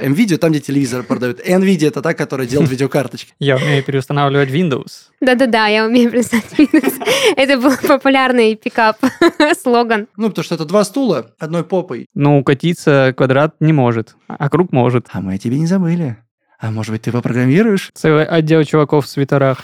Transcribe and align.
NVIDIA 0.00 0.38
там, 0.38 0.50
где 0.50 0.60
телевизор 0.60 1.02
продают. 1.04 1.40
NVIDIA 1.40 1.88
это 1.88 2.02
та, 2.02 2.14
которая 2.14 2.46
делает 2.46 2.70
видеокарточки. 2.72 3.32
Я 3.38 3.56
умею 3.56 3.82
переустанавливать 3.84 4.50
Windows. 4.50 5.10
Да-да-да, 5.20 5.66
я 5.68 5.86
умею 5.86 6.10
представить 6.10 6.52
Windows. 6.58 6.94
Это 7.36 7.58
был 7.58 7.76
популярный 7.76 8.56
пикап 8.56 8.98
слоган. 9.62 10.08
Ну, 10.16 10.28
потому 10.28 10.44
что 10.44 10.54
это 10.56 10.64
два 10.64 10.84
стула 10.84 11.30
одной 11.38 11.64
попой. 11.64 12.06
Ну, 12.14 12.42
катиться 12.44 13.14
квадрат 13.16 13.54
не 13.60 13.72
может, 13.72 14.16
а 14.28 14.48
круг 14.50 14.72
может. 14.72 15.06
А 15.12 15.20
мы 15.20 15.34
о 15.34 15.38
тебе 15.38 15.58
не 15.58 15.66
забыли. 15.66 16.16
А 16.58 16.70
может 16.70 16.92
быть, 16.92 17.02
ты 17.02 17.12
попрограммируешь? 17.12 17.90
Целый 17.94 18.24
отдел 18.24 18.62
чуваков 18.64 19.06
в 19.06 19.08
свитерах. 19.08 19.58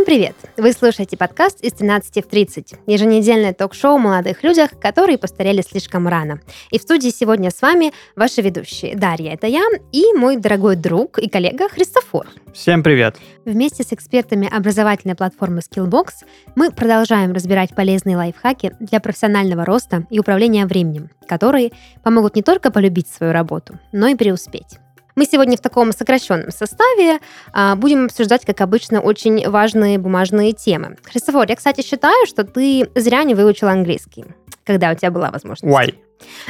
Всем 0.00 0.06
привет! 0.06 0.34
Вы 0.56 0.72
слушаете 0.72 1.18
подкаст 1.18 1.60
из 1.60 1.74
13 1.74 2.24
в 2.24 2.26
30, 2.26 2.74
еженедельное 2.86 3.52
ток-шоу 3.52 3.96
о 3.96 3.98
молодых 3.98 4.42
людях, 4.42 4.70
которые 4.80 5.18
постарели 5.18 5.60
слишком 5.60 6.08
рано. 6.08 6.40
И 6.70 6.78
в 6.78 6.82
студии 6.82 7.10
сегодня 7.10 7.50
с 7.50 7.60
вами 7.60 7.92
ваши 8.16 8.40
ведущие 8.40 8.96
Дарья, 8.96 9.34
это 9.34 9.46
я, 9.46 9.60
и 9.92 10.14
мой 10.14 10.38
дорогой 10.38 10.76
друг 10.76 11.18
и 11.18 11.28
коллега 11.28 11.68
Христофор. 11.68 12.26
Всем 12.54 12.82
привет! 12.82 13.18
Вместе 13.44 13.84
с 13.84 13.92
экспертами 13.92 14.48
образовательной 14.50 15.16
платформы 15.16 15.60
Skillbox 15.60 16.24
мы 16.54 16.70
продолжаем 16.70 17.34
разбирать 17.34 17.74
полезные 17.74 18.16
лайфхаки 18.16 18.72
для 18.80 19.00
профессионального 19.00 19.66
роста 19.66 20.06
и 20.08 20.18
управления 20.18 20.64
временем, 20.64 21.10
которые 21.28 21.72
помогут 22.02 22.36
не 22.36 22.42
только 22.42 22.70
полюбить 22.70 23.08
свою 23.08 23.34
работу, 23.34 23.78
но 23.92 24.08
и 24.08 24.14
преуспеть. 24.14 24.78
Мы 25.20 25.26
сегодня 25.26 25.58
в 25.58 25.60
таком 25.60 25.92
сокращенном 25.92 26.50
составе 26.50 27.18
а, 27.52 27.76
будем 27.76 28.06
обсуждать, 28.06 28.46
как 28.46 28.62
обычно, 28.62 29.02
очень 29.02 29.46
важные 29.50 29.98
бумажные 29.98 30.52
темы. 30.52 30.96
Христофор, 31.04 31.44
я, 31.46 31.56
кстати, 31.56 31.82
считаю, 31.82 32.26
что 32.26 32.42
ты 32.42 32.88
зря 32.94 33.22
не 33.24 33.34
выучил 33.34 33.68
английский, 33.68 34.24
когда 34.64 34.90
у 34.90 34.94
тебя 34.94 35.10
была 35.10 35.30
возможность. 35.30 35.76
Why? 35.76 35.94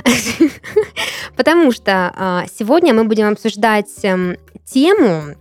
Потому 1.36 1.72
что 1.72 2.12
а, 2.16 2.44
сегодня 2.56 2.94
мы 2.94 3.02
будем 3.06 3.26
обсуждать 3.26 3.90
эм, 4.04 4.36
тему 4.64 5.34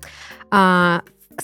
а, 0.50 1.04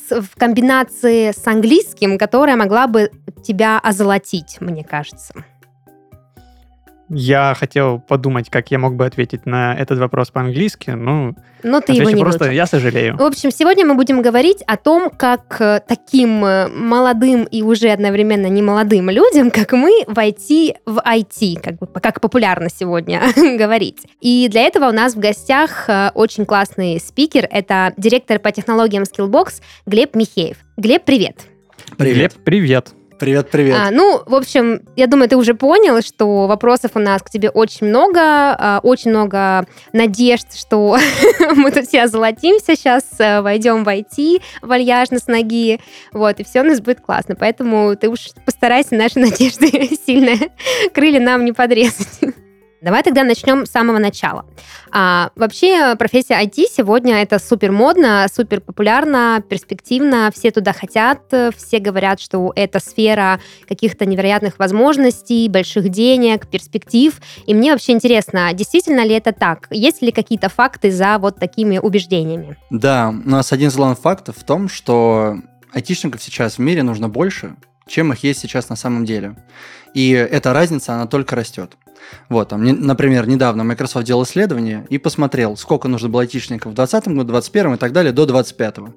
с- 0.09 0.21
в 0.21 0.29
комбинации 0.39 1.33
с 1.33 1.45
английским, 1.45 2.17
которая 2.17 2.55
могла 2.55 2.87
бы 2.87 3.11
тебя 3.43 3.77
озолотить, 3.77 4.57
мне 4.59 4.83
кажется. 4.83 5.35
Я 7.09 7.55
хотел 7.57 7.99
подумать, 7.99 8.49
как 8.49 8.71
я 8.71 8.79
мог 8.79 8.95
бы 8.95 9.05
ответить 9.05 9.45
на 9.45 9.75
этот 9.75 9.99
вопрос 9.99 10.31
по-английски, 10.31 10.91
но 10.91 11.33
Но 11.61 11.79
ты 11.79 11.93
его 11.93 12.09
не 12.09 12.21
просто 12.21 12.45
выучил. 12.45 12.55
«я 12.55 12.65
сожалею». 12.65 13.15
В 13.17 13.21
общем, 13.21 13.51
сегодня 13.51 13.85
мы 13.85 13.93
будем 13.93 14.21
говорить 14.21 14.63
о 14.65 14.75
том, 14.75 15.11
как 15.11 15.57
э, 15.59 15.81
таким 15.87 16.43
э, 16.43 16.67
молодым 16.67 17.43
и 17.43 17.61
уже 17.61 17.89
одновременно 17.89 18.47
не 18.47 18.63
молодым 18.63 19.09
людям, 19.11 19.51
как 19.51 19.73
мы, 19.73 20.03
войти 20.07 20.75
в 20.85 20.97
IT, 20.97 21.61
как, 21.61 21.77
бы, 21.77 21.87
как 21.87 22.21
популярно 22.21 22.69
сегодня 22.69 23.21
говорить. 23.35 23.99
И 24.21 24.47
для 24.49 24.61
этого 24.61 24.89
у 24.89 24.91
нас 24.91 25.13
в 25.13 25.19
гостях 25.19 25.87
э, 25.87 26.09
очень 26.15 26.45
классный 26.45 26.99
спикер. 26.99 27.47
Это 27.51 27.93
директор 27.97 28.39
по 28.39 28.51
технологиям 28.51 29.03
Skillbox 29.03 29.61
Глеб 29.85 30.15
Михеев. 30.15 30.57
Глеб, 30.75 31.03
привет. 31.05 31.41
Глеб, 31.99 32.33
привет. 32.43 32.95
Привет, 33.17 33.49
привет. 33.49 33.77
А, 33.79 33.91
ну, 33.91 34.21
в 34.25 34.35
общем, 34.35 34.81
я 34.95 35.07
думаю, 35.07 35.29
ты 35.29 35.37
уже 35.37 35.53
понял, 35.53 36.01
что 36.01 36.47
вопросов 36.47 36.91
у 36.95 36.99
нас 36.99 37.21
к 37.21 37.29
тебе 37.29 37.49
очень 37.49 37.87
много, 37.87 38.19
а, 38.19 38.79
очень 38.83 39.11
много 39.11 39.65
надежд, 39.93 40.53
что 40.55 40.97
мы 41.55 41.71
тут 41.71 41.87
все 41.87 42.03
озолотимся, 42.03 42.75
сейчас 42.75 43.03
э, 43.19 43.41
войдем 43.41 43.83
в 43.83 43.87
IT 43.87 44.41
вальяжно 44.61 45.19
с 45.19 45.27
ноги, 45.27 45.79
вот, 46.11 46.39
и 46.39 46.43
все 46.43 46.61
у 46.61 46.63
нас 46.63 46.81
будет 46.81 46.99
классно. 46.99 47.35
Поэтому 47.35 47.95
ты 47.95 48.09
уж 48.09 48.19
постарайся 48.45 48.95
наши 48.95 49.19
надежды 49.19 49.69
сильно 50.05 50.37
крылья 50.93 51.21
нам 51.21 51.45
не 51.45 51.53
подрезать. 51.53 52.19
Давай 52.85 53.01
тогда 53.01 53.23
начнем 53.23 53.65
с 53.65 53.71
самого 53.71 53.97
начала. 53.97 54.45
А, 54.91 55.31
вообще 55.35 55.95
профессия 55.95 56.39
IT 56.39 56.65
сегодня 56.71 57.15
это 57.15 57.39
супер 57.39 57.71
модно, 57.71 58.27
супер 58.31 58.61
популярно, 58.61 59.43
перспективно, 59.49 60.29
все 60.31 60.51
туда 60.51 60.71
хотят, 60.71 61.21
все 61.57 61.79
говорят, 61.79 62.21
что 62.21 62.53
это 62.55 62.79
сфера 62.79 63.41
каких-то 63.67 64.05
невероятных 64.05 64.59
возможностей, 64.59 65.49
больших 65.49 65.89
денег, 65.89 66.45
перспектив. 66.45 67.19
И 67.47 67.55
мне 67.55 67.71
вообще 67.71 67.93
интересно, 67.93 68.53
действительно 68.53 69.03
ли 69.03 69.15
это 69.15 69.31
так? 69.31 69.65
Есть 69.71 70.03
ли 70.03 70.11
какие-то 70.11 70.49
факты 70.49 70.91
за 70.91 71.17
вот 71.17 71.39
такими 71.39 71.79
убеждениями? 71.79 72.55
Да, 72.69 73.09
у 73.09 73.27
нас 73.27 73.51
один 73.51 73.69
из 73.69 73.75
главных 73.75 73.97
фактов 73.97 74.37
в 74.37 74.43
том, 74.43 74.69
что 74.69 75.37
айтишников 75.73 76.21
сейчас 76.21 76.59
в 76.59 76.59
мире 76.59 76.83
нужно 76.83 77.09
больше, 77.09 77.55
чем 77.87 78.13
их 78.13 78.23
есть 78.23 78.41
сейчас 78.41 78.69
на 78.69 78.75
самом 78.75 79.05
деле. 79.05 79.35
И 79.95 80.11
эта 80.11 80.53
разница, 80.53 80.93
она 80.93 81.07
только 81.07 81.35
растет. 81.35 81.75
Вот, 82.29 82.49
там, 82.49 82.63
не- 82.63 82.73
например, 82.73 83.27
недавно 83.27 83.63
Microsoft 83.63 84.05
делал 84.05 84.23
исследование 84.23 84.85
и 84.89 84.97
посмотрел, 84.97 85.57
сколько 85.57 85.87
нужно 85.87 86.09
было 86.09 86.21
айтишников 86.23 86.71
в 86.71 86.75
2020 86.75 87.07
году, 87.15 87.31
2021 87.31 87.73
и 87.73 87.77
так 87.77 87.91
далее 87.91 88.11
до 88.11 88.25
2025. 88.25 88.93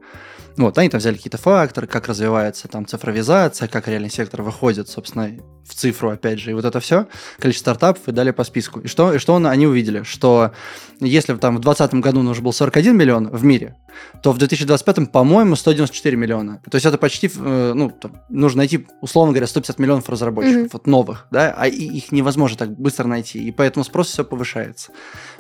Вот, 0.59 0.77
они 0.77 0.89
там 0.89 0.99
взяли 0.99 1.15
какие-то 1.17 1.39
факторы, 1.39 1.87
как 1.87 2.09
развивается 2.09 2.67
там 2.67 2.85
цифровизация, 2.85 3.69
как 3.69 3.87
реальный 3.87 4.11
сектор 4.11 4.43
выходит, 4.43 4.89
собственно, 4.89 5.31
в 5.65 5.73
цифру, 5.75 6.11
опять 6.11 6.41
же, 6.41 6.51
и 6.51 6.55
вот 6.55 6.65
это 6.65 6.81
все, 6.81 7.07
количество 7.39 7.71
стартапов 7.71 8.09
и 8.09 8.13
далее 8.13 8.33
по 8.33 8.43
списку. 8.43 8.81
И 8.81 8.89
что, 8.89 9.15
и 9.15 9.19
что 9.19 9.35
он- 9.35 9.47
они 9.47 9.67
увидели? 9.69 10.03
Что 10.03 10.51
если 10.99 11.35
там 11.37 11.57
в 11.57 11.61
2020 11.61 12.01
году 12.01 12.23
нужно 12.23 12.43
был 12.43 12.53
41 12.53 12.97
миллион 12.97 13.29
в 13.29 13.45
мире, 13.45 13.77
то 14.23 14.33
в 14.33 14.39
2025, 14.39 15.13
по-моему, 15.13 15.55
194 15.55 16.17
миллиона. 16.17 16.61
То 16.69 16.75
есть 16.77 16.87
это 16.87 16.99
почти, 16.99 17.31
э, 17.33 17.73
ну, 17.77 17.91
там, 17.91 18.17
нужно 18.29 18.59
найти, 18.59 18.87
условно 19.01 19.33
говоря, 19.33 19.47
150 19.47 19.79
миллионов 19.79 20.09
разработчиков, 20.09 20.61
Мгм. 20.63 20.71
вот 20.73 20.87
новых, 20.89 21.27
да, 21.31 21.55
а 21.57 21.69
их 21.69 22.11
невозможно 22.11 22.57
так 22.59 22.71
быстро 22.77 23.07
найти, 23.07 23.39
и 23.47 23.53
поэтому 23.53 23.85
спрос 23.85 24.09
все 24.09 24.25
повышается. 24.25 24.91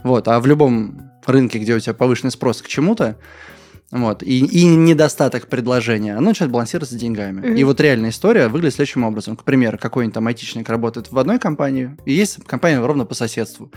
Вот, 0.04 0.28
а 0.28 0.38
в 0.38 0.46
любом 0.46 1.10
рынке, 1.26 1.58
где 1.58 1.74
у 1.74 1.80
тебя 1.80 1.94
повышенный 1.94 2.30
спрос 2.30 2.62
к 2.62 2.68
чему-то, 2.68 3.16
вот, 3.90 4.22
и, 4.22 4.44
и 4.44 4.64
недостаток 4.66 5.46
предложения, 5.46 6.14
оно 6.14 6.28
начинает 6.28 6.52
балансироваться 6.52 6.96
деньгами. 6.96 7.40
Мгм. 7.40 7.54
И 7.54 7.64
вот 7.64 7.80
реальная 7.80 8.10
история 8.10 8.48
выглядит 8.48 8.74
следующим 8.74 9.04
образом. 9.04 9.34
К 9.34 9.44
примеру, 9.44 9.78
какой-нибудь 9.78 10.14
там 10.14 10.26
айтишник 10.26 10.68
работает 10.68 11.10
в 11.10 11.18
одной 11.18 11.38
компании, 11.38 11.96
и 12.04 12.12
есть 12.12 12.44
компания 12.44 12.84
ровно 12.84 13.06
по 13.06 13.14
соседству. 13.14 13.70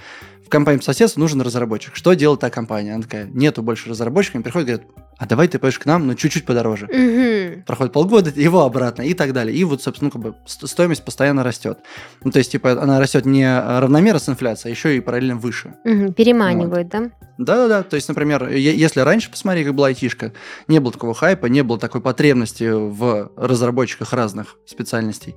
В 0.46 0.50
компании 0.50 0.80
по 0.80 0.84
соседству 0.84 1.22
нужен 1.22 1.40
разработчик. 1.40 1.96
Что 1.96 2.14
делает 2.14 2.42
та 2.42 2.50
компания? 2.50 2.94
Она 2.94 3.04
такая, 3.04 3.26
нету 3.26 3.64
больше 3.64 3.90
разработчиков, 3.90 4.36
они 4.36 4.44
приходят 4.44 4.68
и 4.68 4.72
говорят, 4.74 4.92
а 5.22 5.28
давай 5.28 5.48
ты 5.48 5.60
пойдешь 5.60 5.78
к 5.78 5.86
нам, 5.86 6.08
но 6.08 6.16
чуть-чуть 6.16 6.46
подороже. 6.48 6.88
Мгм. 6.88 7.62
Проходит 7.62 7.94
полгода, 7.94 8.32
его 8.36 8.64
обратно 8.64 9.04
и 9.04 9.14
так 9.14 9.34
далее. 9.34 9.56
И 9.56 9.64
вот, 9.64 9.84
собственно, 9.84 10.08
ну, 10.14 10.20
как 10.20 10.22
бы 10.32 10.36
ст- 10.48 10.68
стоимость 10.68 11.06
постоянно 11.06 11.44
растет. 11.44 11.78
Ну, 12.24 12.32
то 12.32 12.40
есть, 12.40 12.52
типа, 12.52 12.72
она 12.72 13.00
растет 13.00 13.28
не 13.28 13.46
равномерно 13.46 14.20
с 14.20 14.28
инфляцией, 14.28 14.72
а 14.72 14.76
еще 14.76 14.98
и 14.98 15.00
параллельно 15.00 15.36
выше. 15.36 15.76
Мгм. 15.86 16.14
Переманивают, 16.14 16.88
да? 16.90 17.12
Да-да-да, 17.38 17.84
то 17.84 17.96
есть, 17.98 18.08
например, 18.08 18.50
если 18.50 19.00
раньше, 19.02 19.30
посмотри, 19.30 19.64
как 19.64 19.76
была 19.76 19.88
айтишка, 19.90 20.34
не 20.68 20.80
было 20.80 20.92
такого 20.92 21.14
хайпа, 21.14 21.46
не 21.46 21.62
было 21.62 21.78
такой 21.78 22.02
потребности 22.02 22.72
в 22.72 23.32
разработчиках 23.38 24.14
разных 24.14 24.56
специальностей. 24.66 25.36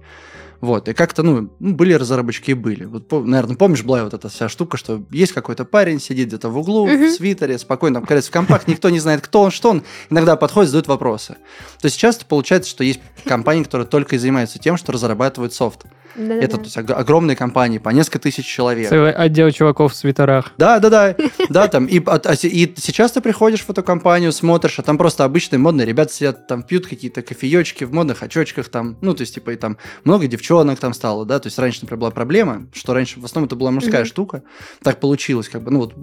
Вот, 0.60 0.88
и 0.88 0.92
как-то, 0.94 1.22
ну, 1.22 1.50
ну, 1.59 1.75
были 1.75 1.92
разработчики 1.94 2.53
и 2.53 2.54
были. 2.54 2.84
Вот, 2.84 3.10
наверное, 3.12 3.56
помнишь, 3.56 3.82
была 3.82 4.04
вот 4.04 4.15
эта 4.15 4.28
вся 4.28 4.48
штука, 4.48 4.76
что 4.76 5.03
есть 5.10 5.32
какой-то 5.32 5.65
парень, 5.65 6.00
сидит 6.00 6.28
где-то 6.28 6.48
в 6.48 6.59
углу, 6.59 6.87
Мгм. 6.87 7.09
в 7.09 7.10
свитере, 7.10 7.59
спокойно 7.59 8.00
там 8.00 8.20
в 8.20 8.31
компах, 8.31 8.66
никто 8.69 8.91
не 8.91 9.00
знает, 9.00 9.20
кто 9.20 9.43
он, 9.43 9.50
что 9.50 9.70
он, 9.70 9.82
иногда 10.10 10.37
подходит, 10.37 10.70
задают 10.70 10.88
вопросы. 10.88 11.37
То 11.81 11.87
есть 11.87 11.98
часто 11.98 12.25
получается, 12.26 12.70
что 12.70 12.84
есть 12.84 13.00
компании, 13.25 13.64
которые 13.64 13.87
только 13.87 14.16
и 14.16 14.19
занимаются 14.19 14.59
тем, 14.59 14.76
что 14.76 14.93
разрабатывают 14.93 15.53
софт. 15.53 15.84
Да-да-да. 16.16 16.44
Это 16.44 16.56
то 16.59 16.62
есть, 16.62 16.76
ог- 16.76 16.91
огромные 16.93 17.34
компании, 17.37 17.78
по 17.78 17.88
несколько 17.91 18.20
тысяч 18.20 18.47
человек. 18.47 18.88
Целый 18.88 19.10
отдел 19.10 19.50
чуваков 19.50 19.93
в 19.93 19.97
свитерах. 19.97 20.53
Да, 20.56 20.78
да, 20.78 20.88
да, 20.88 21.16
да, 21.48 21.66
там, 21.66 21.87
и, 21.87 22.00
а- 22.06 22.20
а 22.25 22.34
и 22.34 22.72
сейчас 22.76 23.10
ты 23.10 23.20
приходишь 23.20 23.62
в 23.62 23.70
эту 23.70 23.82
компанию, 23.82 24.31
смотришь, 24.32 24.78
а 24.78 24.82
там 24.82 24.97
просто 24.97 25.25
обычные 25.25 25.59
модные 25.59 25.84
ребята 25.87 26.12
сидят, 26.14 26.47
там 26.47 26.62
пьют 26.62 26.87
какие-то 26.87 27.22
кофеечки 27.22 27.82
в 27.82 27.93
модных 27.93 28.22
очочках, 28.22 28.69
там, 28.69 28.97
ну, 29.00 29.12
то 29.14 29.22
есть, 29.22 29.34
типа, 29.34 29.50
и 29.50 29.56
там 29.56 29.76
много 30.04 30.28
девчонок 30.28 30.44
там 30.81 30.94
стало, 30.94 31.25
да, 31.25 31.38
то 31.38 31.46
есть 31.46 31.58
раньше, 31.58 31.81
например, 31.82 32.00
была 32.00 32.11
проблема, 32.11 32.67
что 32.73 32.94
раньше 32.94 33.20
в 33.20 33.25
основном 33.25 33.46
это 33.46 33.56
была 33.56 33.70
мужская 33.70 34.00
Мгм. 34.02 34.08
штука, 34.08 34.43
так 34.82 35.00
получилось, 35.00 35.49
как 35.49 35.62
бы, 35.62 35.70
ну, 35.70 35.79
вот, 35.81 35.94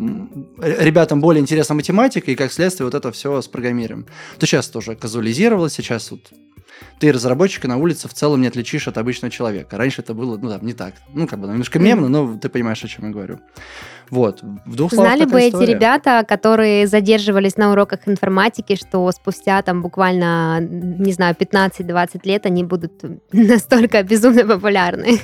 ребятам 0.58 1.22
более 1.22 1.42
интересна 1.42 1.76
математика, 1.76 2.32
и 2.32 2.36
как 2.36 2.52
следствие 2.52 2.86
вот 2.86 2.96
это 2.96 3.12
все 3.12 3.42
с 3.42 3.48
программированием. 3.48 4.08
То 4.38 4.46
сейчас 4.46 4.68
тоже 4.68 4.96
казуализировалось, 4.96 5.74
сейчас 5.74 6.12
вот 6.12 6.32
ты 7.00 7.12
разработчика 7.12 7.68
на 7.68 7.78
улице 7.78 8.08
в 8.08 8.14
целом 8.14 8.42
не 8.42 8.48
отличишь 8.48 8.88
от 8.88 8.98
обычного 8.98 9.32
человека. 9.32 9.78
Раньше 9.78 10.02
это 10.02 10.14
было, 10.14 10.38
ну, 10.38 10.50
там, 10.50 10.66
не 10.66 10.74
так. 10.74 10.94
Ну, 11.14 11.28
как 11.28 11.40
бы, 11.40 11.48
немножко 11.48 11.80
мемно, 11.80 12.08
но 12.10 12.38
ты 12.38 12.50
понимаешь, 12.50 12.84
о 12.84 12.88
чем 12.88 13.06
я 13.06 13.12
говорю. 13.12 13.40
Вот. 14.12 14.42
В 14.66 14.76
двух 14.76 14.94
словах 14.94 15.16
Знали 15.16 15.30
бы 15.30 15.40
история. 15.40 15.64
эти 15.64 15.72
ребята, 15.72 16.26
которые 16.28 16.86
задерживались 16.86 17.56
на 17.56 17.72
уроках 17.72 18.02
информатики, 18.08 18.76
что 18.76 19.10
спустя 19.12 19.62
там 19.62 19.82
буквально, 19.82 20.60
не 20.60 21.14
знаю, 21.14 21.34
15-20 21.40 22.20
лет 22.26 22.46
они 22.46 22.66
будут 22.66 22.92
настолько 23.32 24.04
безумно 24.04 24.46
популярны. 24.46 25.20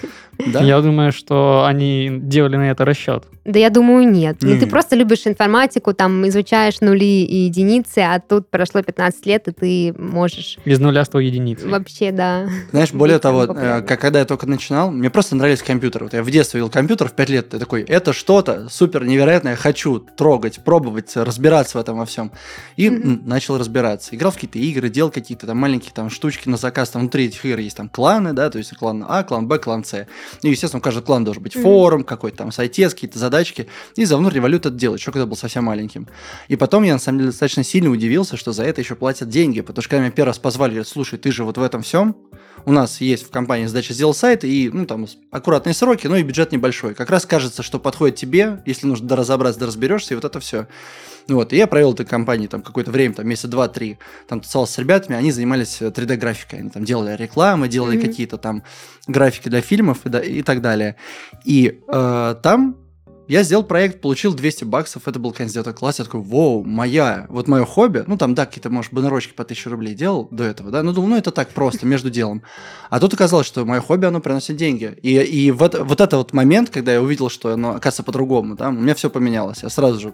Да? 0.46 0.62
Я 0.62 0.82
думаю, 0.82 1.12
что 1.12 1.66
они 1.66 2.10
делали 2.22 2.56
на 2.56 2.72
это 2.72 2.86
расчет. 2.86 3.26
Да 3.44 3.60
я 3.60 3.70
думаю, 3.70 4.08
нет. 4.10 4.38
Ну, 4.42 4.60
ты 4.60 4.68
просто 4.68 4.96
любишь 4.96 5.26
информатику, 5.26 5.94
там 5.94 6.28
изучаешь 6.28 6.80
нули 6.82 7.24
и 7.24 7.46
единицы, 7.46 8.00
а 8.00 8.20
тут 8.20 8.50
прошло 8.50 8.82
15 8.82 9.26
лет, 9.26 9.48
и 9.48 9.52
ты 9.52 9.94
можешь... 9.98 10.60
Из 10.66 10.80
нуля 10.80 11.06
100 11.06 11.20
единиц. 11.20 11.64
Вообще, 11.64 12.12
да. 12.12 12.48
Знаешь, 12.72 12.92
более 12.94 13.20
того, 13.20 13.44
э, 13.44 13.82
как, 13.82 14.00
когда 14.00 14.20
я 14.20 14.26
только 14.26 14.48
начинал, 14.48 14.92
мне 14.92 15.10
просто 15.10 15.36
нравились 15.36 15.64
компьютеры. 15.64 16.06
Вот 16.06 16.14
я 16.14 16.24
в 16.24 16.30
детстве 16.30 16.60
видел 16.60 16.70
компьютер 16.70 17.10
в 17.10 17.14
5 17.14 17.30
лет, 17.30 17.50
ты 17.50 17.60
такой, 17.60 17.82
это 17.84 18.14
что-то 18.14 18.68
супер 18.78 19.04
невероятное, 19.06 19.56
хочу 19.56 20.00
трогать, 20.00 20.64
пробовать, 20.64 21.16
разбираться 21.16 21.78
в 21.78 21.82
этом 21.82 21.98
во 21.98 22.06
всем. 22.06 22.32
И 22.76 22.88
м, 22.88 23.24
начал 23.26 23.58
разбираться. 23.58 24.16
Играл 24.16 24.32
в 24.32 24.36
какие-то 24.36 24.60
игры, 24.60 24.90
делал 24.90 25.10
какие-то 25.10 25.48
там 25.48 25.58
маленькие 25.58 25.92
там 25.94 26.10
штучки 26.12 26.48
на 26.48 26.58
заказ. 26.58 26.90
Там 26.90 27.02
внутри 27.02 27.26
этих 27.26 27.44
игр 27.44 27.58
есть 27.58 27.76
там 27.76 27.90
кланы, 27.90 28.34
да, 28.34 28.50
то 28.50 28.60
есть 28.60 28.76
клан 28.78 29.04
А, 29.08 29.24
клан 29.24 29.48
Б, 29.48 29.58
клан 29.58 29.84
С. 29.84 30.08
И, 30.44 30.50
естественно, 30.50 30.80
у 30.80 30.82
каждого 30.82 31.04
клана 31.04 31.26
должен 31.26 31.42
быть 31.42 31.56
Мгм. 31.56 31.64
форум, 31.64 32.04
какой-то 32.04 32.38
там 32.38 32.52
сайтец, 32.52 32.94
какие-то 32.94 33.18
задачки. 33.18 33.68
И 33.96 34.06
за 34.06 34.16
внутрь 34.18 34.40
валют 34.40 34.66
это 34.68 34.76
делать, 34.76 35.02
еще 35.02 35.12
когда 35.12 35.26
был 35.26 35.36
совсем 35.36 35.64
маленьким. 35.64 36.08
И 36.48 36.56
потом 36.56 36.84
я, 36.84 36.94
на 36.94 37.00
самом 37.00 37.20
деле, 37.20 37.32
достаточно 37.32 37.64
сильно 37.64 37.90
удивился, 37.90 38.38
что 38.38 38.52
за 38.54 38.64
это 38.64 38.82
еще 38.82 38.96
платят 38.96 39.30
деньги. 39.30 39.62
Потому 39.62 39.82
что 39.82 39.90
когда 39.90 40.02
меня 40.04 40.12
первый 40.12 40.28
раз 40.30 40.38
позвали, 40.38 40.72
говорят, 40.72 40.88
слушай, 40.88 41.18
ты 41.18 41.32
же 41.32 41.44
вот 41.44 41.58
в 41.58 41.64
этом 41.64 41.82
всем, 41.82 42.16
у 42.68 42.72
нас 42.74 43.00
есть 43.00 43.26
в 43.26 43.30
компании 43.30 43.66
задача 43.66 43.94
сделать 43.94 44.18
сайт, 44.18 44.44
и, 44.44 44.70
ну, 44.72 44.86
там, 44.86 45.08
аккуратные 45.32 45.74
сроки, 45.74 46.06
ну, 46.08 46.18
и 46.18 46.22
бюджет 46.24 46.52
небольшой. 46.52 46.96
Как 46.96 47.10
раз 47.10 47.26
кажется, 47.26 47.64
что 47.64 47.80
подходит 47.80 48.18
тебе, 48.18 48.62
если 48.66 48.88
нужно 48.88 49.08
доразобраться, 49.08 49.62
доразберешься, 49.62 50.14
и 50.14 50.16
вот 50.16 50.26
это 50.26 50.42
все. 50.42 50.68
Вот, 51.30 51.54
и 51.54 51.56
я 51.56 51.66
провел 51.68 51.94
этой 51.94 52.06
компании 52.06 52.48
там 52.48 52.62
какое-то 52.62 52.92
время, 52.92 53.14
там, 53.14 53.26
месяца 53.26 53.48
два-три, 53.48 54.00
там, 54.28 54.42
тусовался 54.42 54.74
с 54.74 54.78
ребятами, 54.80 55.16
они 55.18 55.32
занимались 55.32 55.82
э, 55.82 55.88
3D-графикой, 55.88 56.60
они 56.60 56.70
там 56.70 56.84
делали 56.84 57.16
рекламы, 57.16 57.70
делали 57.70 57.96
Мгм. 57.98 58.06
какие-то 58.06 58.38
там 58.38 58.64
графики 59.08 59.48
для 59.48 59.62
фильмов 59.62 60.00
и, 60.06 60.10
да- 60.10 60.20
и 60.20 60.42
так 60.42 60.62
далее. 60.62 60.98
И 61.46 61.80
э, 61.88 62.36
там 62.44 62.76
я 63.28 63.44
сделал 63.44 63.64
проект, 63.64 64.02
получил 64.02 64.34
200 64.34 64.64
баксов, 64.64 65.08
это 65.08 65.20
был 65.20 65.34
конец 65.34 65.54
9 65.54 65.76
класса, 65.76 66.02
я 66.02 66.06
такой, 66.06 66.22
воу, 66.22 66.64
моя, 66.64 67.26
вот 67.30 67.48
мое 67.48 67.66
хобби, 67.66 68.04
ну 68.08 68.18
там, 68.18 68.36
да, 68.36 68.46
какие-то, 68.46 68.70
может, 68.70 68.94
баннерочки 68.94 69.34
по 69.34 69.44
1000 69.44 69.70
рублей 69.70 69.96
делал 69.96 70.28
до 70.32 70.44
этого, 70.44 70.72
да, 70.72 70.84
ну 70.84 70.94
думал, 70.94 71.10
ну 71.10 71.18
это 71.18 71.32
так 71.32 71.50
просто, 71.50 71.86
между 71.86 72.10
делом. 72.10 72.44
А 72.90 73.00
тут 73.00 73.14
оказалось, 73.14 73.48
что 73.48 73.66
мое 73.66 73.82
хобби, 73.82 74.06
оно 74.06 74.20
приносит 74.20 74.56
деньги. 74.56 74.98
И, 75.02 75.18
и 75.18 75.52
вот, 75.52 75.78
вот 75.78 76.02
это 76.02 76.18
вот 76.18 76.34
момент, 76.34 76.70
когда 76.70 76.94
я 76.94 77.02
увидел, 77.02 77.30
что 77.30 77.54
оно 77.54 77.72
оказывается 77.72 78.04
по-другому, 78.04 78.56
да, 78.56 78.70
у 78.70 78.74
меня 78.74 78.96
все 78.96 79.10
поменялось. 79.10 79.64
Я 79.64 79.70
сразу 79.70 80.00
же 80.00 80.14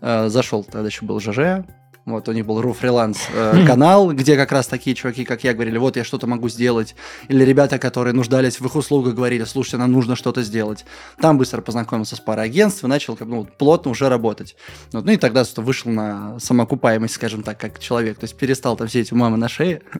э, 0.00 0.28
зашел, 0.28 0.64
тогда 0.64 0.86
еще 0.86 1.04
был 1.04 1.20
ЖЖ, 1.20 1.64
вот, 2.12 2.28
у 2.28 2.32
них 2.32 2.46
был 2.46 2.60
RU 2.60 2.72
фриланс 2.72 3.18
э, 3.32 3.64
канал, 3.66 4.12
где 4.12 4.36
как 4.36 4.52
раз 4.52 4.66
такие 4.66 4.94
чуваки, 4.94 5.24
как 5.24 5.44
я, 5.44 5.54
говорили, 5.54 5.78
вот 5.78 5.96
я 5.96 6.04
что-то 6.04 6.26
могу 6.26 6.48
сделать. 6.48 6.94
Или 7.28 7.44
ребята, 7.44 7.78
которые 7.78 8.14
нуждались 8.14 8.60
в 8.60 8.66
их 8.66 8.74
услугах, 8.76 9.14
говорили, 9.14 9.44
слушайте, 9.44 9.76
нам 9.78 9.92
нужно 9.92 10.16
что-то 10.16 10.42
сделать. 10.42 10.84
Там 11.20 11.38
быстро 11.38 11.60
познакомился 11.60 12.16
с 12.16 12.20
парой 12.20 12.46
агентств 12.46 12.84
и 12.84 12.86
начал 12.86 13.16
как, 13.16 13.28
ну, 13.28 13.46
плотно 13.58 13.90
уже 13.90 14.08
работать. 14.08 14.56
Вот, 14.92 15.04
ну 15.04 15.12
и 15.12 15.16
тогда 15.16 15.44
собственно, 15.44 15.66
вышел 15.66 15.90
на 15.90 16.38
самоокупаемость, 16.40 17.14
скажем 17.14 17.42
так, 17.42 17.58
как 17.58 17.78
человек. 17.78 18.18
То 18.18 18.24
есть 18.24 18.36
перестал 18.36 18.76
там 18.76 18.88
сидеть 18.88 19.12
у 19.12 19.16
мамы 19.16 19.36
на 19.36 19.48
шее. 19.48 19.82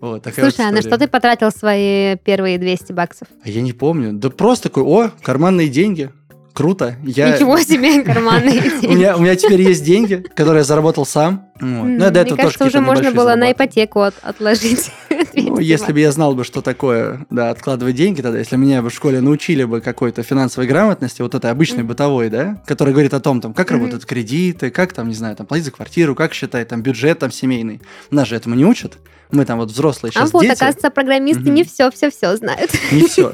Вот, 0.00 0.22
такая 0.22 0.46
вот 0.46 0.54
Слушай, 0.54 0.66
а 0.66 0.72
на 0.72 0.80
что 0.80 0.96
ты 0.96 1.08
потратил 1.08 1.50
свои 1.50 2.16
первые 2.16 2.56
200 2.56 2.92
баксов? 2.92 3.28
А 3.44 3.48
Я 3.50 3.60
не 3.60 3.74
помню. 3.74 4.14
Да 4.14 4.30
просто 4.30 4.70
такой, 4.70 4.82
о, 4.82 5.10
карманные 5.22 5.68
деньги. 5.68 6.10
Круто. 6.52 6.96
Я... 7.04 7.34
Ничего 7.34 7.58
себе, 7.60 8.02
карманные 8.04 8.58
У 8.78 8.80
деньги. 8.80 8.86
меня, 8.94 9.16
у 9.16 9.20
меня 9.20 9.36
теперь 9.36 9.62
есть 9.62 9.84
деньги, 9.84 10.24
которые 10.34 10.58
я 10.60 10.64
заработал 10.64 11.06
сам. 11.06 11.46
Вот. 11.60 11.68
Ну, 11.84 11.98
я 12.04 12.10
до 12.10 12.20
этого 12.20 12.36
Мне 12.36 12.44
тоже 12.44 12.58
кажется, 12.58 12.64
уже 12.78 12.80
можно 12.80 13.10
было 13.12 13.34
на 13.34 13.52
ипотеку 13.52 14.00
от- 14.02 14.14
отложить. 14.22 14.90
Ну, 15.32 15.56
200 15.56 15.62
если 15.62 15.92
бы 15.92 16.00
я 16.00 16.10
знал 16.12 16.34
бы, 16.34 16.44
что 16.44 16.60
такое, 16.60 17.26
да, 17.30 17.50
откладывать 17.50 17.94
деньги 17.94 18.20
тогда, 18.20 18.38
если 18.38 18.56
меня 18.56 18.82
бы 18.82 18.90
в 18.90 18.94
школе 18.94 19.20
научили 19.20 19.64
бы 19.64 19.80
какой-то 19.80 20.22
финансовой 20.22 20.66
грамотности, 20.66 21.22
вот 21.22 21.34
этой 21.34 21.50
обычной 21.50 21.82
бытовой, 21.84 22.28
да, 22.30 22.60
которая 22.66 22.92
говорит 22.92 23.14
о 23.14 23.20
том, 23.20 23.40
там, 23.40 23.52
как 23.54 23.70
работают 23.70 24.04
кредиты, 24.06 24.70
как 24.70 24.92
там, 24.92 25.08
не 25.08 25.14
знаю, 25.14 25.36
там, 25.36 25.46
платить 25.46 25.66
за 25.66 25.70
квартиру, 25.72 26.14
как 26.14 26.34
считать 26.34 26.68
там 26.68 26.82
бюджет 26.82 27.18
там 27.20 27.30
семейный. 27.30 27.80
Нас 28.10 28.28
же 28.28 28.36
этому 28.36 28.54
не 28.54 28.64
учат. 28.64 28.98
Мы 29.30 29.44
там 29.44 29.58
вот 29.58 29.70
взрослые 29.70 30.10
А 30.10 30.20
сейчас 30.20 30.32
вот, 30.32 30.42
дети. 30.42 30.52
оказывается, 30.52 30.90
программисты 30.90 31.48
не 31.50 31.62
все, 31.64 31.90
все, 31.90 32.10
все 32.10 32.34
знают. 32.36 32.70
Не 32.90 33.06
все. 33.06 33.32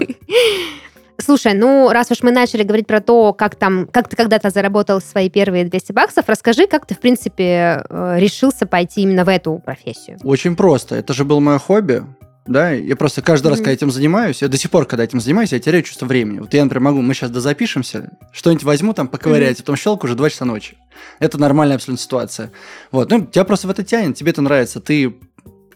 Слушай, 1.18 1.54
ну, 1.54 1.90
раз 1.90 2.10
уж 2.10 2.22
мы 2.22 2.30
начали 2.30 2.62
говорить 2.62 2.86
про 2.86 3.00
то, 3.00 3.32
как 3.32 3.54
там, 3.54 3.86
как 3.90 4.08
ты 4.08 4.16
когда-то 4.16 4.50
заработал 4.50 5.00
свои 5.00 5.30
первые 5.30 5.64
200 5.64 5.92
баксов, 5.92 6.24
расскажи, 6.28 6.66
как 6.66 6.86
ты, 6.86 6.94
в 6.94 7.00
принципе, 7.00 7.84
э, 7.88 8.16
решился 8.18 8.66
пойти 8.66 9.02
именно 9.02 9.24
в 9.24 9.28
эту 9.28 9.60
профессию. 9.64 10.18
Очень 10.22 10.56
просто. 10.56 10.94
Это 10.96 11.14
же 11.14 11.24
было 11.24 11.40
мое 11.40 11.58
хобби. 11.58 12.04
Да, 12.46 12.70
я 12.70 12.94
просто 12.94 13.22
каждый 13.22 13.48
раз, 13.48 13.56
Мгм. 13.58 13.64
когда 13.64 13.72
этим 13.72 13.90
занимаюсь, 13.90 14.40
я 14.40 14.46
до 14.48 14.56
сих 14.56 14.70
пор, 14.70 14.84
когда 14.86 15.02
этим 15.02 15.18
занимаюсь, 15.20 15.52
я 15.52 15.58
теряю 15.58 15.82
чувство 15.82 16.06
времени. 16.06 16.38
Вот 16.38 16.54
я, 16.54 16.62
например, 16.62 16.82
могу, 16.92 17.02
мы 17.02 17.12
сейчас 17.12 17.30
дозапишемся, 17.30 18.10
что-нибудь 18.30 18.62
возьму, 18.62 18.92
там, 18.92 19.08
поковырять, 19.08 19.58
а 19.58 19.62
потом 19.62 19.74
щелку 19.76 20.06
уже 20.06 20.14
2 20.14 20.30
часа 20.30 20.44
ночи. 20.44 20.76
Это 21.18 21.38
нормальная 21.38 21.74
абсолютно 21.76 22.00
ситуация. 22.00 22.52
Вот, 22.92 23.10
ну, 23.10 23.26
тебя 23.26 23.44
просто 23.44 23.66
в 23.66 23.70
это 23.70 23.82
тянет, 23.82 24.16
тебе 24.16 24.30
это 24.30 24.42
нравится, 24.42 24.80
ты 24.80 25.16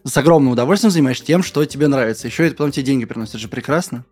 с 0.05 0.17
огромным 0.17 0.53
удовольствием 0.53 0.93
занимаешься 0.93 1.25
тем, 1.25 1.43
что 1.43 1.65
тебе 1.65 1.89
нравится. 1.89 2.29
Еще 2.29 2.47
это 2.47 2.57
потом 2.57 2.71
тебе 2.71 2.85
деньги 2.85 3.05
приносит, 3.05 3.35
это 3.35 3.43
же 3.43 3.49
прекрасно. 3.49 4.05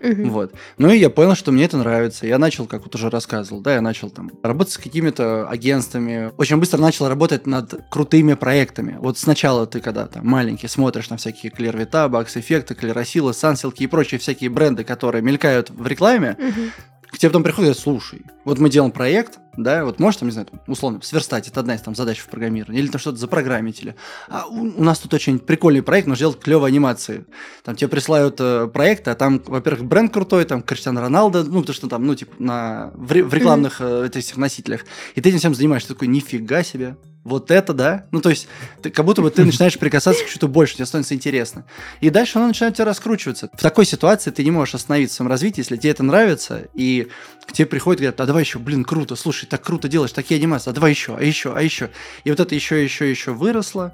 Мгм. 0.00 0.30
Вот. 0.30 0.52
Ну 0.78 0.90
и 0.90 0.98
я 0.98 1.10
понял, 1.10 1.34
что 1.34 1.52
мне 1.52 1.64
это 1.64 1.76
нравится. 1.76 2.26
Я 2.26 2.38
начал, 2.38 2.66
как 2.66 2.82
вот 2.82 2.94
уже 2.94 3.10
рассказывал, 3.10 3.60
да, 3.60 3.74
я 3.74 3.80
начал 3.80 4.10
там 4.10 4.30
работать 4.42 4.74
с 4.74 4.78
какими-то 4.78 5.48
агентствами. 5.48 6.32
Очень 6.36 6.58
быстро 6.58 6.78
начал 6.80 7.08
работать 7.08 7.46
над 7.46 7.74
крутыми 7.90 8.34
проектами. 8.34 8.96
Вот 9.00 9.18
сначала 9.18 9.66
ты, 9.66 9.80
когда 9.80 10.06
там 10.06 10.26
маленький, 10.26 10.68
смотришь 10.68 11.10
на 11.10 11.16
всякие 11.16 11.50
Клервита, 11.50 12.08
Бакс 12.08 12.36
Эффекты, 12.36 12.74
Клеросилы, 12.74 13.34
Сансилки 13.34 13.82
и 13.82 13.86
прочие 13.86 14.18
всякие 14.18 14.50
бренды, 14.50 14.84
которые 14.84 15.22
мелькают 15.22 15.70
в 15.70 15.86
рекламе, 15.86 16.36
Мгм. 16.38 16.70
к 17.10 17.18
тебе 17.18 17.30
потом 17.30 17.42
приходят, 17.42 17.78
слушай, 17.78 18.22
вот 18.48 18.58
мы 18.58 18.70
делаем 18.70 18.90
проект, 18.90 19.38
да, 19.58 19.84
вот 19.84 20.00
можешь 20.00 20.20
там, 20.20 20.28
не 20.28 20.32
знаю, 20.32 20.46
там, 20.46 20.60
условно, 20.66 21.00
сверстать, 21.02 21.48
это 21.48 21.60
одна 21.60 21.74
из 21.74 21.82
там 21.82 21.94
задач 21.94 22.18
в 22.18 22.28
программировании, 22.28 22.80
или 22.80 22.88
там 22.88 22.98
что-то 22.98 23.18
запрограммить, 23.18 23.82
или 23.82 23.94
а 24.28 24.46
у, 24.46 24.62
у 24.62 24.82
нас 24.82 24.98
тут 25.00 25.12
очень 25.12 25.38
прикольный 25.38 25.82
проект, 25.82 26.08
нужно 26.08 26.20
делать 26.20 26.40
клевые 26.40 26.68
анимации. 26.68 27.26
Там 27.62 27.76
тебе 27.76 27.88
присылают 27.88 28.36
э, 28.40 28.68
проекты, 28.72 29.10
а 29.10 29.14
там, 29.14 29.42
во-первых, 29.46 29.84
бренд 29.84 30.12
крутой, 30.12 30.46
там 30.46 30.62
Криштиану 30.62 31.00
Роналдо, 31.00 31.44
ну, 31.44 31.60
потому 31.60 31.74
что 31.74 31.88
там, 31.88 32.06
ну, 32.06 32.14
типа, 32.14 32.32
на, 32.38 32.90
в, 32.94 33.08
в 33.08 33.34
рекламных 33.34 33.80
э, 33.80 34.06
этих 34.06 34.36
носителях, 34.38 34.86
и 35.14 35.20
ты 35.20 35.28
этим 35.28 35.40
всем 35.40 35.54
занимаешься, 35.54 35.88
ты 35.88 35.94
такой, 35.94 36.08
нифига 36.08 36.62
себе, 36.62 36.96
вот 37.28 37.50
это, 37.50 37.74
да? 37.74 38.06
Ну, 38.10 38.20
то 38.20 38.30
есть, 38.30 38.48
ты, 38.82 38.90
как 38.90 39.04
будто 39.04 39.22
бы 39.22 39.30
ты 39.30 39.44
начинаешь 39.44 39.78
прикасаться 39.78 40.24
к 40.24 40.28
чему-то 40.28 40.48
больше, 40.48 40.76
тебе 40.76 40.86
становится 40.86 41.14
интересно. 41.14 41.64
И 42.00 42.10
дальше 42.10 42.38
оно 42.38 42.48
начинает 42.48 42.74
тебя 42.74 42.86
раскручиваться. 42.86 43.50
В 43.52 43.62
такой 43.62 43.84
ситуации 43.84 44.30
ты 44.30 44.42
не 44.44 44.50
можешь 44.50 44.74
остановиться 44.74 45.14
в 45.14 45.16
своем 45.18 45.30
развитии, 45.30 45.60
если 45.60 45.76
тебе 45.76 45.90
это 45.90 46.02
нравится, 46.02 46.68
и 46.74 47.08
к 47.46 47.52
тебе 47.52 47.66
приходят 47.66 48.00
и 48.00 48.04
говорят, 48.04 48.20
а 48.20 48.26
давай 48.26 48.37
еще, 48.40 48.58
блин, 48.58 48.84
круто, 48.84 49.16
слушай, 49.16 49.46
так 49.46 49.62
круто 49.62 49.88
делаешь, 49.88 50.12
такие 50.12 50.38
анимации, 50.38 50.70
а 50.70 50.72
давай 50.72 50.90
еще, 50.90 51.16
а 51.16 51.22
еще, 51.22 51.52
а 51.54 51.62
еще. 51.62 51.90
И 52.24 52.30
вот 52.30 52.40
это 52.40 52.54
еще, 52.54 52.82
еще, 52.82 53.08
еще 53.10 53.32
выросло. 53.32 53.92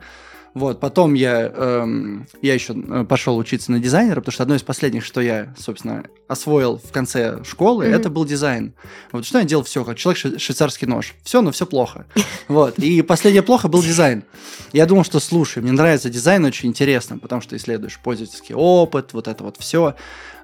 Вот, 0.55 0.79
потом 0.79 1.14
я, 1.14 1.50
эм, 1.52 2.29
я 2.41 2.55
еще 2.55 2.75
э, 2.76 3.05
пошел 3.08 3.37
учиться 3.37 3.73
на 3.73 3.81
дизайнера, 3.81 4.20
потому 4.20 4.32
что 4.32 4.44
одно 4.44 4.55
из 4.55 4.62
последних, 4.62 5.05
что 5.05 5.20
я, 5.20 5.53
собственно, 5.58 6.05
освоил 6.29 6.79
в 6.79 6.93
конце 6.93 7.43
школы, 7.43 7.86
Мгм. 7.86 7.94
это 7.94 8.08
был 8.08 8.24
дизайн. 8.24 8.72
Вот 9.10 9.27
что 9.27 9.39
я 9.41 9.44
делал 9.44 9.65
все, 9.65 9.84
как 9.84 9.98
человек 9.98 10.20
шве- 10.24 10.39
швейцарский 10.39 10.86
нож. 10.86 11.15
Все, 11.24 11.43
но 11.43 11.51
все 11.51 11.67
плохо. 11.67 12.06
Вот. 12.46 12.79
И 12.79 13.03
последнее 13.03 13.43
плохо 13.43 13.67
был 13.67 13.82
дизайн. 13.82 14.22
Я 14.72 14.86
думал, 14.86 15.03
что 15.03 15.19
слушай, 15.19 15.60
мне 15.60 15.72
нравится 15.72 16.08
дизайн, 16.08 16.44
очень 16.44 16.69
интересно, 16.69 17.19
потому 17.19 17.43
что 17.43 17.56
исследуешь 17.56 17.98
пользовательский 17.98 18.55
опыт, 18.55 19.13
вот 19.13 19.27
это 19.27 19.43
вот 19.43 19.56
все. 19.58 19.96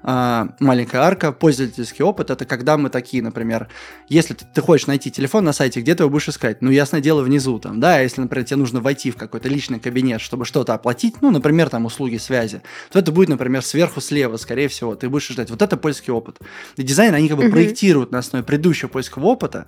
Маленькая 0.03 1.01
арка, 1.01 1.31
пользовательский 1.31 2.03
опыт, 2.03 2.29
это 2.29 2.45
когда 2.45 2.77
мы 2.77 2.89
такие, 2.89 3.21
например, 3.21 3.67
если 4.09 4.33
ты, 4.33 4.45
ты 4.53 4.61
хочешь 4.61 4.87
найти 4.87 5.11
телефон 5.11 5.43
на 5.43 5.53
сайте, 5.53 5.81
где 5.81 5.95
ты 5.95 6.03
его 6.03 6.09
будешь 6.09 6.29
искать? 6.29 6.61
Ну, 6.61 6.71
ясное 6.71 7.01
дело, 7.01 7.21
внизу 7.21 7.59
там, 7.59 7.79
да, 7.79 7.99
если, 7.99 8.21
например, 8.21 8.45
тебе 8.45 8.57
нужно 8.57 8.81
войти 8.81 9.11
в 9.11 9.15
какой-то 9.17 9.47
личный 9.49 9.79
кабинет, 9.79 10.21
чтобы 10.21 10.45
что-то 10.45 10.73
оплатить, 10.73 11.21
ну, 11.21 11.31
например, 11.31 11.69
там, 11.69 11.85
услуги 11.85 12.17
связи, 12.17 12.61
то 12.91 12.99
это 12.99 13.11
будет, 13.11 13.29
например, 13.29 13.61
сверху 13.63 14.01
слева, 14.01 14.37
скорее 14.37 14.67
всего, 14.67 14.95
ты 14.95 15.09
будешь 15.09 15.27
ждать. 15.27 15.49
Вот 15.49 15.61
это 15.61 15.77
польский 15.77 16.11
опыт. 16.11 16.39
И 16.77 16.83
дизайн, 16.83 17.13
они 17.13 17.27
как 17.27 17.37
бы 17.37 17.43
Мгм. 17.43 17.51
проектируют 17.51 18.11
на 18.11 18.19
основе 18.19 18.43
предыдущего 18.43 18.89
польского 18.89 19.25
опыта, 19.25 19.67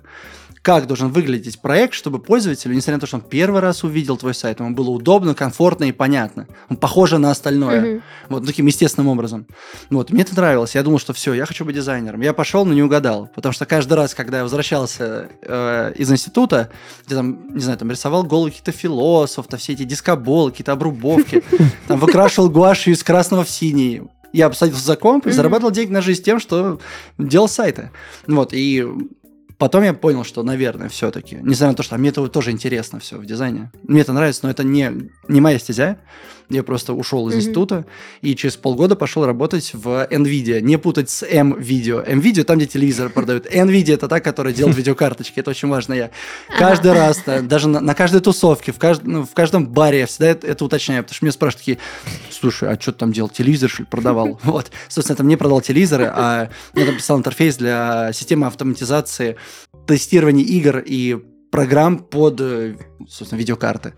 как 0.64 0.86
должен 0.86 1.10
выглядеть 1.10 1.60
проект, 1.60 1.92
чтобы 1.92 2.18
пользователю, 2.18 2.74
несмотря 2.74 2.94
на 2.94 3.00
то, 3.00 3.06
что 3.06 3.16
он 3.16 3.22
первый 3.22 3.60
раз 3.60 3.84
увидел 3.84 4.16
твой 4.16 4.32
сайт, 4.32 4.60
ему 4.60 4.70
было 4.70 4.88
удобно, 4.88 5.34
комфортно 5.34 5.84
и 5.84 5.92
понятно. 5.92 6.48
Он 6.70 6.78
похоже 6.78 7.18
на 7.18 7.30
остальное. 7.30 7.80
Мгм. 7.80 8.02
Вот 8.30 8.46
таким 8.46 8.64
естественным 8.64 9.08
образом. 9.08 9.46
Вот, 9.90 10.10
мне 10.10 10.22
это 10.22 10.34
нравилось. 10.34 10.74
Я 10.74 10.82
думал, 10.82 10.98
что 10.98 11.12
все, 11.12 11.34
я 11.34 11.44
хочу 11.44 11.66
быть 11.66 11.74
дизайнером. 11.74 12.22
Я 12.22 12.32
пошел, 12.32 12.64
но 12.64 12.72
не 12.72 12.82
угадал. 12.82 13.28
Потому 13.34 13.52
что 13.52 13.66
каждый 13.66 13.92
раз, 13.92 14.14
когда 14.14 14.38
я 14.38 14.42
возвращался 14.42 15.28
э, 15.42 15.92
из 15.96 16.10
института, 16.10 16.70
где 17.04 17.14
там, 17.14 17.54
не 17.54 17.60
знаю, 17.60 17.76
там 17.76 17.90
рисовал 17.90 18.22
головы 18.22 18.48
каких-то 18.48 18.72
философов, 18.72 19.48
то 19.48 19.58
все 19.58 19.74
эти 19.74 19.84
дискоболы, 19.84 20.50
какие-то 20.50 20.72
обрубовки, 20.72 21.44
там 21.88 22.00
выкрашивал 22.00 22.48
гуашью 22.48 22.94
из 22.94 23.04
красного 23.04 23.44
в 23.44 23.50
синий. 23.50 24.00
Я 24.32 24.48
посадился 24.48 24.86
за 24.86 24.96
комп 24.96 25.26
и 25.26 25.30
зарабатывал 25.30 25.72
деньги 25.72 25.92
на 25.92 26.00
жизнь 26.00 26.22
тем, 26.22 26.40
что 26.40 26.80
делал 27.18 27.48
сайты. 27.48 27.90
Вот, 28.26 28.54
и 28.54 28.88
Потом 29.64 29.82
я 29.82 29.94
понял, 29.94 30.24
что, 30.24 30.42
наверное, 30.42 30.90
все-таки, 30.90 31.36
несмотря 31.36 31.68
на 31.68 31.74
то, 31.74 31.82
что 31.82 31.96
мне 31.96 32.10
это 32.10 32.28
тоже 32.28 32.50
интересно 32.50 33.00
все 33.00 33.16
в 33.16 33.24
дизайне, 33.24 33.72
мне 33.88 34.02
это 34.02 34.12
нравится, 34.12 34.40
но 34.42 34.50
это 34.50 34.62
не, 34.62 35.08
не 35.26 35.40
моя 35.40 35.58
стезя. 35.58 35.96
Я 36.50 36.62
просто 36.62 36.92
ушел 36.92 37.26
из 37.28 37.32
Мгм. 37.32 37.40
института 37.40 37.86
и 38.20 38.36
через 38.36 38.56
полгода 38.58 38.96
пошел 38.96 39.24
работать 39.24 39.72
в 39.72 40.06
NVIDIA. 40.10 40.60
Не 40.60 40.76
путать 40.76 41.08
с 41.08 41.24
M-Video. 41.26 42.04
M-Video 42.06 42.44
там, 42.44 42.58
где 42.58 42.66
телевизор 42.66 43.08
продают. 43.08 43.46
NVIDIA 43.46 43.94
это 43.94 44.08
та, 44.08 44.20
которая 44.20 44.52
делает 44.52 44.76
видеокарточки. 44.76 45.40
Это 45.40 45.50
очень 45.50 45.68
важно. 45.68 45.94
Я 45.94 46.10
каждый 46.58 46.92
раз, 46.92 47.22
да, 47.24 47.40
даже 47.40 47.68
на, 47.68 47.94
каждой 47.94 48.20
тусовке, 48.20 48.72
в, 48.72 48.78
ну, 49.04 49.24
в 49.24 49.32
каждом 49.32 49.66
баре 49.66 50.00
я 50.00 50.06
всегда 50.06 50.26
это, 50.26 50.46
это 50.46 50.64
уточняю, 50.66 51.02
потому 51.02 51.16
что 51.16 51.24
меня 51.24 51.32
спрашивают 51.32 51.60
такие, 51.60 51.78
слушай, 52.30 52.68
а 52.68 52.78
что 52.78 52.92
ты 52.92 52.98
там 52.98 53.12
делал? 53.12 53.30
Телевизор, 53.30 53.70
что 53.70 53.84
ли, 53.84 53.86
продавал? 53.90 54.38
Вот. 54.44 54.70
Собственно, 54.88 55.16
там 55.16 55.28
не 55.28 55.36
продал 55.36 55.62
телевизоры, 55.62 56.12
а 56.14 56.50
я 56.74 56.84
там 56.84 56.96
писал 56.96 57.16
интерфейс 57.16 57.56
для 57.56 58.12
системы 58.12 58.46
автоматизации 58.46 59.38
тестирования 59.86 60.44
игр 60.44 60.78
и 60.84 61.18
программ 61.50 61.98
под, 61.98 62.40
э, 62.40 62.76
собственно, 63.08 63.38
видеокарты. 63.38 63.94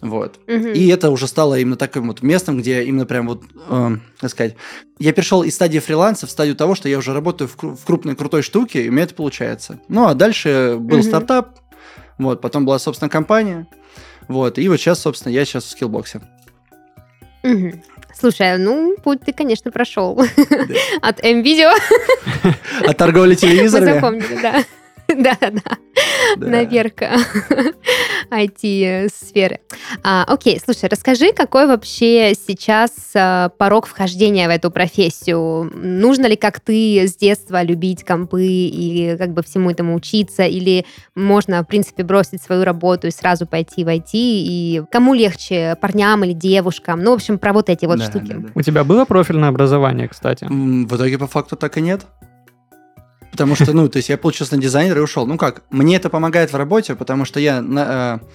Вот. 0.00 0.40
Мгм. 0.48 0.72
И 0.72 0.88
это 0.88 1.10
уже 1.10 1.28
стало 1.28 1.58
именно 1.60 1.76
таким 1.76 2.08
вот 2.08 2.22
местом, 2.22 2.58
где 2.58 2.82
именно 2.84 3.06
прям 3.06 3.28
вот, 3.28 3.42
э, 3.68 3.96
как 4.20 4.30
сказать, 4.30 4.56
я 4.98 5.12
перешел 5.12 5.42
из 5.44 5.54
стадии 5.54 5.78
фриланса 5.78 6.26
в 6.26 6.30
стадию 6.30 6.56
того, 6.56 6.74
что 6.74 6.88
я 6.88 6.98
уже 6.98 7.12
работаю 7.14 7.48
в, 7.48 7.76
в 7.76 7.84
крупной 7.84 8.16
крутой 8.16 8.42
штуке, 8.42 8.84
и 8.84 8.88
у 8.88 8.92
меня 8.92 9.04
это 9.04 9.14
получается. 9.14 9.78
Ну, 9.88 10.06
а 10.06 10.14
дальше 10.14 10.76
был 10.78 10.98
Мгм. 10.98 11.06
стартап, 11.06 11.58
вот, 12.18 12.40
потом 12.40 12.64
была, 12.66 12.78
собственно, 12.80 13.08
компания, 13.08 13.68
вот, 14.28 14.58
и 14.58 14.68
вот 14.68 14.78
сейчас, 14.78 15.00
собственно, 15.00 15.32
я 15.32 15.44
сейчас 15.44 15.64
в 15.64 15.70
скиллбоксе. 15.70 16.20
Мгм. 17.44 17.82
Слушай, 18.18 18.58
ну, 18.58 18.96
путь 19.02 19.20
ты, 19.24 19.32
конечно, 19.32 19.70
прошел. 19.70 20.20
От 21.00 21.24
М-видео 21.24 21.70
А 22.86 22.92
торговля 22.92 23.30
мы 23.30 23.36
телевизорами? 23.36 23.94
запомнили, 23.94 24.38
да. 24.42 24.64
Да-да-да. 25.16 25.60
Да. 26.36 26.46
наверх 26.46 26.92
IT-сферы. 28.30 29.60
А, 30.04 30.24
окей, 30.26 30.58
слушай, 30.64 30.88
расскажи, 30.90 31.32
какой 31.32 31.66
вообще 31.66 32.34
сейчас 32.34 32.90
а, 33.14 33.50
порог 33.50 33.86
вхождения 33.86 34.48
в 34.48 34.50
эту 34.50 34.70
профессию? 34.70 35.70
Нужно 35.74 36.26
ли, 36.26 36.36
как 36.36 36.60
ты, 36.60 37.06
с 37.06 37.14
детства 37.16 37.62
любить 37.62 38.04
компы 38.04 38.44
и 38.44 39.16
как 39.18 39.32
бы 39.32 39.42
всему 39.42 39.70
этому 39.70 39.94
учиться? 39.94 40.44
Или 40.44 40.86
можно, 41.14 41.62
в 41.62 41.66
принципе, 41.66 42.02
бросить 42.04 42.42
свою 42.42 42.64
работу 42.64 43.06
и 43.06 43.10
сразу 43.10 43.46
пойти 43.46 43.84
в 43.84 43.88
IT? 43.88 44.10
И 44.14 44.82
кому 44.90 45.14
легче, 45.14 45.76
парням 45.80 46.24
или 46.24 46.32
девушкам? 46.32 47.02
Ну, 47.02 47.10
в 47.12 47.14
общем, 47.14 47.38
про 47.38 47.52
вот 47.52 47.68
эти 47.68 47.84
вот 47.86 47.98
Да, 47.98 48.04
штуки. 48.06 48.32
да, 48.32 48.38
да. 48.38 48.48
У 48.54 48.62
тебя 48.62 48.82
было 48.84 49.04
профильное 49.04 49.50
образование, 49.50 50.08
кстати? 50.08 50.46
В 50.48 50.96
итоге, 50.96 51.18
по 51.18 51.26
факту, 51.26 51.56
так 51.56 51.76
и 51.76 51.80
нет. 51.80 52.06
Потому 53.32 53.56
что, 53.56 53.72
ну, 53.72 53.88
то 53.88 53.96
есть 53.96 54.10
я 54.10 54.18
получился 54.18 54.54
на 54.54 54.62
дизайнера 54.62 55.00
и 55.00 55.02
ушел. 55.02 55.26
Ну 55.26 55.36
как, 55.38 55.64
мне 55.70 55.96
это 55.96 56.10
помогает 56.10 56.52
в 56.52 56.56
работе, 56.56 56.94
потому 56.94 57.24
что 57.24 57.40
я... 57.40 57.60
на- 57.60 58.20
э, 58.20 58.26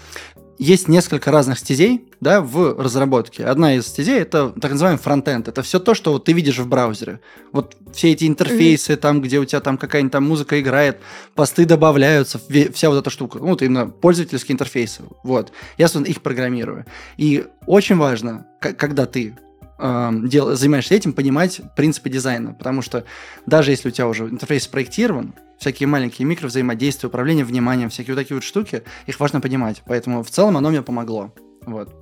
есть 0.60 0.88
несколько 0.88 1.30
разных 1.32 1.60
стезей, 1.60 2.10
да, 2.20 2.42
в 2.42 2.82
разработке. 2.82 3.46
Одна 3.46 3.75
из 3.75 3.86
стезей 3.86 4.20
это 4.20 4.50
так 4.60 4.72
называемый 4.72 5.00
фронтенд. 5.00 5.48
Это 5.48 5.62
все 5.62 5.80
то, 5.80 5.94
что 5.94 6.13
вот 6.13 6.25
ты 6.25 6.34
видишь 6.34 6.58
в 6.58 6.68
браузере. 6.68 7.20
Вот 7.51 7.77
все 7.94 8.12
эти 8.12 8.27
интерфейсы, 8.27 8.96
там, 8.96 9.22
где 9.22 9.38
у 9.38 9.46
тебя 9.46 9.60
там 9.60 9.77
какая-нибудь 9.77 10.13
там 10.13 10.24
музыка 10.24 10.60
играет, 10.60 10.98
посты 11.36 11.66
добавляются, 11.66 12.42
вся 12.74 12.89
вот 12.89 12.98
эта 12.98 13.10
штука. 13.12 13.38
Ну, 13.38 13.50
вот 13.50 13.62
именно 13.62 13.86
пользовательские 13.88 14.56
интерфейсы. 14.56 15.04
Вот. 15.24 15.51
Я, 15.77 15.88
собственно, 15.88 16.12
их 16.12 16.24
программирую. 16.24 16.86
И 17.18 17.46
очень 17.68 17.98
важно, 17.98 18.48
когда 18.60 19.06
ты 19.06 19.36
эм, 19.79 20.27
дел- 20.27 20.55
занимаешься 20.55 20.96
этим, 20.96 21.13
понимать 21.13 21.62
принципы 21.75 22.10
дизайна. 22.10 22.53
Потому 22.53 22.81
что 22.81 23.05
даже 23.46 23.72
если 23.72 23.89
у 23.89 23.91
тебя 23.91 24.07
уже 24.07 24.25
интерфейс 24.25 24.63
спроектирован, 24.63 25.34
всякие 25.60 25.88
маленькие 25.88 26.27
микровзаимодействия, 26.27 27.07
управление 27.07 27.46
вниманием, 27.46 27.89
всякие 27.89 28.15
вот 28.15 28.22
такие 28.22 28.36
вот 28.36 28.43
штуки, 28.43 28.84
их 29.05 29.19
важно 29.19 29.41
понимать. 29.41 29.81
Поэтому 29.86 30.24
в 30.24 30.29
целом 30.29 30.57
оно 30.57 30.69
мне 30.69 30.81
помогло. 30.81 31.34
Вот. 31.65 31.93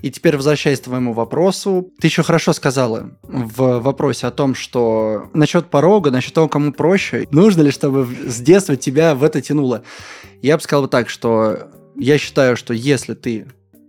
И 0.00 0.10
теперь 0.10 0.36
возвращаясь 0.36 0.80
к 0.80 0.84
твоему 0.84 1.12
вопросу, 1.12 1.90
ты 1.98 2.08
еще 2.08 2.22
хорошо 2.22 2.52
сказала 2.52 3.10
в 3.22 3.78
вопросе 3.80 4.26
о 4.26 4.30
том, 4.30 4.54
что 4.54 5.30
насчет 5.32 5.70
порога, 5.70 6.10
насчет 6.10 6.34
того, 6.34 6.48
кому 6.48 6.72
проще, 6.72 7.26
нужно 7.30 7.62
ли, 7.62 7.70
чтобы 7.70 8.06
с 8.26 8.38
детства 8.40 8.76
тебя 8.76 9.14
в 9.14 9.24
это 9.24 9.40
тянуло. 9.40 9.82
Я 10.42 10.56
бы 10.56 10.62
сказал 10.62 10.82
вот 10.82 10.90
так, 10.90 11.08
что 11.08 11.70
я 11.96 12.18
считаю, 12.18 12.56
что 12.56 12.74
если 12.74 13.14
ты 13.14 13.46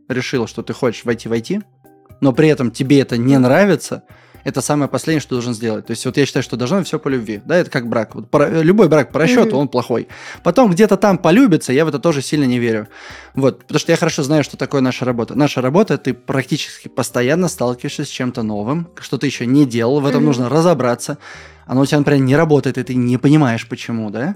решил, 0.07 0.47
что 0.47 0.61
ты 0.61 0.73
хочешь 0.73 1.03
войти 1.03 1.27
в 1.27 1.33
IT, 1.33 1.63
но 2.21 2.33
при 2.33 2.47
этом 2.49 2.71
тебе 2.71 2.99
это 3.01 3.17
не 3.17 3.37
нравится, 3.37 4.03
это 4.43 4.61
самое 4.61 4.87
последнее, 4.87 5.21
что 5.21 5.29
ты 5.29 5.35
должен 5.37 5.55
сделать. 5.55 5.87
То 5.87 5.91
есть 5.91 6.05
вот 6.05 6.17
я 6.17 6.25
считаю, 6.27 6.43
что 6.43 6.55
должно 6.55 6.83
все 6.83 6.99
по 6.99 7.07
любви. 7.09 7.41
Да, 7.45 7.55
это 7.55 7.71
как 7.71 7.87
брак. 7.89 8.13
Вот 8.13 8.29
по- 8.29 8.47
любой 8.47 8.87
брак 8.89 9.11
по 9.11 9.17
расчету, 9.17 9.47
Мгм. 9.49 9.57
он 9.57 9.67
плохой. 9.69 10.07
Потом 10.43 10.69
где-то 10.69 10.97
там 10.97 11.17
полюбится, 11.17 11.73
я 11.73 11.83
в 11.83 11.87
это 11.87 11.97
тоже 11.97 12.21
сильно 12.21 12.43
не 12.43 12.59
верю. 12.59 12.87
Вот, 13.33 13.61
потому 13.63 13.79
что 13.79 13.91
я 13.91 13.97
хорошо 13.97 14.21
знаю, 14.21 14.43
что 14.43 14.55
такое 14.55 14.81
наша 14.81 15.03
работа. 15.03 15.33
Наша 15.33 15.61
работа, 15.61 15.97
ты 15.97 16.13
практически 16.13 16.89
постоянно 16.89 17.47
сталкиваешься 17.47 18.05
с 18.05 18.07
чем-то 18.07 18.43
новым, 18.43 18.87
что 19.01 19.17
ты 19.17 19.25
еще 19.25 19.47
не 19.47 19.65
делал, 19.65 19.99
в 19.99 20.05
этом 20.05 20.19
Мгм. 20.19 20.25
нужно 20.27 20.47
разобраться. 20.49 21.17
Оно 21.65 21.81
у 21.81 21.85
тебя, 21.85 21.99
например, 21.99 22.21
не 22.21 22.35
работает, 22.35 22.77
и 22.77 22.83
ты 22.83 22.95
не 22.95 23.17
понимаешь, 23.17 23.67
почему, 23.67 24.09
да? 24.09 24.35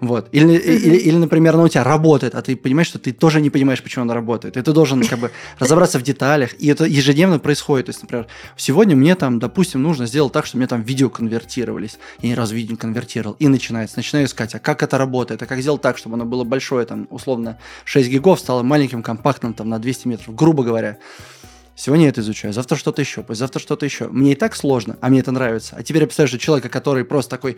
Вот. 0.00 0.28
Или, 0.32 0.54
или, 0.54 0.96
или, 0.96 1.16
например, 1.16 1.54
оно 1.54 1.64
у 1.64 1.68
тебя 1.68 1.84
работает, 1.84 2.34
а 2.34 2.42
ты 2.42 2.56
понимаешь, 2.56 2.88
что 2.88 2.98
ты 2.98 3.12
тоже 3.12 3.40
не 3.40 3.50
понимаешь, 3.50 3.82
почему 3.82 4.02
оно 4.02 4.14
работает. 4.14 4.56
И 4.56 4.62
ты 4.62 4.72
должен 4.72 5.02
как 5.04 5.18
бы 5.18 5.30
разобраться 5.58 5.98
в 5.98 6.02
деталях. 6.02 6.54
И 6.58 6.68
это 6.68 6.84
ежедневно 6.84 7.38
происходит. 7.38 7.86
То 7.86 7.90
есть, 7.90 8.02
например, 8.02 8.26
сегодня 8.56 8.96
мне 8.96 9.14
там, 9.14 9.38
допустим, 9.38 9.82
нужно 9.82 10.06
сделать 10.06 10.32
так, 10.32 10.46
чтобы 10.46 10.60
мне 10.60 10.68
там 10.68 10.82
видео 10.82 11.08
конвертировались. 11.10 11.98
Я 12.20 12.30
ни 12.30 12.34
разу 12.34 12.54
видео 12.54 12.72
не 12.72 12.76
конвертировал. 12.76 13.36
И 13.38 13.48
начинается. 13.48 13.96
Начинаю 13.96 14.26
искать, 14.26 14.54
а 14.54 14.58
как 14.58 14.82
это 14.82 14.98
работает? 14.98 15.42
А 15.42 15.46
как 15.46 15.60
сделать 15.60 15.82
так, 15.82 15.98
чтобы 15.98 16.16
оно 16.16 16.24
было 16.24 16.44
большое, 16.44 16.86
там, 16.86 17.06
условно, 17.10 17.58
6 17.84 18.08
гигов, 18.10 18.40
стало 18.40 18.62
маленьким, 18.62 19.02
компактным, 19.02 19.54
там, 19.54 19.68
на 19.68 19.78
200 19.78 20.08
метров, 20.08 20.34
грубо 20.34 20.64
говоря. 20.64 20.98
Сегодня 21.76 22.04
я 22.04 22.10
это 22.10 22.20
изучаю, 22.20 22.52
завтра 22.54 22.76
что-то 22.76 23.02
еще, 23.02 23.24
завтра 23.28 23.58
что-то 23.58 23.84
еще. 23.84 24.08
Мне 24.08 24.32
и 24.32 24.34
так 24.34 24.54
сложно, 24.54 24.96
а 25.00 25.08
мне 25.08 25.20
это 25.20 25.32
нравится. 25.32 25.74
А 25.76 25.82
теперь 25.82 26.02
я 26.02 26.06
представляю, 26.06 26.28
что 26.28 26.38
человека, 26.38 26.68
который 26.68 27.04
просто 27.04 27.30
такой, 27.30 27.56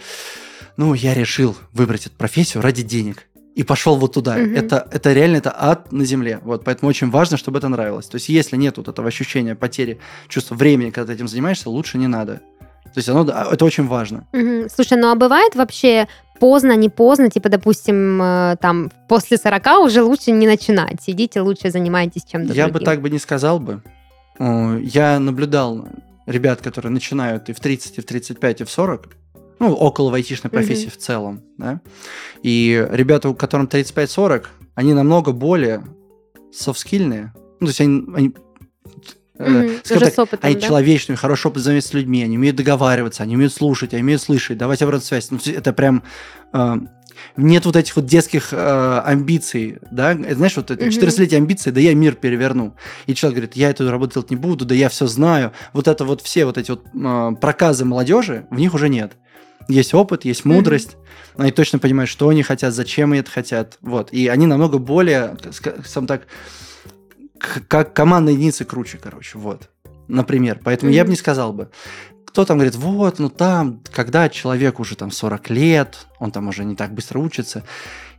ну, 0.77 0.95
я 0.95 1.13
решил 1.15 1.57
выбрать 1.73 2.07
эту 2.07 2.17
профессию 2.17 2.63
ради 2.63 2.83
денег. 2.83 3.27
И 3.55 3.63
пошел 3.63 3.97
вот 3.97 4.13
туда. 4.13 4.37
Мгм. 4.37 4.55
Это, 4.55 4.87
это 4.91 5.15
реально 5.15 5.37
это 5.39 5.55
ад 5.57 5.91
на 5.91 6.05
земле. 6.05 6.41
Вот, 6.43 6.63
поэтому 6.63 6.91
очень 6.91 7.11
важно, 7.11 7.39
чтобы 7.39 7.59
это 7.59 7.69
нравилось. 7.69 8.07
То 8.07 8.17
есть, 8.17 8.29
если 8.29 8.55
нет 8.57 8.77
вот 8.77 8.89
этого 8.89 9.09
ощущения 9.09 9.55
потери 9.55 9.99
чувства 10.29 10.57
времени, 10.57 10.91
когда 10.91 11.07
ты 11.07 11.15
этим 11.15 11.27
занимаешься, 11.27 11.71
лучше 11.71 11.97
не 11.97 12.07
надо. 12.07 12.43
То 12.85 12.99
есть, 12.99 13.09
оно, 13.09 13.23
это 13.25 13.65
очень 13.65 13.87
важно. 13.87 14.27
Мгм. 14.33 14.69
Слушай, 14.75 14.99
ну 14.99 15.11
а 15.11 15.15
бывает 15.15 15.55
вообще 15.55 16.07
поздно, 16.39 16.77
не 16.77 16.91
поздно, 16.91 17.31
типа, 17.31 17.49
допустим, 17.49 18.21
э, 18.21 18.57
там, 18.61 18.91
после 19.09 19.39
40 19.39 19.79
уже 19.85 20.03
лучше 20.03 20.33
не 20.33 20.47
начинать, 20.47 21.03
идите 21.07 21.41
лучше 21.41 21.71
занимайтесь 21.71 22.25
чем-то 22.25 22.53
Я 22.53 22.67
бы 22.67 22.73
другим. 22.73 22.87
так 22.87 23.01
бы 23.01 23.09
не 23.09 23.19
сказал 23.19 23.59
бы. 23.59 23.83
О, 24.39 24.77
Я 24.79 25.19
наблюдал 25.19 25.89
ребят, 26.27 26.61
которые 26.61 26.93
начинают 26.93 27.49
и 27.49 27.53
в 27.53 27.61
30, 27.61 27.99
и 27.99 28.01
в 28.01 28.05
35, 28.05 28.61
и 28.61 28.65
в 28.65 28.71
40, 28.71 29.09
ну, 29.59 29.73
около 29.73 30.15
айтишной 30.17 30.51
профессии 30.51 30.87
Мгм. 30.87 30.91
в 30.91 30.97
целом, 30.97 31.43
да. 31.57 31.81
И 32.43 32.87
ребята, 32.91 33.29
у 33.29 33.35
которым 33.35 33.67
35-40, 33.69 34.47
они 34.75 34.93
намного 34.93 35.33
более 35.33 35.85
софтскильные. 36.53 37.33
Ну, 37.61 37.67
то 37.67 37.71
есть 37.71 37.81
они, 37.81 38.05
они, 38.15 38.35
э, 39.39 39.51
Мгм. 39.51 39.71
скажем 39.85 40.09
так, 40.09 40.19
опытом, 40.19 40.41
они 40.43 40.55
да? 40.57 40.61
человечные, 40.61 41.17
хорошо 41.17 41.51
взаимодействовать 41.51 41.91
с 41.91 41.95
людьми, 41.95 42.23
они 42.23 42.37
умеют 42.37 42.57
договариваться, 42.57 43.23
они 43.23 43.35
умеют 43.37 43.55
слушать, 43.55 43.95
они 43.95 44.03
умеют 44.03 44.21
слышать, 44.23 44.59
давать 44.59 44.83
обратную 44.83 45.07
связь. 45.07 45.31
Ну, 45.31 45.39
это 45.47 45.73
прям... 45.73 46.03
э, 46.53 46.75
нет 47.37 47.65
вот 47.65 47.77
этих 47.77 47.97
вот 47.97 48.07
детских 48.07 48.53
э, 48.53 49.01
амбиций, 49.05 49.79
да, 49.91 50.13
Это, 50.13 50.37
знаешь, 50.37 50.57
вот 50.57 50.71
это 50.71 50.85
Мгм. 50.85 50.93
14-летие 50.93 51.37
амбиции, 51.37 51.71
да 51.71 51.81
я 51.81 51.95
мир 51.95 52.15
переверну. 52.15 52.77
И 53.07 53.15
человек 53.15 53.37
говорит, 53.37 53.57
я 53.57 53.71
эту 53.71 53.91
работу 53.91 54.15
делать 54.15 54.31
не 54.31 54.37
буду, 54.37 54.65
да 54.65 54.75
я 54.75 54.89
все 54.89 55.07
знаю. 55.07 55.53
Вот 55.73 55.89
это 55.89 56.05
вот 56.05 56.23
все 56.23 56.45
вот 56.45 56.59
эти 56.59 56.71
вот 56.71 56.85
э, 56.95 57.33
проказы 57.41 57.85
молодежи, 57.85 58.47
в 58.51 58.59
них 58.59 58.75
уже 58.75 58.89
нет. 58.89 59.13
Есть 59.69 59.95
опыт, 59.95 60.25
есть 60.25 60.45
мудрость, 60.45 60.97
они 61.37 61.51
точно 61.51 61.79
понимают, 61.79 62.09
что 62.09 62.29
они 62.29 62.43
хотят, 62.43 62.73
зачем 62.73 63.13
они 63.13 63.21
это 63.21 63.31
хотят, 63.31 63.79
вот. 63.81 64.13
И 64.13 64.29
они 64.29 64.47
намного 64.47 64.79
более, 64.79 65.37
скажем 65.51 66.07
так, 66.07 66.27
как 67.39 67.93
командные 67.93 68.37
единицы 68.37 68.65
круче, 68.65 68.99
короче, 69.03 69.39
вот. 69.39 69.69
Например. 70.09 70.61
Поэтому 70.63 70.93
я 70.93 71.05
бы 71.05 71.11
не 71.11 71.17
сказал 71.17 71.53
бы. 71.53 71.71
Кто 72.37 72.45
там 72.45 72.59
говорит, 72.59 72.75
вот, 72.75 73.19
ну 73.19 73.31
там, 73.31 73.81
когда 73.91 74.29
человек 74.29 74.79
уже 74.79 74.95
там 74.95 75.11
40 75.11 75.49
лет, 75.49 76.07
он 76.19 76.33
там 76.33 76.49
уже 76.49 76.67
не 76.67 76.77
так 76.77 76.93
быстро 76.93 77.19
учится, 77.19 77.63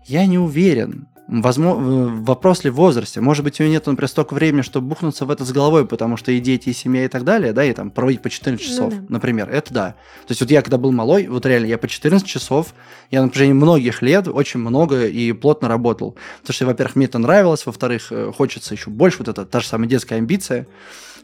я 0.07 0.25
не 0.25 0.39
уверен. 0.39 1.07
Возможно, 1.27 2.23
вопрос 2.23 2.63
ли 2.63 2.71
в 2.71 2.75
возрасте. 2.77 3.21
Может 3.21 3.43
быть, 3.43 3.59
у 3.59 3.63
него 3.63 3.73
нет, 3.73 3.85
например, 3.85 4.09
столько 4.09 4.33
времени, 4.33 4.63
чтобы 4.63 4.87
бухнуться 4.87 5.25
в 5.25 5.29
это 5.29 5.45
с 5.45 5.51
головой, 5.51 5.85
потому 5.85 6.17
что 6.17 6.31
и 6.31 6.39
дети, 6.39 6.69
и 6.69 6.73
семья, 6.73 7.05
и 7.05 7.07
так 7.09 7.25
далее, 7.25 7.53
да, 7.53 7.63
и 7.63 7.71
там 7.73 7.91
проводить 7.91 8.23
по 8.23 8.31
14 8.31 8.59
Ну 8.59 8.67
часов, 8.67 8.91
да. 8.91 9.05
например. 9.07 9.51
Это 9.51 9.71
да. 9.71 9.87
То 10.25 10.31
есть 10.31 10.41
вот 10.41 10.49
я, 10.49 10.63
когда 10.63 10.79
был 10.79 10.91
малой, 10.91 11.27
вот 11.27 11.45
реально, 11.45 11.67
я 11.67 11.77
по 11.77 11.87
14 11.87 12.27
часов, 12.27 12.73
я 13.11 13.21
на 13.21 13.27
протяжении 13.27 13.53
многих 13.53 14.01
лет 14.01 14.27
очень 14.27 14.61
много 14.61 15.05
и 15.05 15.31
плотно 15.33 15.67
работал. 15.67 16.15
Потому 16.41 16.55
что, 16.55 16.65
во-первых, 16.65 16.95
мне 16.95 17.05
это 17.05 17.19
нравилось, 17.19 17.67
во-вторых, 17.67 18.07
э, 18.09 18.31
хочется 18.35 18.73
еще 18.73 18.89
больше, 18.89 19.19
вот 19.19 19.27
это 19.27 19.45
та 19.45 19.59
же 19.59 19.67
самая 19.67 19.87
детская 19.87 20.15
амбиция, 20.15 20.65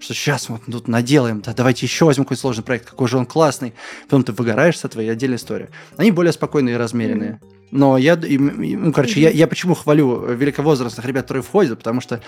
что 0.04 0.14
сейчас 0.14 0.50
вот 0.50 0.62
тут 0.70 0.88
наделаем, 0.88 1.42
да, 1.42 1.54
давайте 1.54 1.86
еще 1.86 2.06
возьмем 2.06 2.26
какой 2.26 2.38
сложный 2.38 2.64
проект, 2.64 2.90
какой 2.90 3.08
же 3.08 3.18
он 3.18 3.26
классный. 3.26 3.74
Потом 4.04 4.24
ты 4.24 4.34
выгораешь 4.34 4.78
с 4.78 4.86
этого, 4.86 5.02
и 5.02 5.08
отдельная 5.08 5.38
история. 5.38 5.70
Они 5.98 6.12
более 6.12 6.34
спокойные 6.34 6.76
и 6.76 6.78
размеренные. 6.78 7.40
Но 7.72 7.98
я, 7.98 8.16
ну, 8.18 8.92
короче, 8.94 9.22
я, 9.22 9.30
я 9.30 9.48
почему 9.48 9.74
хвалю 9.74 10.26
великовозрастных 10.28 11.06
ребят, 11.06 11.24
которые 11.24 11.44
входят, 11.44 11.80
потому 11.80 12.02
что 12.02 12.22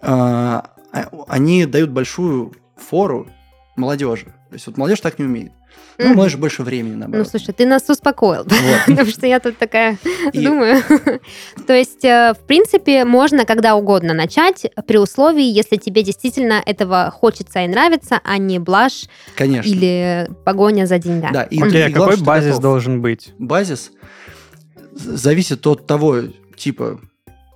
э, 0.00 0.60
они 1.28 1.66
дают 1.66 1.90
большую 1.90 2.54
фору 2.76 3.28
молодежи. 3.76 4.26
То 4.48 4.54
есть 4.54 4.66
вот 4.66 4.76
молодежь 4.78 5.00
так 5.00 5.18
не 5.18 5.26
умеет. 5.26 5.52
Ну, 5.98 6.14
молодежь 6.14 6.36
больше 6.36 6.62
времени, 6.62 6.92
Ну, 6.92 6.98
наоборот. 7.00 7.28
слушай, 7.28 7.52
ты 7.52 7.66
нас 7.66 7.88
успокоил. 7.88 8.44
Потому 8.86 9.10
что 9.10 9.26
я 9.26 9.40
тут 9.40 9.58
такая 9.58 9.98
думаю. 10.32 10.80
То 11.66 11.72
есть, 11.74 12.04
э, 12.04 12.34
в 12.34 12.46
принципе, 12.46 13.04
можно 13.04 13.44
когда 13.44 13.74
угодно 13.74 14.14
начать, 14.14 14.66
при 14.86 14.96
условии, 14.98 15.44
если 15.44 15.76
тебе 15.76 16.04
действительно 16.04 16.62
этого 16.64 17.10
хочется 17.10 17.64
и 17.64 17.68
нравится, 17.68 18.20
а 18.22 18.38
не 18.38 18.58
блажь 18.60 19.06
или 19.38 20.30
погоня 20.44 20.86
за 20.86 20.98
деньгами. 20.98 21.32
Да, 21.32 21.42
и, 21.42 21.60
Окей, 21.60 21.86
а 21.86 21.90
какой 21.90 22.16
базис 22.18 22.58
должен 22.58 23.02
быть? 23.02 23.32
Базис 23.38 23.90
зависит 24.92 25.66
от 25.66 25.86
того 25.86 26.22
типа 26.56 27.00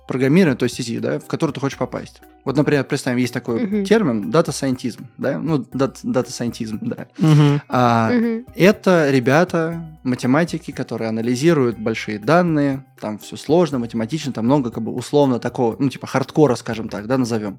программирования, 0.07 0.57
той 0.57 0.69
сети, 0.69 0.99
да, 0.99 1.19
в 1.19 1.27
которую 1.27 1.53
ты 1.53 1.59
хочешь 1.59 1.77
попасть. 1.77 2.21
Вот, 2.45 2.57
например, 2.57 2.83
представим, 2.83 3.17
есть 3.19 3.33
такой 3.33 3.63
Мгм. 3.63 3.85
термин 3.85 4.29
data 4.29 4.51
scientist, 4.51 5.07
да, 5.17 5.39
ну, 5.39 5.65
data 5.73 6.03
scientist, 6.03 6.79
да. 6.81 7.07
Мгм. 7.17 7.61
А, 7.69 8.11
Мгм. 8.11 8.45
Это 8.55 9.09
ребята, 9.11 9.97
математики, 10.03 10.71
которые 10.71 11.07
анализируют 11.09 11.79
большие 11.79 12.19
данные, 12.19 12.85
там 12.99 13.17
все 13.17 13.37
сложно, 13.37 13.79
математично, 13.79 14.33
там 14.33 14.45
много 14.45 14.71
как 14.71 14.83
бы 14.83 14.93
условно 14.93 15.39
такого, 15.39 15.75
ну 15.79 15.89
типа 15.89 16.07
хардкора, 16.07 16.55
скажем 16.55 16.89
так, 16.89 17.07
да, 17.07 17.17
назовем. 17.17 17.55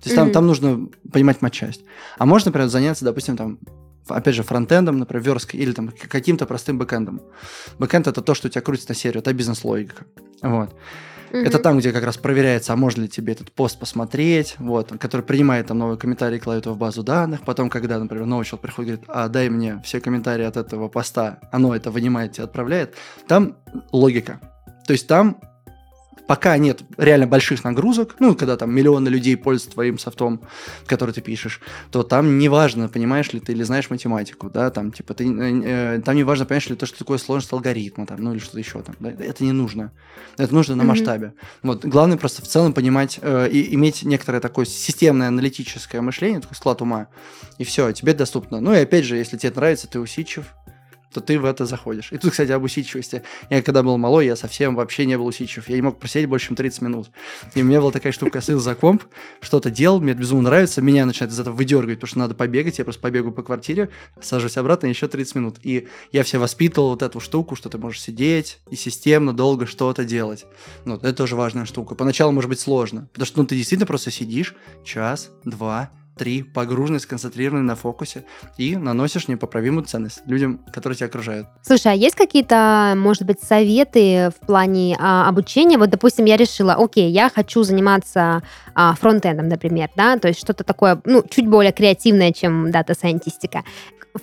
То 0.00 0.04
есть 0.04 0.14
там, 0.14 0.26
Мгм. 0.26 0.32
там 0.32 0.46
нужно 0.46 0.88
понимать 1.12 1.42
матчасть. 1.42 1.82
А 2.18 2.24
можно, 2.26 2.50
например, 2.50 2.68
заняться, 2.68 3.04
допустим, 3.04 3.36
там, 3.36 3.58
опять 4.08 4.34
же, 4.36 4.42
фронтендом, 4.44 4.98
например, 4.98 5.22
версткой, 5.24 5.60
или 5.60 5.72
там 5.72 5.90
каким-то 6.08 6.46
простым 6.46 6.78
бэкэндом. 6.78 7.20
Бэкэнд 7.78 8.06
это 8.06 8.22
то, 8.22 8.34
что 8.34 8.46
у 8.46 8.50
тебя 8.50 8.60
крутится 8.62 8.90
на 8.90 8.94
серию, 8.94 9.18
это 9.18 9.32
бизнес-логика. 9.34 10.04
Вот. 10.42 10.74
Это 11.30 11.58
Мгм. 11.58 11.62
там, 11.62 11.78
где 11.78 11.92
как 11.92 12.04
раз 12.04 12.16
проверяется, 12.16 12.72
а 12.72 12.76
можно 12.76 13.02
ли 13.02 13.08
тебе 13.08 13.32
этот 13.32 13.52
пост 13.52 13.78
посмотреть, 13.78 14.56
вот, 14.58 14.92
который 14.98 15.22
принимает 15.22 15.66
там 15.66 15.78
новые 15.78 15.98
комментарии, 15.98 16.38
кладет 16.38 16.66
его 16.66 16.74
в 16.74 16.78
базу 16.78 17.02
данных. 17.02 17.42
Потом, 17.42 17.70
когда, 17.70 17.98
например, 17.98 18.26
новый 18.26 18.44
человек 18.44 18.62
приходит 18.62 18.88
и 18.88 18.92
говорит, 18.96 19.10
а 19.12 19.28
дай 19.28 19.48
мне 19.48 19.80
все 19.84 20.00
комментарии 20.00 20.44
от 20.44 20.56
этого 20.56 20.88
поста, 20.88 21.38
оно 21.52 21.74
это 21.74 21.90
вынимает 21.90 22.38
и 22.38 22.42
отправляет. 22.42 22.94
Там 23.26 23.56
логика. 23.92 24.40
То 24.86 24.92
есть 24.92 25.06
там 25.06 25.40
пока 26.28 26.58
нет 26.58 26.82
реально 26.98 27.26
больших 27.26 27.64
нагрузок, 27.64 28.16
ну, 28.20 28.36
когда 28.36 28.58
там 28.58 28.70
миллионы 28.70 29.08
людей 29.08 29.34
пользуются 29.34 29.70
твоим 29.72 29.98
софтом, 29.98 30.42
который 30.86 31.12
ты 31.12 31.22
пишешь, 31.22 31.60
то 31.90 32.02
там 32.02 32.38
не 32.38 32.50
важно, 32.50 32.88
понимаешь 32.88 33.32
ли 33.32 33.40
ты 33.40 33.52
или 33.52 33.62
знаешь 33.62 33.88
математику, 33.88 34.50
да, 34.50 34.70
там, 34.70 34.92
типа, 34.92 35.14
ты, 35.14 35.24
э, 35.24 35.96
э, 35.96 36.02
там 36.04 36.14
не 36.14 36.24
важно, 36.24 36.44
понимаешь 36.44 36.68
ли 36.68 36.76
ты, 36.76 36.84
что 36.84 36.98
такое 36.98 37.16
сложность 37.16 37.50
алгоритма, 37.54 38.06
там, 38.06 38.22
ну, 38.22 38.32
или 38.32 38.40
что-то 38.40 38.58
еще 38.58 38.82
там, 38.82 38.94
да, 39.00 39.10
это 39.10 39.42
не 39.42 39.52
нужно. 39.52 39.90
Это 40.36 40.54
нужно 40.54 40.76
на 40.76 40.82
Мгм. 40.82 40.88
масштабе. 40.90 41.32
Вот, 41.62 41.86
главное 41.86 42.18
просто 42.18 42.42
в 42.42 42.46
целом 42.46 42.74
понимать 42.74 43.18
э, 43.22 43.48
и 43.48 43.74
иметь 43.74 44.02
некоторое 44.02 44.40
такое 44.40 44.66
системное 44.66 45.28
аналитическое 45.28 46.02
мышление, 46.02 46.40
такой 46.40 46.56
склад 46.56 46.82
ума, 46.82 47.08
и 47.56 47.64
все, 47.64 47.90
тебе 47.92 48.12
доступно. 48.12 48.60
Ну, 48.60 48.74
и 48.74 48.76
опять 48.76 49.06
же, 49.06 49.16
если 49.16 49.38
тебе 49.38 49.52
нравится, 49.56 49.88
ты 49.88 49.98
усидчив, 49.98 50.44
то 51.12 51.20
ты 51.20 51.38
в 51.38 51.44
это 51.44 51.66
заходишь. 51.66 52.12
И 52.12 52.18
тут, 52.18 52.32
кстати, 52.32 52.50
об 52.50 52.62
усидчивости. 52.62 53.22
Я 53.50 53.62
когда 53.62 53.82
был 53.82 53.96
малой, 53.96 54.26
я 54.26 54.36
совсем 54.36 54.74
вообще 54.74 55.06
не 55.06 55.16
был 55.16 55.26
усидчив. 55.26 55.68
Я 55.68 55.76
не 55.76 55.82
мог 55.82 55.98
просидеть 55.98 56.28
больше, 56.28 56.48
чем 56.48 56.56
30 56.56 56.82
минут. 56.82 57.10
И 57.54 57.62
у 57.62 57.64
меня 57.64 57.80
была 57.80 57.90
такая 57.90 58.12
штука, 58.12 58.38
я 58.38 58.42
сидел 58.42 58.60
за 58.60 58.74
комп, 58.74 59.04
что-то 59.40 59.70
делал, 59.70 60.00
мне 60.00 60.12
это 60.12 60.20
безумно 60.20 60.50
нравится, 60.50 60.82
меня 60.82 61.06
начинает 61.06 61.32
из 61.32 61.40
этого 61.40 61.54
выдергивать, 61.54 61.98
потому 61.98 62.08
что 62.08 62.18
надо 62.18 62.34
побегать, 62.34 62.78
я 62.78 62.84
просто 62.84 63.00
побегу 63.00 63.32
по 63.32 63.42
квартире, 63.42 63.90
сажусь 64.20 64.56
обратно, 64.56 64.86
еще 64.86 65.08
30 65.08 65.34
минут. 65.34 65.56
И 65.62 65.88
я 66.12 66.22
все 66.22 66.38
воспитывал 66.38 66.90
вот 66.90 67.02
эту 67.02 67.20
штуку, 67.20 67.56
что 67.56 67.68
ты 67.68 67.78
можешь 67.78 68.00
сидеть 68.00 68.58
и 68.70 68.76
системно 68.76 69.32
долго 69.32 69.66
что-то 69.66 70.04
делать. 70.04 70.46
Ну, 70.84 70.96
это 70.96 71.12
тоже 71.12 71.36
важная 71.36 71.64
штука. 71.64 71.94
Поначалу 71.94 72.32
может 72.32 72.48
быть 72.48 72.60
сложно, 72.60 73.08
потому 73.12 73.26
что 73.26 73.40
ну, 73.40 73.46
ты 73.46 73.56
действительно 73.56 73.86
просто 73.86 74.10
сидишь 74.10 74.54
час, 74.84 75.30
два, 75.44 75.90
три, 76.18 76.42
погруженный, 76.42 77.00
сконцентрированный 77.00 77.64
на 77.64 77.76
фокусе 77.76 78.24
и 78.58 78.76
наносишь 78.76 79.28
непоправимую 79.28 79.84
ценность 79.84 80.20
людям, 80.26 80.60
которые 80.72 80.96
тебя 80.96 81.06
окружают. 81.06 81.46
Слушай, 81.62 81.92
а 81.92 81.94
есть 81.94 82.16
какие-то, 82.16 82.94
может 82.96 83.22
быть, 83.22 83.40
советы 83.42 84.30
в 84.30 84.46
плане 84.46 84.96
а, 85.00 85.28
обучения? 85.28 85.78
Вот, 85.78 85.90
допустим, 85.90 86.24
я 86.26 86.36
решила, 86.36 86.74
окей, 86.74 87.10
я 87.10 87.30
хочу 87.30 87.62
заниматься 87.62 88.42
а, 88.74 88.94
фронтендом, 88.94 89.48
например, 89.48 89.88
да, 89.96 90.18
то 90.18 90.28
есть 90.28 90.40
что-то 90.40 90.64
такое, 90.64 91.00
ну, 91.04 91.22
чуть 91.28 91.46
более 91.46 91.72
креативное, 91.72 92.32
чем 92.32 92.70
data 92.70 92.92
scientist 92.92 93.40
ика. 93.40 93.62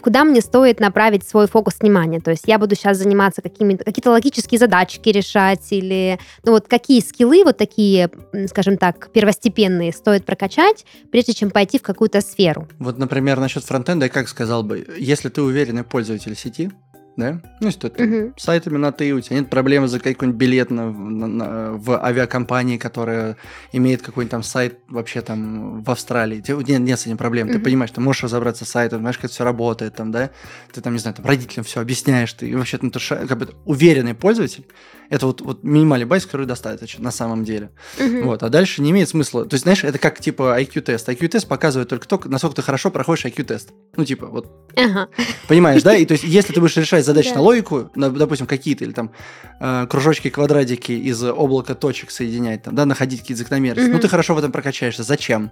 Куда 0.01 0.23
мне 0.23 0.41
стоит 0.41 0.79
направить 0.79 1.27
свой 1.27 1.47
фокус 1.47 1.79
внимания? 1.79 2.19
То 2.19 2.31
есть 2.31 2.43
я 2.47 2.59
буду 2.59 2.75
сейчас 2.75 2.97
заниматься 2.97 3.41
какими-то, 3.41 3.83
какие-то 3.83 4.11
логические 4.11 4.59
задачки 4.59 5.09
решать 5.09 5.72
или, 5.72 6.20
ну, 6.43 6.51
вот 6.51 6.67
какие 6.67 7.01
скиллы 7.01 7.43
вот 7.43 7.57
такие, 7.57 8.09
скажем 8.48 8.77
так, 8.77 9.09
первостепенные 9.11 9.91
стоит 9.91 10.25
прокачать, 10.25 10.85
прежде 11.11 11.33
чем 11.33 11.51
пойти 11.51 11.79
в 11.79 11.81
какую-то 11.81 12.22
сферу? 12.22 12.67
Вот, 12.79 12.98
например, 12.98 13.39
насчет 13.39 13.63
фронтенда, 13.63 14.05
я 14.05 14.09
как 14.09 14.27
сказал 14.27 14.63
бы, 14.63 14.85
если 14.98 15.29
ты 15.29 15.41
уверенный 15.41 15.83
пользователь 15.83 16.35
сети, 16.35 16.72
да, 17.17 17.41
ну, 17.61 17.67
если 17.67 17.79
ты 17.81 17.89
там 17.89 18.07
Мгм. 18.09 18.33
сайтами 18.37 18.77
на 18.77 18.91
ты, 18.91 19.13
у 19.13 19.21
тебя 19.21 19.37
нет 19.39 19.49
проблемы 19.49 19.87
за 19.87 19.99
какой-нибудь 19.99 20.37
билет 20.39 20.69
на- 20.71 20.91
на- 20.91 21.27
на- 21.27 21.71
в 21.73 21.91
авиакомпании, 22.03 22.77
которая 22.77 23.37
имеет 23.71 24.01
какой-нибудь 24.01 24.31
там 24.31 24.43
сайт 24.43 24.79
вообще 24.89 25.21
там 25.21 25.81
в 25.83 25.89
Австралии. 25.91 26.41
Тебе- 26.41 26.57
Нет, 26.63 26.81
нет 26.81 26.99
с 26.99 27.05
этим 27.05 27.17
проблем. 27.17 27.47
Ты 27.47 27.55
Мгм. 27.55 27.63
понимаешь, 27.63 27.91
ты 27.91 28.01
можешь 28.01 28.23
разобраться 28.23 28.65
с 28.65 28.69
сайтом, 28.69 28.99
знаешь, 28.99 29.17
как 29.17 29.25
это 29.25 29.33
все 29.33 29.43
работает, 29.43 29.95
там, 29.95 30.11
да, 30.11 30.29
ты 30.73 30.81
там, 30.81 30.93
не 30.93 30.99
знаю, 30.99 31.15
там 31.15 31.25
родителям 31.25 31.63
все 31.63 31.79
объясняешь, 31.81 32.33
ты 32.33 32.55
вообще 32.57 32.77
ну, 32.81 32.91
ты 32.91 32.99
как 32.99 33.37
бы 33.37 33.49
уверенный 33.65 34.13
пользователь, 34.13 34.65
это 35.09 35.27
вот, 35.27 35.41
вот 35.41 35.63
минимальный 35.63 36.05
базис, 36.05 36.25
который 36.25 36.46
достаточно 36.46 37.03
на 37.03 37.11
самом 37.11 37.44
деле. 37.46 37.70
Мгм. 38.00 38.25
Вот, 38.25 38.44
а 38.44 38.50
дальше 38.50 38.81
не 38.81 38.91
имеет 38.91 39.09
смысла. 39.09 39.46
То 39.46 39.53
есть, 39.55 39.63
знаешь, 39.63 39.83
это 39.83 39.98
как 40.00 40.20
типа 40.20 40.59
IQ-тест. 40.61 41.07
IQ-тест 41.09 41.48
показывает 41.48 41.89
только 41.89 42.07
то, 42.07 42.20
насколько 42.25 42.55
ты 42.57 42.61
хорошо 42.61 42.91
проходишь 42.91 43.25
IQ-тест. 43.25 43.70
Ну, 43.96 44.05
типа, 44.05 44.27
вот 44.27 44.48
Ага. 44.75 45.07
Понимаешь, 45.48 45.83
да? 45.83 45.96
И 45.96 46.05
то 46.05 46.13
есть, 46.13 46.24
если 46.24 46.53
ты 46.53 46.59
будешь 46.59 46.75
решать 46.77 47.05
задачи 47.05 47.29
Да. 47.29 47.35
на 47.35 47.41
логику, 47.41 47.91
на, 47.96 48.09
допустим, 48.09 48.48
какие-то 48.48 48.83
или 48.83 48.91
там 48.91 49.11
э, 49.59 49.87
кружочки, 49.89 50.29
квадратики 50.29 50.91
из 50.91 51.24
облака 51.24 51.75
точек 51.75 52.11
соединять, 52.11 52.63
там, 52.63 52.75
да, 52.75 52.85
находить 52.85 53.22
какие-то 53.22 53.44
закономерности, 53.44 53.87
ну 53.89 53.94
Мгм. 53.96 54.01
ты 54.01 54.07
хорошо 54.09 54.35
в 54.35 54.37
этом 54.37 54.51
прокачаешься. 54.51 55.03
Зачем? 55.03 55.51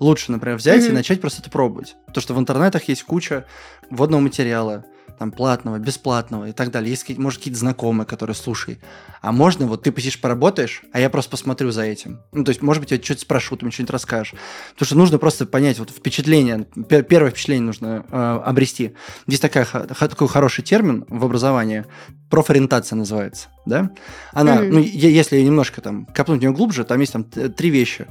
Лучше, 0.00 0.32
например, 0.32 0.56
взять 0.58 0.82
и 0.82 0.86
Мгм. 0.86 0.94
начать 0.94 1.20
просто 1.20 1.40
это 1.40 1.50
пробовать. 1.50 1.94
Потому 2.06 2.22
что 2.22 2.34
в 2.34 2.38
интернетах 2.38 2.84
есть 2.88 3.02
куча 3.04 3.44
вводного 3.90 4.20
материала, 4.22 4.84
там, 5.18 5.30
платного, 5.30 5.78
бесплатного 5.78 6.48
и 6.48 6.52
так 6.52 6.70
далее. 6.70 6.90
Есть, 6.90 7.08
может, 7.18 7.38
какие-то 7.38 7.58
знакомые, 7.60 8.06
которые, 8.06 8.34
слушай, 8.34 8.78
а 9.22 9.32
можно 9.32 9.66
вот 9.66 9.82
ты 9.82 9.92
посидишь, 9.92 10.20
поработаешь, 10.20 10.82
а 10.92 11.00
я 11.00 11.08
просто 11.08 11.30
посмотрю 11.30 11.70
за 11.70 11.82
этим. 11.82 12.20
Ну, 12.32 12.44
то 12.44 12.50
есть, 12.50 12.62
может 12.62 12.82
быть, 12.82 12.90
я 12.90 13.00
что-то 13.00 13.20
спрошу, 13.20 13.56
ты 13.56 13.64
мне 13.64 13.72
что-нибудь 13.72 13.92
расскажешь. 13.92 14.34
Потому 14.72 14.86
что 14.86 14.96
нужно 14.96 15.18
просто 15.18 15.46
понять, 15.46 15.78
вот 15.78 15.90
впечатление, 15.90 16.66
пер- 16.74 17.04
первое 17.04 17.30
впечатление 17.30 17.64
нужно 17.64 18.04
э, 18.10 18.40
обрести. 18.44 18.94
Здесь 19.26 19.40
такая, 19.40 19.64
такой 19.64 20.28
хороший 20.28 20.62
термин 20.62 21.04
в 21.08 21.24
образовании, 21.24 21.84
профориентация 22.28 22.96
называется, 22.96 23.48
да? 23.66 23.90
Она, 24.32 24.56
Мгм. 24.56 24.70
ну, 24.70 24.78
если 24.80 25.40
немножко 25.40 25.80
там 25.80 26.06
копнуть 26.06 26.38
в 26.40 26.42
нее 26.42 26.52
глубже, 26.52 26.84
там 26.84 26.98
есть 27.00 27.12
там 27.12 27.24
три 27.24 27.70
вещи. 27.70 28.06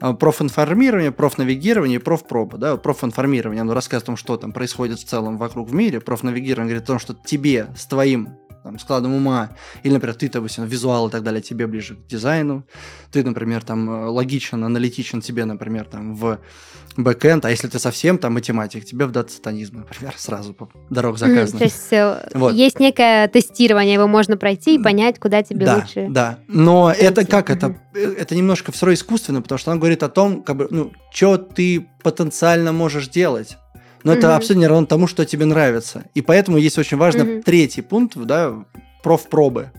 А, 0.00 0.12
Профинформирование, 0.12 1.12
профнавигирование 1.12 1.98
и 1.98 2.02
профпроба. 2.02 2.58
Да? 2.58 2.76
Профинформирование, 2.76 3.62
оно 3.62 3.74
рассказывает 3.74 4.04
о 4.04 4.06
том, 4.06 4.16
что 4.16 4.36
там 4.36 4.52
происходит 4.52 4.98
в 4.98 5.04
целом 5.04 5.38
вокруг 5.38 5.68
в 5.68 5.74
мире. 5.74 6.00
Профнавигирование 6.00 6.74
говорит 6.74 6.84
о 6.84 6.92
том, 6.92 6.98
что 6.98 7.14
тебе 7.14 7.68
с 7.76 7.86
твоим 7.86 8.36
там, 8.62 8.78
складом 8.80 9.14
ума, 9.14 9.50
или, 9.84 9.92
например, 9.92 10.16
ты, 10.16 10.28
допустим, 10.28 10.64
визуал 10.64 11.06
и 11.06 11.10
так 11.10 11.22
далее, 11.22 11.40
тебе 11.40 11.68
ближе 11.68 11.94
к 11.94 12.06
дизайну, 12.08 12.66
ты, 13.12 13.22
например, 13.22 13.62
там 13.62 13.88
э, 13.88 14.06
логичен, 14.06 14.64
аналитичен 14.64 15.20
тебе, 15.20 15.44
например, 15.44 15.84
там 15.84 16.16
в 16.16 16.40
бэкэнд, 16.96 17.44
а 17.44 17.50
если 17.50 17.68
ты 17.68 17.78
совсем 17.78 18.18
там 18.18 18.34
математик, 18.34 18.84
тебе 18.84 19.06
в 19.06 19.12
дата-сатанизм, 19.12 19.78
например, 19.78 20.14
сразу 20.16 20.54
по 20.54 20.68
дорог 20.90 21.18
заказано. 21.18 21.58
То 21.58 21.64
есть 21.64 22.34
Вот. 22.34 22.54
есть 22.54 22.80
некое 22.80 23.28
тестирование, 23.28 23.94
его 23.94 24.06
можно 24.06 24.36
пройти 24.36 24.76
и 24.76 24.82
понять, 24.82 25.18
куда 25.18 25.42
тебе 25.42 25.66
да, 25.66 25.76
лучше. 25.76 26.06
Да, 26.08 26.38
но 26.48 26.92
это 26.96 27.26
как? 27.26 27.50
Это, 27.50 27.76
э, 27.94 28.14
это 28.18 28.34
немножко 28.34 28.72
все 28.72 28.92
искусственно, 28.92 29.42
потому 29.42 29.58
что 29.58 29.72
она 29.72 29.78
говорит 29.78 30.02
о 30.02 30.08
том, 30.08 30.42
как 30.42 30.56
бы, 30.56 30.68
ну, 30.70 30.92
что 31.10 31.36
ты 31.36 31.88
потенциально 32.02 32.72
можешь 32.72 33.08
делать. 33.08 33.56
Но 34.04 34.12
это 34.12 34.36
абсолютно 34.36 34.60
не 34.60 34.66
равно 34.68 34.86
тому, 34.86 35.08
что 35.08 35.24
тебе 35.24 35.46
нравится. 35.46 36.04
И 36.14 36.22
поэтому 36.22 36.58
есть 36.58 36.78
очень 36.78 36.96
важный 36.96 37.42
третий 37.42 37.82
пункт, 37.82 38.16
да, 38.16 38.54
профпробы. 39.02 39.72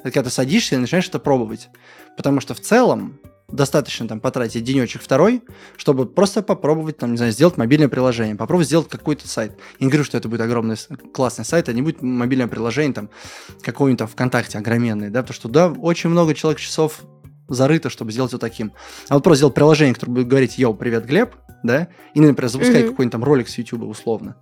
Это 0.00 0.10
когда 0.10 0.28
ты 0.28 0.34
садишься 0.34 0.74
и 0.74 0.78
начинаешь 0.78 1.08
это 1.08 1.18
пробовать. 1.18 1.70
Потому 2.16 2.40
что 2.40 2.52
в 2.52 2.60
целом 2.60 3.18
достаточно 3.52 4.08
там 4.08 4.20
потратить 4.20 4.64
денечек 4.64 5.02
второй, 5.02 5.42
чтобы 5.76 6.06
просто 6.06 6.42
попробовать, 6.42 6.98
там, 6.98 7.12
не 7.12 7.16
знаю, 7.16 7.32
сделать 7.32 7.56
мобильное 7.56 7.88
приложение, 7.88 8.36
попробовать 8.36 8.66
сделать 8.68 8.88
какой-то 8.88 9.28
сайт. 9.28 9.52
Я 9.78 9.86
не 9.86 9.90
говорю, 9.90 10.04
что 10.04 10.16
это 10.16 10.28
будет 10.28 10.40
огромный 10.40 10.76
классный 11.12 11.44
сайт, 11.44 11.68
а 11.68 11.72
не 11.72 11.82
будет 11.82 12.02
мобильное 12.02 12.46
приложение 12.46 12.92
там 12.92 13.10
какой-нибудь 13.62 13.98
там 13.98 14.08
ВКонтакте 14.08 14.58
огроменный, 14.58 15.10
да, 15.10 15.22
потому 15.22 15.34
что 15.34 15.48
да, 15.48 15.68
очень 15.68 16.10
много 16.10 16.34
человек 16.34 16.60
часов 16.60 17.00
зарыто, 17.48 17.90
чтобы 17.90 18.12
сделать 18.12 18.32
вот 18.32 18.40
таким. 18.40 18.72
А 19.08 19.14
вот 19.14 19.24
просто 19.24 19.38
сделать 19.38 19.54
приложение, 19.54 19.94
которое 19.94 20.12
будет 20.12 20.28
говорить, 20.28 20.58
йоу, 20.58 20.74
привет, 20.74 21.04
Глеб, 21.04 21.34
да, 21.62 21.88
и, 22.14 22.20
например, 22.20 22.48
запускай 22.48 22.82
Мгм. 22.82 22.90
какой-нибудь 22.90 23.12
там 23.12 23.24
ролик 23.24 23.48
с 23.48 23.58
YouTube 23.58 23.82
условно. 23.82 24.36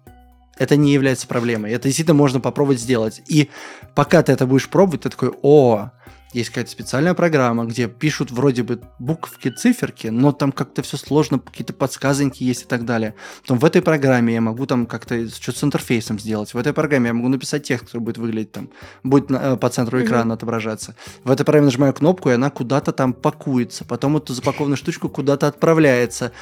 Это 0.58 0.76
не 0.76 0.92
является 0.92 1.26
проблемой. 1.28 1.70
Это 1.70 1.84
действительно 1.84 2.16
можно 2.16 2.40
попробовать 2.40 2.80
сделать. 2.80 3.22
И 3.28 3.48
пока 3.94 4.22
ты 4.22 4.32
это 4.32 4.44
будешь 4.44 4.68
пробовать, 4.68 5.02
ты 5.02 5.10
такой, 5.10 5.32
о, 5.42 5.92
есть 6.32 6.50
какая-то 6.50 6.70
специальная 6.70 7.14
программа, 7.14 7.64
где 7.64 7.88
пишут 7.88 8.30
вроде 8.30 8.62
бы 8.62 8.80
буковки, 8.98 9.48
циферки, 9.48 10.08
но 10.08 10.32
там 10.32 10.52
как-то 10.52 10.82
все 10.82 10.96
сложно, 10.96 11.38
какие-то 11.38 11.72
подсказанки 11.72 12.42
есть 12.42 12.62
и 12.62 12.66
так 12.66 12.84
далее. 12.84 13.14
Потом 13.42 13.58
в 13.58 13.64
этой 13.64 13.80
программе 13.80 14.34
я 14.34 14.40
могу 14.40 14.66
там 14.66 14.86
как-то 14.86 15.28
что-то 15.28 15.58
с 15.58 15.64
интерфейсом 15.64 16.18
сделать. 16.18 16.52
В 16.52 16.58
этой 16.58 16.72
программе 16.72 17.08
я 17.08 17.14
могу 17.14 17.28
написать 17.28 17.62
текст, 17.62 17.86
который 17.86 18.02
будет 18.02 18.18
выглядеть 18.18 18.52
там, 18.52 18.70
будет 19.02 19.30
на, 19.30 19.56
по 19.56 19.68
центру 19.70 20.02
экрана 20.02 20.32
mm-hmm. 20.32 20.34
отображаться. 20.34 20.94
В 21.24 21.30
этой 21.30 21.44
программе 21.44 21.66
нажимаю 21.66 21.94
кнопку, 21.94 22.30
и 22.30 22.34
она 22.34 22.50
куда-то 22.50 22.92
там 22.92 23.14
пакуется. 23.14 23.84
Потом 23.84 24.16
эту 24.16 24.34
запакованную 24.34 24.76
штучку 24.76 25.08
куда-то 25.08 25.46
отправляется 25.46 26.32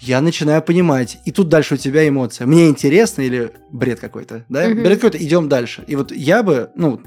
я 0.00 0.20
начинаю 0.20 0.62
понимать. 0.62 1.18
И 1.24 1.32
тут 1.32 1.48
дальше 1.48 1.74
у 1.74 1.76
тебя 1.76 2.06
эмоция. 2.08 2.46
Мне 2.46 2.68
интересно 2.68 3.22
или 3.22 3.52
бред 3.70 4.00
какой-то, 4.00 4.44
да? 4.48 4.66
Mm-hmm. 4.66 4.82
Бред 4.82 4.98
какой-то, 5.00 5.24
идем 5.24 5.48
дальше. 5.48 5.84
И 5.86 5.96
вот 5.96 6.12
я 6.12 6.42
бы, 6.42 6.70
ну, 6.74 7.00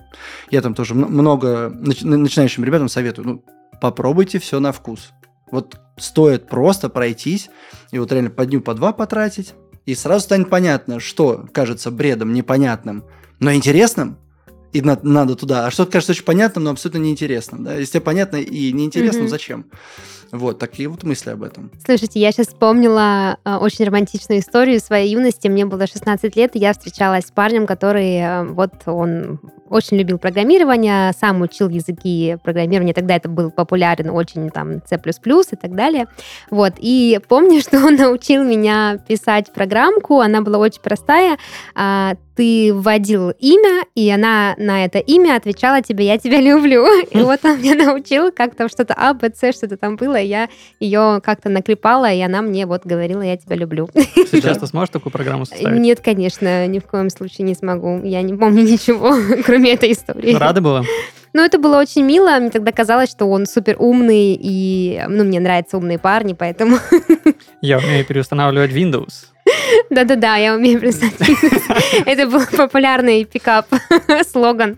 я 0.49 0.61
там 0.61 0.73
тоже 0.73 0.95
много 0.95 1.69
начинающим 1.69 2.63
ребятам 2.63 2.89
советую, 2.89 3.27
ну, 3.27 3.45
попробуйте 3.81 4.39
все 4.39 4.59
на 4.59 4.71
вкус. 4.71 5.11
Вот 5.51 5.79
стоит 5.97 6.47
просто 6.47 6.89
пройтись 6.89 7.49
и 7.91 7.99
вот 7.99 8.11
реально 8.11 8.29
по 8.29 8.45
дню, 8.45 8.61
по 8.61 8.73
два 8.73 8.93
потратить, 8.93 9.53
и 9.85 9.95
сразу 9.95 10.25
станет 10.25 10.49
понятно, 10.49 10.99
что 10.99 11.47
кажется 11.51 11.89
бредом, 11.89 12.33
непонятным, 12.33 13.05
но 13.39 13.53
интересным, 13.53 14.19
и 14.73 14.81
надо, 14.81 15.07
надо 15.07 15.35
туда, 15.35 15.67
а 15.67 15.71
что 15.71 15.85
кажется 15.85 16.11
очень 16.11 16.23
понятным, 16.23 16.63
но 16.63 16.71
абсолютно 16.71 16.99
неинтересным. 16.99 17.63
Да? 17.63 17.75
Если 17.75 17.93
тебе 17.93 18.01
понятно 18.01 18.37
и 18.37 18.71
неинтересно, 18.71 19.21
mm-hmm. 19.21 19.27
зачем? 19.27 19.65
Вот, 20.31 20.59
такие 20.59 20.87
вот 20.87 21.03
мысли 21.03 21.31
об 21.31 21.41
этом. 21.41 21.71
Слушайте, 21.83 22.19
я 22.19 22.31
сейчас 22.31 22.47
вспомнила 22.47 23.37
э, 23.43 23.55
очень 23.55 23.85
романтичную 23.85 24.41
историю 24.41 24.79
своей 24.79 25.11
юности. 25.11 25.47
Мне 25.47 25.65
было 25.65 25.87
16 25.87 26.35
лет, 26.35 26.55
и 26.55 26.59
я 26.59 26.73
встречалась 26.73 27.25
с 27.25 27.31
парнем, 27.31 27.65
который, 27.65 28.17
э, 28.17 28.43
вот, 28.43 28.73
он 28.85 29.39
очень 29.69 29.97
любил 29.97 30.17
программирование, 30.19 31.13
сам 31.19 31.41
учил 31.41 31.69
языки 31.69 32.37
программирования, 32.43 32.93
тогда 32.93 33.15
это 33.15 33.29
был 33.29 33.51
популярен 33.51 34.09
очень 34.09 34.49
там 34.49 34.81
C++ 34.87 34.95
и 34.97 35.55
так 35.55 35.75
далее. 35.75 36.07
Вот, 36.51 36.73
и 36.77 37.19
помню, 37.27 37.61
что 37.61 37.77
он 37.77 37.95
научил 37.95 38.43
меня 38.43 38.97
писать 39.07 39.51
программку, 39.53 40.19
она 40.19 40.41
была 40.41 40.59
очень 40.59 40.81
простая, 40.81 41.37
а, 41.75 42.15
ты 42.39 42.73
вводил 42.73 43.31
имя, 43.31 43.83
и 43.95 44.09
она 44.09 44.55
на 44.57 44.85
это 44.85 44.99
имя 44.99 45.35
отвечала 45.35 45.81
тебе 45.81 46.05
«я 46.05 46.17
тебя 46.17 46.39
люблю». 46.39 46.85
И 47.11 47.17
вот 47.17 47.43
он 47.43 47.59
меня 47.59 47.75
научил, 47.75 48.31
как 48.31 48.55
там 48.55 48.69
что-то 48.69 48.93
А, 48.95 49.13
Б, 49.13 49.29
С, 49.35 49.53
что-то 49.53 49.75
там 49.75 49.97
было, 49.97 50.15
и 50.15 50.27
я 50.27 50.47
ее 50.79 51.19
как-то 51.21 51.49
наклепала, 51.49 52.09
и 52.09 52.21
она 52.21 52.41
мне 52.41 52.65
вот 52.65 52.85
говорила 52.85 53.21
«я 53.21 53.35
тебя 53.35 53.57
люблю». 53.57 53.89
Сейчас 54.31 54.57
ты 54.57 54.67
сможешь 54.67 54.89
такую 54.89 55.11
программу 55.11 55.45
составить? 55.45 55.81
Нет, 55.81 55.99
конечно, 55.99 56.65
ни 56.67 56.79
в 56.79 56.85
коем 56.85 57.09
случае 57.09 57.45
не 57.45 57.55
смогу. 57.55 57.99
Я 58.05 58.21
не 58.21 58.33
помню 58.33 58.63
ничего, 58.71 59.17
кроме 59.43 59.73
этой 59.73 59.91
истории. 59.91 60.33
Рада 60.33 60.61
была? 60.61 60.85
Ну, 61.33 61.43
это 61.43 61.59
было 61.59 61.77
очень 61.77 62.03
мило. 62.03 62.39
Мне 62.39 62.51
тогда 62.51 62.71
казалось, 62.71 63.09
что 63.09 63.25
он 63.25 63.47
супер 63.47 63.75
умный, 63.77 64.39
и, 64.41 65.03
ну, 65.09 65.25
мне 65.25 65.41
нравятся 65.41 65.75
умные 65.75 65.99
парни, 65.99 66.31
поэтому... 66.31 66.77
Я 67.61 67.79
умею 67.79 68.05
переустанавливать 68.05 68.71
Windows. 68.71 69.25
Да-да-да, 69.89 70.37
я 70.37 70.55
умею 70.55 70.79
Windows. 70.81 71.03
Это 72.05 72.27
был 72.27 72.41
популярный 72.45 73.25
пикап, 73.25 73.67
слоган 74.31 74.77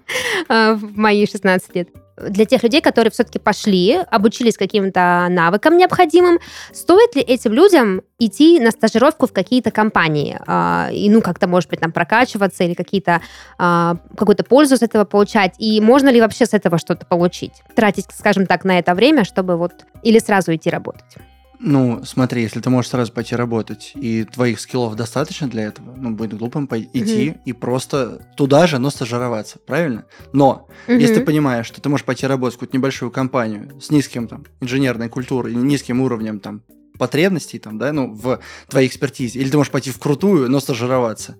э, 0.49 0.73
в 0.73 0.97
мои 0.97 1.25
16 1.25 1.75
лет 1.75 1.89
для 2.29 2.45
тех 2.45 2.61
людей, 2.63 2.81
которые 2.81 3.11
все-таки 3.11 3.39
пошли, 3.39 3.97
обучились 4.11 4.57
каким-то 4.57 5.27
навыкам 5.29 5.77
необходимым, 5.77 6.39
стоит 6.71 7.15
ли 7.15 7.21
этим 7.21 7.53
людям 7.53 8.01
идти 8.19 8.59
на 8.59 8.69
стажировку 8.69 9.25
в 9.25 9.33
какие-то 9.33 9.71
компании 9.71 10.39
э, 10.45 10.93
и, 10.93 11.09
ну, 11.09 11.21
как-то, 11.21 11.47
может 11.47 11.69
быть, 11.69 11.79
там 11.79 11.91
прокачиваться 11.91 12.63
или 12.63 12.73
какие-то 12.73 13.21
э, 13.57 13.95
какую-то 14.15 14.43
пользу 14.43 14.77
с 14.77 14.81
этого 14.81 15.05
получать? 15.05 15.55
И 15.57 15.81
можно 15.81 16.09
ли 16.09 16.21
вообще 16.21 16.45
с 16.45 16.53
этого 16.53 16.77
что-то 16.77 17.05
получить? 17.05 17.53
Тратить, 17.75 18.05
скажем 18.15 18.45
так, 18.45 18.65
на 18.65 18.77
это 18.77 18.93
время, 18.93 19.23
чтобы 19.23 19.57
вот 19.57 19.73
или 20.03 20.19
сразу 20.19 20.53
идти 20.53 20.69
работать? 20.69 21.17
Ну, 21.63 22.01
смотри, 22.03 22.41
если 22.41 22.59
ты 22.59 22.71
можешь 22.71 22.89
сразу 22.89 23.13
пойти 23.13 23.35
работать, 23.35 23.91
и 23.93 24.23
твоих 24.23 24.59
скиллов 24.59 24.95
достаточно 24.95 25.47
для 25.47 25.65
этого, 25.65 25.93
ну, 25.95 26.09
будет 26.09 26.33
глупым 26.37 26.65
пойти 26.65 26.89
mm-hmm. 26.99 27.41
и 27.45 27.53
просто 27.53 28.27
туда 28.35 28.65
же, 28.65 28.79
но 28.79 28.89
стажироваться, 28.89 29.59
правильно? 29.59 30.05
Но, 30.33 30.67
mm-hmm. 30.87 30.99
если 30.99 31.15
ты 31.15 31.21
понимаешь, 31.21 31.67
что 31.67 31.79
ты 31.79 31.87
можешь 31.87 32.05
пойти 32.05 32.25
работать 32.25 32.55
в 32.55 32.57
какую-то 32.57 32.77
небольшую 32.77 33.11
компанию 33.11 33.79
с 33.79 33.91
низким 33.91 34.27
там 34.27 34.45
инженерной 34.59 35.07
культурой, 35.07 35.53
низким 35.53 36.01
уровнем 36.01 36.39
там 36.39 36.63
потребностей 36.97 37.59
там, 37.59 37.77
да, 37.77 37.93
ну, 37.93 38.11
в 38.11 38.39
твоей 38.67 38.87
экспертизе, 38.87 39.39
или 39.39 39.49
ты 39.49 39.57
можешь 39.57 39.71
пойти 39.71 39.91
в 39.91 39.99
крутую, 39.99 40.49
но 40.49 40.59
стажироваться, 40.59 41.37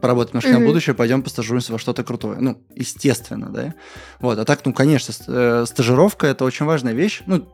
поработать 0.00 0.34
немножко 0.34 0.50
mm-hmm. 0.50 0.58
на 0.58 0.66
будущее, 0.66 0.94
пойдем 0.94 1.22
постажируемся 1.22 1.72
во 1.72 1.78
что-то 1.78 2.02
крутое. 2.02 2.38
Ну, 2.40 2.60
естественно, 2.74 3.48
да. 3.48 3.74
Вот, 4.20 4.38
а 4.38 4.44
так, 4.44 4.60
ну, 4.64 4.72
конечно, 4.72 5.12
э, 5.28 5.64
стажировка– 5.68 6.26
это 6.28 6.44
очень 6.44 6.66
важная 6.66 6.92
вещь. 6.92 7.22
Ну, 7.26 7.46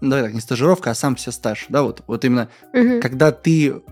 давай 0.00 0.24
так, 0.24 0.34
не 0.34 0.40
стажировка, 0.40 0.90
а 0.90 0.94
сам 0.94 1.16
все 1.16 1.32
стаж, 1.32 1.66
да, 1.68 1.82
вот, 1.82 2.02
вот 2.06 2.24
именно, 2.24 2.48
угу. 2.72 3.00
когда 3.00 3.32
ты 3.32 3.82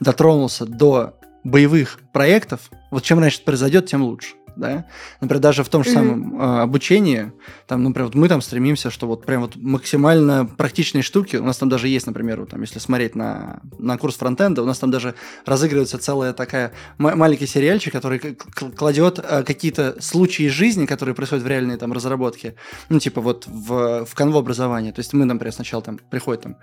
дотронулся 0.00 0.66
до 0.66 1.18
боевых 1.44 2.00
проектов, 2.12 2.70
вот 2.90 3.02
чем 3.02 3.18
раньше 3.18 3.38
это 3.38 3.46
произойдет, 3.46 3.86
тем 3.86 4.02
лучше 4.02 4.34
да. 4.56 4.86
Например, 5.20 5.40
даже 5.40 5.64
в 5.64 5.68
том 5.68 5.84
же 5.84 5.90
mm-hmm. 5.90 5.94
самом 5.94 6.40
э, 6.40 6.60
обучении, 6.62 7.32
там, 7.66 7.82
например, 7.82 8.06
вот 8.06 8.14
мы 8.14 8.28
там 8.28 8.40
стремимся, 8.40 8.90
что 8.90 9.06
вот 9.06 9.24
прям 9.26 9.42
вот 9.42 9.56
максимально 9.56 10.46
практичные 10.46 11.02
штуки, 11.02 11.36
у 11.36 11.44
нас 11.44 11.56
там 11.56 11.68
даже 11.68 11.88
есть, 11.88 12.06
например, 12.06 12.40
вот, 12.40 12.50
там, 12.50 12.60
если 12.60 12.78
смотреть 12.78 13.14
на, 13.14 13.60
на 13.78 13.98
курс 13.98 14.16
фронтенда, 14.16 14.62
у 14.62 14.66
нас 14.66 14.78
там 14.78 14.90
даже 14.90 15.14
разыгрывается 15.46 15.98
целая 15.98 16.32
такая 16.32 16.72
маленький 16.98 17.46
сериальчик, 17.46 17.92
который 17.92 18.18
кладет 18.18 19.18
э, 19.18 19.42
какие-то 19.42 19.96
случаи 20.00 20.48
жизни, 20.48 20.86
которые 20.86 21.14
происходят 21.14 21.44
в 21.44 21.48
реальной 21.48 21.76
там 21.76 21.92
разработке, 21.92 22.54
ну, 22.88 22.98
типа 22.98 23.20
вот 23.20 23.46
в, 23.46 24.04
в 24.04 24.14
канву 24.14 24.38
образования. 24.38 24.92
То 24.92 25.00
есть 25.00 25.12
мы, 25.12 25.24
например, 25.24 25.52
сначала 25.52 25.82
там 25.82 25.98
приходит 26.10 26.42
там 26.42 26.56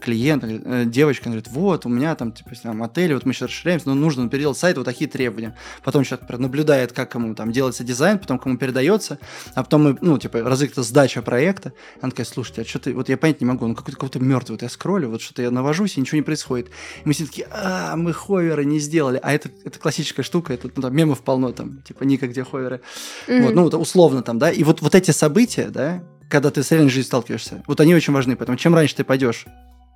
клиент, 0.00 0.44
э, 0.44 0.84
девочка 0.86 1.26
говорит, 1.26 1.48
вот, 1.48 1.86
у 1.86 1.88
меня 1.88 2.14
там, 2.14 2.32
типа, 2.32 2.50
там, 2.62 2.82
отель, 2.82 3.14
вот 3.14 3.24
мы 3.26 3.32
сейчас 3.32 3.48
расширяемся, 3.48 3.88
но 3.88 3.94
нужно 3.94 4.28
переделать 4.28 4.58
сайт, 4.58 4.76
вот 4.76 4.84
такие 4.84 5.08
требования. 5.08 5.56
Потом 5.82 6.04
человек 6.04 6.28
наблюдает, 6.30 6.92
как 6.92 7.10
кому 7.10 7.34
там 7.34 7.52
делается 7.52 7.84
дизайн, 7.84 8.18
потом 8.18 8.38
кому 8.38 8.56
передается, 8.56 9.18
а 9.54 9.62
потом 9.62 9.84
мы, 9.84 9.98
ну, 10.00 10.18
типа, 10.18 10.40
разыгрывается 10.40 10.82
сдача 10.82 11.22
проекта. 11.22 11.72
Она 12.00 12.10
такая, 12.10 12.26
слушайте, 12.26 12.62
а 12.62 12.64
что 12.64 12.78
ты, 12.78 12.94
вот 12.94 13.08
я 13.08 13.16
понять 13.16 13.40
не 13.40 13.46
могу, 13.46 13.66
ну, 13.66 13.74
какой-то 13.74 13.96
какой-то 13.96 14.20
мертвый, 14.20 14.54
вот 14.54 14.62
я 14.62 14.68
скроллю, 14.68 15.10
вот 15.10 15.20
что-то 15.20 15.42
я 15.42 15.50
навожусь, 15.50 15.96
и 15.96 16.00
ничего 16.00 16.16
не 16.16 16.22
происходит. 16.22 16.68
И 16.68 17.02
мы 17.04 17.12
все 17.12 17.26
такие, 17.26 17.48
а, 17.50 17.96
мы 17.96 18.12
ховеры 18.12 18.64
не 18.64 18.78
сделали. 18.78 19.20
А 19.22 19.32
это, 19.32 19.50
это 19.64 19.78
классическая 19.78 20.22
штука, 20.22 20.52
это, 20.52 20.70
ну, 20.74 20.82
там, 20.82 20.94
мемов 20.94 21.20
полно, 21.20 21.52
там, 21.52 21.82
типа, 21.82 22.04
Ника, 22.04 22.28
где 22.28 22.44
ховеры. 22.44 22.80
Mm-hmm. 23.26 23.42
Вот, 23.42 23.54
ну, 23.54 23.62
вот, 23.62 23.74
условно 23.74 24.22
там, 24.22 24.38
да, 24.38 24.50
и 24.50 24.62
вот, 24.62 24.82
вот 24.82 24.94
эти 24.94 25.10
события, 25.10 25.68
да, 25.68 26.02
когда 26.28 26.50
ты 26.50 26.62
с 26.62 26.70
реальной 26.70 26.90
жизнью 26.90 27.06
сталкиваешься, 27.06 27.62
вот 27.66 27.80
они 27.80 27.94
очень 27.94 28.12
важны, 28.12 28.36
поэтому 28.36 28.58
чем 28.58 28.74
раньше 28.74 28.96
ты 28.96 29.04
пойдешь 29.04 29.46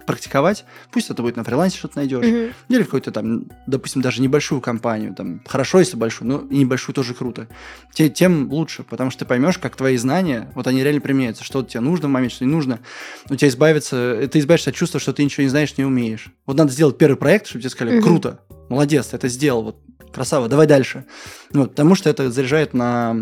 практиковать, 0.06 0.64
пусть 0.90 1.10
это 1.10 1.22
будет 1.22 1.36
на 1.36 1.44
фрилансе 1.44 1.78
что-то 1.78 1.98
найдешь, 1.98 2.24
mm-hmm. 2.24 2.52
или 2.68 2.82
в 2.82 2.86
какую-то 2.86 3.10
там, 3.10 3.46
допустим, 3.66 4.02
даже 4.02 4.22
небольшую 4.22 4.60
компанию, 4.60 5.14
там, 5.14 5.42
хорошо, 5.46 5.78
если 5.78 5.96
большую, 5.96 6.28
но 6.28 6.46
и 6.50 6.58
небольшую 6.58 6.94
тоже 6.94 7.14
круто, 7.14 7.48
тем, 7.92 8.10
тем 8.10 8.52
лучше, 8.52 8.82
потому 8.82 9.10
что 9.10 9.20
ты 9.20 9.24
поймешь, 9.26 9.58
как 9.58 9.76
твои 9.76 9.96
знания, 9.96 10.50
вот 10.54 10.66
они 10.66 10.82
реально 10.82 11.00
применяются, 11.00 11.44
что 11.44 11.62
тебе 11.62 11.80
нужно 11.80 12.08
в 12.08 12.10
момент, 12.10 12.32
что 12.32 12.44
не 12.44 12.50
нужно, 12.50 12.80
у 13.28 13.36
тебя 13.36 13.48
избавиться, 13.48 14.28
ты 14.30 14.38
избавишься 14.38 14.70
от 14.70 14.76
чувства, 14.76 15.00
что 15.00 15.12
ты 15.12 15.24
ничего 15.24 15.44
не 15.44 15.50
знаешь, 15.50 15.76
не 15.78 15.84
умеешь. 15.84 16.28
Вот 16.46 16.56
надо 16.56 16.72
сделать 16.72 16.98
первый 16.98 17.16
проект, 17.16 17.46
чтобы 17.46 17.62
тебе 17.62 17.70
сказали, 17.70 17.98
mm-hmm. 17.98 18.02
круто, 18.02 18.40
молодец, 18.68 19.08
ты 19.08 19.16
это 19.16 19.28
сделал, 19.28 19.62
вот, 19.62 19.76
красава, 20.12 20.48
давай 20.48 20.66
дальше. 20.66 21.04
Вот, 21.50 21.70
потому 21.70 21.94
что 21.94 22.10
это 22.10 22.30
заряжает 22.30 22.74
на, 22.74 23.16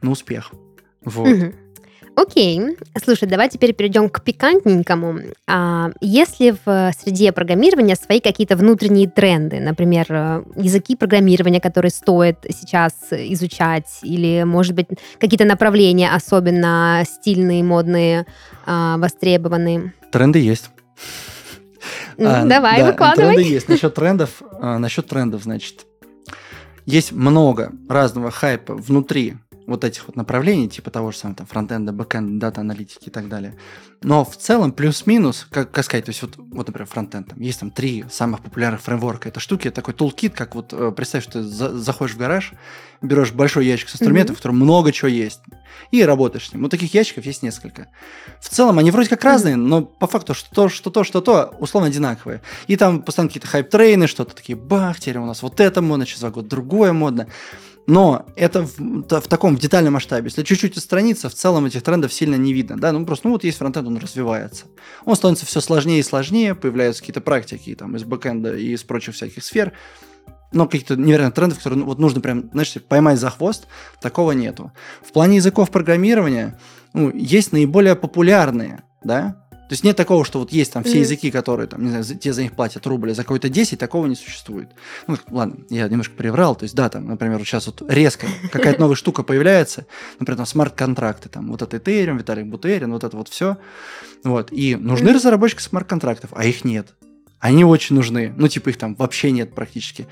на 0.00 0.10
успех. 0.10 0.52
Вот. 1.04 1.28
Mm-hmm. 1.28 1.63
Окей. 2.16 2.60
Слушай, 3.02 3.28
давай 3.28 3.48
теперь 3.48 3.74
перейдем 3.74 4.08
к 4.08 4.22
пикантненькому. 4.22 5.20
А, 5.46 5.90
если 6.00 6.54
в 6.64 6.92
среде 6.98 7.32
программирования 7.32 7.96
свои 7.96 8.20
какие-то 8.20 8.56
внутренние 8.56 9.08
тренды, 9.08 9.58
например, 9.58 10.06
э, 10.08 10.42
языки 10.56 10.96
программирования, 10.96 11.60
которые 11.60 11.90
стоит 11.90 12.38
сейчас 12.48 12.94
изучать, 13.10 13.98
или, 14.02 14.44
может 14.44 14.74
быть, 14.74 14.86
какие-то 15.18 15.44
направления 15.44 16.10
особенно 16.14 17.02
стильные, 17.04 17.64
модные, 17.64 18.26
а, 18.64 18.96
востребованные? 18.98 19.92
Тренды 20.12 20.38
есть. 20.38 20.70
А, 22.18 22.44
давай, 22.44 22.80
да, 22.80 22.86
выкладывай. 22.86 23.34
Тренды 23.34 23.50
есть. 23.50 23.68
Насчет 23.68 23.94
трендов, 23.94 24.42
а, 24.60 24.78
насчет 24.78 25.08
трендов, 25.08 25.42
значит, 25.42 25.84
есть 26.86 27.12
много 27.12 27.72
разного 27.88 28.30
хайпа 28.30 28.74
внутри 28.74 29.36
вот 29.66 29.84
этих 29.84 30.06
вот 30.06 30.16
направлений, 30.16 30.68
типа 30.68 30.90
того 30.90 31.10
же 31.10 31.18
самого 31.18 31.36
там 31.36 31.46
фронтенда, 31.46 31.92
бэкенда, 31.92 32.38
дата-аналитики 32.38 33.08
и 33.08 33.10
так 33.10 33.28
далее. 33.28 33.56
Но 34.02 34.24
в 34.24 34.36
целом 34.36 34.72
плюс-минус, 34.72 35.46
как, 35.50 35.70
как 35.70 35.84
сказать, 35.84 36.04
то 36.04 36.10
есть 36.10 36.20
вот, 36.22 36.36
вот 36.36 36.66
например, 36.66 36.86
фронтенд, 36.86 37.28
там 37.28 37.40
есть 37.40 37.60
там 37.60 37.70
три 37.70 38.04
самых 38.10 38.42
популярных 38.42 38.82
фреймворка. 38.82 39.28
Это 39.28 39.40
штуки, 39.40 39.70
такой 39.70 39.94
toolkit, 39.94 40.34
как 40.34 40.54
вот 40.54 40.72
э, 40.72 40.92
представь, 40.94 41.22
что 41.22 41.32
ты 41.32 41.42
за, 41.42 41.76
заходишь 41.78 42.14
в 42.14 42.18
гараж, 42.18 42.52
берешь 43.00 43.32
большой 43.32 43.66
ящик 43.66 43.88
с 43.88 43.94
инструментами, 43.94 44.34
mm-hmm. 44.34 44.38
в 44.38 44.42
котором 44.42 44.56
много 44.56 44.92
чего 44.92 45.08
есть, 45.08 45.40
и 45.90 46.02
работаешь 46.04 46.48
с 46.48 46.52
ним. 46.52 46.62
Вот 46.62 46.70
таких 46.70 46.92
ящиков 46.92 47.24
есть 47.24 47.42
несколько. 47.42 47.88
В 48.40 48.48
целом 48.48 48.78
они 48.78 48.90
вроде 48.90 49.08
как 49.08 49.24
разные, 49.24 49.56
но 49.56 49.82
по 49.82 50.06
факту 50.06 50.34
что 50.34 50.54
то, 50.54 50.68
что 50.68 50.90
то, 50.90 51.04
что 51.04 51.20
то, 51.20 51.54
условно 51.58 51.88
одинаковые. 51.88 52.42
И 52.66 52.76
там 52.76 53.02
постоянно 53.02 53.30
какие-то 53.30 53.48
hype 53.48 53.69
train 53.69 53.95
ы, 53.95 54.06
что-то 54.06 54.34
такие, 54.34 54.56
бах, 54.56 55.00
теперь 55.00 55.18
у 55.18 55.26
нас 55.26 55.42
вот 55.42 55.60
это 55.60 55.80
модно, 55.80 56.06
через 56.06 56.20
два 56.20 56.30
года 56.30 56.48
другое 56.48 56.92
модно. 56.92 57.28
Но 57.86 58.26
это 58.36 58.62
в, 58.62 58.78
в 58.78 59.28
таком 59.28 59.56
в 59.56 59.60
детальном 59.60 59.94
масштабе. 59.94 60.26
Если 60.26 60.42
чуть-чуть 60.42 60.76
отстраниться, 60.76 61.28
в 61.28 61.34
целом 61.34 61.66
этих 61.66 61.82
трендов 61.82 62.12
сильно 62.12 62.36
не 62.36 62.52
видно. 62.52 62.78
Да? 62.78 62.92
Ну, 62.92 63.04
просто, 63.04 63.26
ну, 63.26 63.34
вот 63.34 63.44
есть 63.44 63.58
фронтенд, 63.58 63.86
он 63.86 63.98
развивается. 63.98 64.66
Он 65.04 65.16
становится 65.16 65.44
все 65.44 65.60
сложнее 65.60 66.00
и 66.00 66.02
сложнее, 66.02 66.54
появляются 66.54 67.02
какие-то 67.02 67.20
практики 67.20 67.74
там, 67.74 67.96
из 67.96 68.04
бэкэнда 68.04 68.56
и 68.56 68.72
из 68.72 68.82
прочих 68.84 69.14
всяких 69.14 69.44
сфер. 69.44 69.72
Но 70.52 70.66
каких-то 70.66 70.96
невероятных 70.96 71.34
трендов, 71.34 71.58
которые 71.58 71.80
ну, 71.80 71.86
вот 71.86 71.98
нужно 71.98 72.20
прям, 72.20 72.48
знаешь, 72.52 72.74
поймать 72.88 73.18
за 73.18 73.28
хвост, 73.28 73.66
такого 74.00 74.32
нету. 74.32 74.72
В 75.02 75.12
плане 75.12 75.36
языков 75.36 75.70
программирования 75.70 76.58
ну, 76.94 77.10
есть 77.12 77.52
наиболее 77.52 77.96
популярные, 77.96 78.84
да, 79.02 79.43
то 79.68 79.72
есть 79.72 79.82
нет 79.82 79.96
такого, 79.96 80.26
что 80.26 80.40
вот 80.40 80.52
есть 80.52 80.74
там 80.74 80.84
все 80.84 81.00
языки, 81.00 81.30
которые 81.30 81.66
там, 81.66 81.82
не 81.82 81.88
знаю, 81.88 82.04
те 82.04 82.34
за 82.34 82.42
них 82.42 82.52
платят 82.52 82.86
рубль, 82.86 83.12
а 83.12 83.14
за 83.14 83.22
какой-то 83.22 83.48
10, 83.48 83.78
такого 83.78 84.06
не 84.06 84.14
существует. 84.14 84.68
Ну, 85.06 85.16
ладно, 85.30 85.56
я 85.70 85.88
немножко 85.88 86.14
приврал. 86.14 86.54
То 86.54 86.64
есть, 86.64 86.74
да, 86.74 86.90
там, 86.90 87.06
например, 87.06 87.38
вот 87.38 87.46
сейчас 87.46 87.66
вот 87.66 87.82
резко 87.88 88.26
какая-то 88.52 88.80
новая 88.80 88.94
штука 88.94 89.22
появляется, 89.22 89.86
например, 90.20 90.36
там 90.36 90.46
смарт-контракты, 90.46 91.30
там, 91.30 91.50
вот 91.50 91.62
это 91.62 91.78
Ethereum, 91.78 92.18
Виталик 92.18 92.46
Бутерин, 92.46 92.92
вот 92.92 93.04
это 93.04 93.16
вот 93.16 93.28
все. 93.28 93.56
Вот. 94.22 94.52
И 94.52 94.76
нужны 94.76 95.14
разработчики 95.14 95.62
смарт-контрактов, 95.62 96.30
а 96.34 96.44
их 96.44 96.64
нет. 96.64 96.88
Они 97.40 97.64
очень 97.64 97.96
нужны. 97.96 98.34
Ну, 98.36 98.48
типа, 98.48 98.68
их 98.68 98.76
там 98.76 98.94
вообще 98.96 99.30
нет 99.30 99.54
практически. 99.54 100.06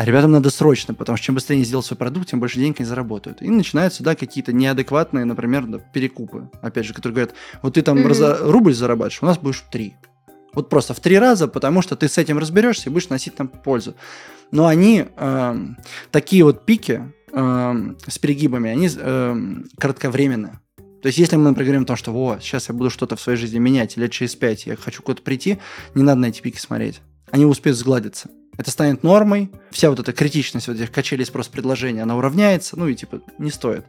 А 0.00 0.04
ребятам 0.06 0.32
надо 0.32 0.48
срочно, 0.48 0.94
потому 0.94 1.18
что 1.18 1.26
чем 1.26 1.34
быстрее 1.34 1.56
они 1.56 1.64
сделают 1.66 1.84
свой 1.84 1.98
продукт, 1.98 2.30
тем 2.30 2.40
больше 2.40 2.58
денег 2.58 2.76
они 2.80 2.86
заработают. 2.86 3.42
И 3.42 3.50
начинаются, 3.50 4.02
да, 4.02 4.14
какие-то 4.14 4.50
неадекватные, 4.50 5.26
например, 5.26 5.66
да, 5.66 5.76
перекупы. 5.76 6.48
Опять 6.62 6.86
же, 6.86 6.94
которые 6.94 7.16
говорят, 7.16 7.34
вот 7.60 7.74
ты 7.74 7.82
там 7.82 7.98
mm-hmm. 7.98 8.08
раза- 8.08 8.38
рубль 8.40 8.72
зарабатываешь, 8.72 9.22
у 9.22 9.26
нас 9.26 9.36
будешь 9.36 9.62
три. 9.70 9.96
Вот 10.54 10.70
просто 10.70 10.94
в 10.94 11.00
три 11.00 11.18
раза, 11.18 11.48
потому 11.48 11.82
что 11.82 11.96
ты 11.96 12.08
с 12.08 12.16
этим 12.16 12.38
разберешься 12.38 12.88
и 12.88 12.92
будешь 12.94 13.10
носить 13.10 13.34
там 13.34 13.48
пользу. 13.48 13.94
Но 14.50 14.68
они, 14.68 15.04
э, 15.14 15.56
такие 16.10 16.44
вот 16.44 16.64
пики 16.64 17.02
э, 17.30 17.74
с 18.06 18.18
перегибами, 18.18 18.70
они 18.70 18.88
э, 18.90 19.36
кратковременные. 19.78 20.60
То 21.02 21.08
есть, 21.08 21.18
если 21.18 21.36
мы, 21.36 21.42
например, 21.44 21.66
говорим 21.66 21.82
о 21.82 21.86
том, 21.86 21.96
что 21.96 22.12
вот, 22.12 22.42
сейчас 22.42 22.70
я 22.70 22.74
буду 22.74 22.88
что-то 22.88 23.16
в 23.16 23.20
своей 23.20 23.36
жизни 23.36 23.58
менять, 23.58 23.98
лет 23.98 24.12
через 24.12 24.34
пять 24.34 24.64
я 24.64 24.76
хочу 24.76 25.02
куда-то 25.02 25.20
прийти, 25.20 25.58
не 25.94 26.02
надо 26.02 26.22
на 26.22 26.26
эти 26.26 26.40
пики 26.40 26.56
смотреть. 26.56 27.02
Они 27.30 27.44
успеют 27.44 27.76
сгладиться 27.76 28.30
это 28.60 28.70
станет 28.70 29.02
нормой, 29.02 29.50
вся 29.70 29.88
вот 29.88 30.00
эта 30.00 30.12
критичность 30.12 30.68
вот 30.68 30.76
этих 30.76 30.92
качелей 30.92 31.24
спрос-предложения, 31.24 32.02
она 32.02 32.14
уравняется, 32.14 32.78
ну 32.78 32.88
и 32.88 32.94
типа 32.94 33.22
не 33.38 33.50
стоит. 33.50 33.86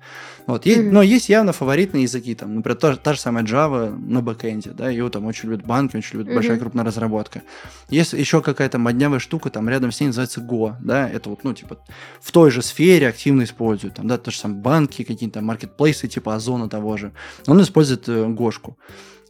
Вот. 0.48 0.66
Есть, 0.66 0.80
mm-hmm. 0.80 0.92
Но 0.92 1.02
есть 1.02 1.28
явно 1.28 1.52
фаворитные 1.52 2.04
языки, 2.04 2.34
там, 2.36 2.56
например, 2.56 2.78
та, 2.78 2.96
та 2.96 3.14
же 3.14 3.20
самая 3.20 3.44
Java 3.44 3.94
на 3.94 4.22
бэкэнде, 4.22 4.70
да, 4.70 4.90
ее 4.90 5.10
там 5.10 5.26
очень 5.26 5.50
любят 5.50 5.66
банки, 5.66 5.98
очень 5.98 6.20
любят 6.20 6.32
mm-hmm. 6.32 6.36
большая 6.36 6.58
крупная 6.58 6.86
разработка. 6.86 7.42
Есть 7.90 8.14
еще 8.14 8.42
какая-то 8.42 8.78
моднявая 8.78 9.20
штука, 9.20 9.50
там 9.50 9.68
рядом 9.68 9.92
с 9.92 10.00
ней 10.00 10.08
называется 10.08 10.40
Go, 10.40 10.76
да, 10.80 11.10
это 11.10 11.30
вот, 11.30 11.44
ну, 11.44 11.54
типа, 11.54 11.78
в 12.22 12.32
той 12.32 12.50
же 12.50 12.62
сфере 12.62 13.10
активно 13.10 13.44
используют, 13.44 13.96
там, 13.96 14.08
да, 14.08 14.18
то 14.18 14.32
же 14.32 14.38
самое 14.38 14.62
банки, 14.62 15.04
какие-то 15.04 15.42
маркетплейсы, 15.42 16.08
типа 16.08 16.36
Озона 16.36 16.70
того 16.70 16.96
же, 16.96 17.12
он 17.46 17.62
использует 17.62 18.08
э, 18.08 18.26
Гошку. 18.28 18.78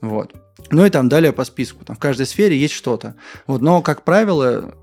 Вот. 0.02 0.36
Ну 0.72 0.86
и 0.86 0.90
там 0.90 1.10
далее 1.10 1.32
по 1.32 1.44
списку. 1.46 1.86
Там 1.86 1.96
в 1.96 2.00
каждой 2.00 2.26
сфере 2.26 2.58
есть 2.58 2.74
что-то. 2.74 3.16
Вот. 3.48 3.62
Но, 3.62 3.82
как 3.82 4.04
правило, 4.04 4.74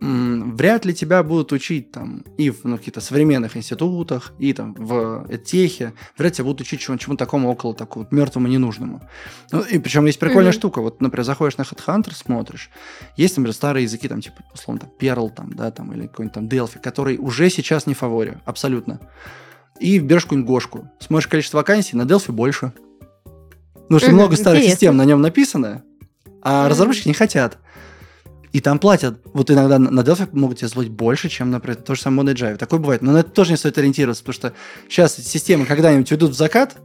вряд 0.00 0.84
ли 0.84 0.94
тебя 0.94 1.22
будут 1.22 1.52
учить 1.52 1.90
там 1.90 2.24
и 2.36 2.50
в 2.50 2.64
ну, 2.64 2.78
каких-то 2.78 3.00
современных 3.00 3.56
институтах, 3.56 4.32
и 4.38 4.52
там 4.52 4.74
в 4.78 5.26
техе, 5.44 5.92
вряд 6.16 6.32
ли 6.32 6.36
тебя 6.36 6.44
будут 6.44 6.60
учить 6.60 6.80
чему-то 6.80 7.04
чему 7.04 7.16
такому 7.16 7.50
около 7.50 7.74
такого 7.74 8.04
вот, 8.04 8.12
мертвому 8.12 8.48
ненужному. 8.48 9.02
Ну, 9.50 9.60
и 9.60 9.78
причем 9.78 10.06
есть 10.06 10.18
прикольная 10.18 10.52
mm-hmm. 10.52 10.54
штука, 10.54 10.80
вот, 10.80 11.00
например, 11.00 11.24
заходишь 11.24 11.58
на 11.58 11.62
HeadHunter, 11.62 12.14
смотришь, 12.14 12.70
есть, 13.16 13.36
например, 13.36 13.54
старые 13.54 13.84
языки, 13.84 14.08
там, 14.08 14.20
типа, 14.20 14.36
условно, 14.54 14.80
там, 14.80 14.90
Perl, 14.98 15.30
там, 15.34 15.52
да, 15.52 15.70
там, 15.70 15.92
или 15.92 16.06
какой-нибудь 16.06 16.34
там 16.34 16.46
Delphi, 16.46 16.78
который 16.80 17.18
уже 17.18 17.50
сейчас 17.50 17.86
не 17.86 17.94
фаворе, 17.94 18.40
абсолютно. 18.44 19.00
И 19.80 19.98
берешь 19.98 20.22
какую-нибудь 20.22 20.48
Гошку, 20.48 20.90
смотришь 20.98 21.28
количество 21.28 21.58
вакансий, 21.58 21.96
на 21.96 22.02
Delphi 22.02 22.32
больше. 22.32 22.72
Потому 23.74 24.00
что 24.00 24.10
mm-hmm, 24.10 24.14
много 24.14 24.36
старых 24.36 24.58
интересно. 24.58 24.74
систем 24.74 24.96
на 24.96 25.04
нем 25.04 25.22
написано, 25.22 25.82
а 26.42 26.64
mm-hmm. 26.66 26.68
разработчики 26.68 27.08
не 27.08 27.14
хотят. 27.14 27.58
И 28.52 28.60
там 28.60 28.78
платят. 28.78 29.20
Вот 29.32 29.50
иногда 29.50 29.78
на 29.78 30.00
Delphi 30.00 30.28
могут 30.32 30.58
тебе 30.58 30.68
заплатить 30.68 30.92
больше, 30.92 31.28
чем, 31.28 31.50
например, 31.50 31.76
то 31.76 31.94
же 31.94 32.00
самое 32.00 32.26
на 32.26 32.34
Java. 32.34 32.56
Такое 32.56 32.80
бывает. 32.80 33.02
Но 33.02 33.12
на 33.12 33.18
это 33.18 33.30
тоже 33.30 33.52
не 33.52 33.56
стоит 33.56 33.78
ориентироваться, 33.78 34.24
потому 34.24 34.34
что 34.34 34.52
сейчас 34.88 35.16
системы 35.16 35.66
когда-нибудь 35.66 36.10
ведут 36.10 36.30
в 36.30 36.34
закат, 36.34 36.76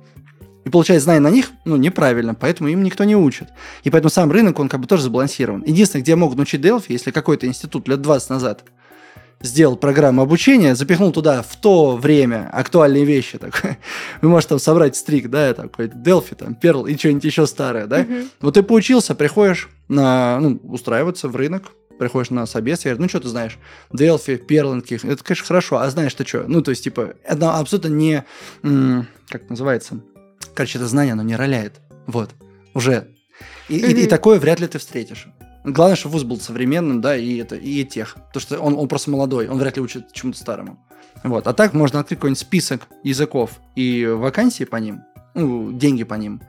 и 0.65 0.69
получается, 0.69 1.05
знания 1.05 1.19
на 1.19 1.29
них, 1.29 1.51
ну, 1.65 1.75
неправильно, 1.75 2.35
поэтому 2.35 2.69
им 2.69 2.83
никто 2.83 3.03
не 3.03 3.15
учит. 3.15 3.49
И 3.83 3.89
поэтому 3.89 4.09
сам 4.09 4.31
рынок, 4.31 4.59
он 4.59 4.69
как 4.69 4.79
бы 4.79 4.87
тоже 4.87 5.03
сбалансирован. 5.03 5.63
Единственное, 5.65 6.03
где 6.03 6.15
могут 6.15 6.37
научить 6.37 6.61
Delphi, 6.61 6.85
если 6.87 7.11
какой-то 7.11 7.47
институт 7.47 7.87
лет 7.87 8.01
20 8.01 8.29
назад 8.29 8.63
сделал 9.41 9.75
программу 9.75 10.21
обучения, 10.21 10.73
запихнул 10.73 11.11
туда 11.11 11.41
в 11.41 11.55
то 11.57 11.97
время 11.97 12.49
актуальные 12.53 13.03
вещи. 13.03 13.37
Такой. 13.37 13.77
Вы 14.21 14.29
можете 14.29 14.49
там 14.49 14.59
собрать 14.59 14.95
стрик, 14.95 15.29
да, 15.29 15.53
такой 15.53 15.87
Delphi, 15.87 16.35
там, 16.35 16.57
Perl 16.59 16.89
и 16.89 16.97
что-нибудь 16.97 17.25
еще 17.25 17.45
старое, 17.45 17.85
да. 17.85 18.01
Mm-hmm. 18.01 18.27
Вот 18.39 18.53
ты 18.53 18.63
поучился, 18.63 19.15
приходишь 19.15 19.69
на, 19.87 20.39
ну, 20.39 20.59
устраиваться 20.63 21.29
в 21.29 21.35
рынок, 21.35 21.71
приходишь 21.99 22.31
на 22.31 22.45
собес, 22.45 22.81
и 22.81 22.83
говорят, 22.83 22.99
ну, 22.99 23.09
что 23.09 23.19
ты 23.19 23.27
знаешь, 23.27 23.57
Delphi, 23.91 24.45
Perl, 24.45 24.79
это, 24.79 25.23
конечно, 25.23 25.45
хорошо, 25.45 25.77
а 25.77 25.89
знаешь 25.89 26.13
ты 26.13 26.25
что? 26.25 26.45
Ну, 26.47 26.61
то 26.61 26.71
есть, 26.71 26.83
типа, 26.83 27.15
это 27.23 27.57
абсолютно 27.57 27.89
не, 27.89 28.25
как 28.61 29.49
называется, 29.49 30.01
короче, 30.53 30.77
это 30.77 30.87
знание, 30.87 31.13
оно 31.13 31.23
не 31.23 31.35
роляет, 31.35 31.81
вот, 32.07 32.31
уже. 32.73 33.07
И, 33.69 33.79
mm-hmm. 33.79 33.91
и, 33.91 34.03
и 34.03 34.07
такое 34.07 34.39
вряд 34.39 34.59
ли 34.59 34.67
ты 34.67 34.79
встретишь. 34.79 35.27
Главное, 35.63 35.95
чтобы 35.95 36.13
вуз 36.13 36.23
был 36.23 36.39
современным, 36.39 36.99
да, 36.99 37.15
и 37.15 37.37
это, 37.37 37.55
и 37.55 37.85
тех. 37.85 38.17
Потому 38.27 38.41
что 38.41 38.59
он, 38.59 38.77
он 38.77 38.87
просто 38.89 39.11
молодой, 39.11 39.47
он 39.47 39.57
вряд 39.57 39.77
ли 39.77 39.81
учит 39.81 40.11
чему-то 40.11 40.37
старому. 40.37 40.77
Вот. 41.23 41.47
А 41.47 41.53
так 41.53 41.73
можно 41.73 41.99
открыть 42.01 42.19
какой-нибудь 42.19 42.39
список 42.39 42.87
языков 43.03 43.61
и 43.75 44.05
вакансий 44.05 44.65
по 44.65 44.75
ним, 44.75 45.03
ну, 45.33 45.71
деньги 45.71 46.03
по 46.03 46.15
ним. 46.15 46.41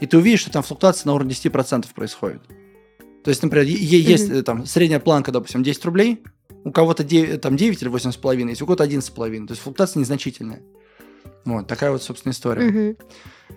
И 0.00 0.06
ты 0.06 0.16
увидишь, 0.16 0.40
что 0.40 0.52
там 0.52 0.62
флуктуация 0.62 1.08
на 1.08 1.14
уровне 1.14 1.32
10% 1.32 1.86
происходит. 1.94 2.42
То 3.24 3.30
есть, 3.30 3.42
например, 3.42 3.66
есть 3.66 4.28
mm-hmm. 4.28 4.42
там 4.42 4.66
средняя 4.66 5.00
планка, 5.00 5.30
допустим, 5.30 5.62
10 5.62 5.84
рублей, 5.84 6.22
у 6.64 6.70
кого-то 6.70 7.04
9, 7.04 7.40
там 7.40 7.56
9 7.56 7.82
или 7.82 7.90
8,5, 7.90 8.48
есть 8.48 8.62
у 8.62 8.66
кого-то 8.66 8.84
11,5. 8.84 9.46
То 9.46 9.52
есть 9.52 9.62
флуктуация 9.62 10.00
незначительная. 10.00 10.60
Вот, 11.44 11.66
такая 11.66 11.90
вот, 11.90 12.02
собственно, 12.02 12.32
история. 12.32 12.68
Mm-hmm. 12.68 13.02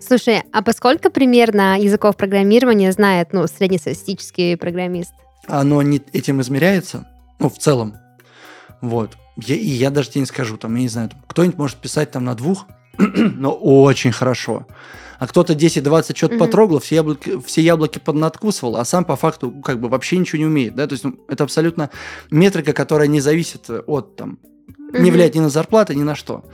Слушай, 0.00 0.42
а 0.52 0.62
поскольку 0.62 1.10
примерно 1.10 1.80
языков 1.80 2.16
программирования 2.16 2.92
знает, 2.92 3.32
ну, 3.32 3.46
среднестатистический 3.46 4.56
программист? 4.56 5.12
Оно 5.46 5.82
не 5.82 6.02
этим 6.12 6.40
измеряется, 6.40 7.06
ну, 7.38 7.48
в 7.48 7.58
целом. 7.58 7.96
Вот. 8.80 9.16
Я, 9.36 9.54
и 9.54 9.68
я 9.68 9.90
даже 9.90 10.10
тебе 10.10 10.20
не 10.20 10.26
скажу, 10.26 10.56
там, 10.56 10.74
я 10.74 10.82
не 10.82 10.88
знаю, 10.88 11.10
кто-нибудь 11.28 11.58
может 11.58 11.76
писать 11.76 12.10
там 12.10 12.24
на 12.24 12.34
двух, 12.34 12.66
но 13.36 13.52
очень 13.52 14.12
хорошо. 14.12 14.66
А 15.18 15.26
кто-то 15.26 15.54
10-20 15.54 16.14
что-то 16.14 16.34
mm-hmm. 16.34 16.38
потрогал, 16.38 16.78
все 16.78 16.96
яблоки, 16.96 17.40
все 17.44 17.62
яблоки 17.62 17.98
поднадкусывал, 17.98 18.76
а 18.76 18.84
сам 18.84 19.04
по 19.04 19.16
факту 19.16 19.50
как 19.50 19.80
бы 19.80 19.88
вообще 19.88 20.18
ничего 20.18 20.38
не 20.38 20.46
умеет. 20.46 20.74
Да? 20.74 20.86
То 20.86 20.92
есть 20.92 21.04
ну, 21.04 21.18
это 21.28 21.44
абсолютно 21.44 21.90
метрика, 22.30 22.72
которая 22.72 23.08
не 23.08 23.20
зависит 23.20 23.70
от 23.70 24.16
там, 24.16 24.38
mm-hmm. 24.68 25.00
не 25.00 25.10
влияет 25.10 25.34
ни 25.34 25.40
на 25.40 25.48
зарплаты, 25.48 25.94
ни 25.94 26.02
на 26.02 26.14
что. 26.14 26.44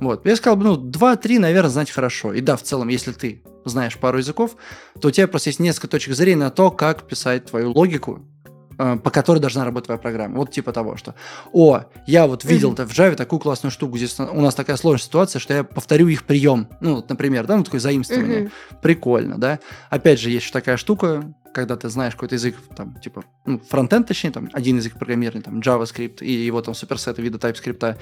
Вот. 0.00 0.24
Я 0.26 0.36
сказал, 0.36 0.56
ну, 0.58 0.76
2-3, 0.76 1.38
наверное, 1.38 1.70
знать 1.70 1.90
хорошо. 1.90 2.32
И 2.32 2.40
да, 2.40 2.56
в 2.56 2.62
целом, 2.62 2.88
если 2.88 3.12
ты 3.12 3.42
знаешь 3.64 3.98
пару 3.98 4.18
языков, 4.18 4.56
то 5.00 5.08
у 5.08 5.10
тебя 5.10 5.28
просто 5.28 5.50
есть 5.50 5.60
несколько 5.60 5.88
точек 5.88 6.14
зрения 6.14 6.44
на 6.44 6.50
то, 6.50 6.70
как 6.70 7.06
писать 7.06 7.46
твою 7.46 7.72
логику, 7.72 8.20
э, 8.37 8.37
по 8.78 9.10
которой 9.10 9.40
должна 9.40 9.64
работать 9.64 9.86
твоя 9.86 9.98
программа. 9.98 10.36
Вот 10.36 10.52
типа 10.52 10.72
того, 10.72 10.96
что, 10.96 11.14
о, 11.52 11.82
я 12.06 12.26
вот 12.26 12.44
видел 12.44 12.72
mm-hmm. 12.72 12.86
в 12.86 12.98
Java 12.98 13.14
такую 13.16 13.40
классную 13.40 13.72
штуку, 13.72 13.98
здесь 13.98 14.18
у 14.18 14.40
нас 14.40 14.54
такая 14.54 14.76
сложная 14.76 15.04
ситуация, 15.04 15.40
что 15.40 15.52
я 15.52 15.64
повторю 15.64 16.06
их 16.08 16.24
прием. 16.24 16.68
Ну, 16.80 16.96
вот, 16.96 17.08
например, 17.08 17.46
да, 17.46 17.56
ну, 17.56 17.64
такое 17.64 17.80
заимствование. 17.80 18.44
Mm-hmm. 18.44 18.80
Прикольно, 18.80 19.38
да. 19.38 19.58
Опять 19.90 20.20
же, 20.20 20.30
есть 20.30 20.44
еще 20.44 20.52
такая 20.52 20.76
штука, 20.76 21.34
когда 21.52 21.76
ты 21.76 21.88
знаешь 21.88 22.14
какой-то 22.14 22.36
язык, 22.36 22.56
там, 22.76 22.94
типа, 23.00 23.24
ну, 23.44 23.58
фронтенд, 23.58 24.06
точнее, 24.06 24.30
там, 24.30 24.48
один 24.52 24.76
язык 24.76 24.96
программирования, 24.96 25.42
там, 25.42 25.58
JavaScript 25.58 26.20
и 26.20 26.30
его 26.30 26.62
там 26.62 26.74
суперсеты 26.74 27.20
вида 27.20 27.38
TypeScript, 27.38 27.96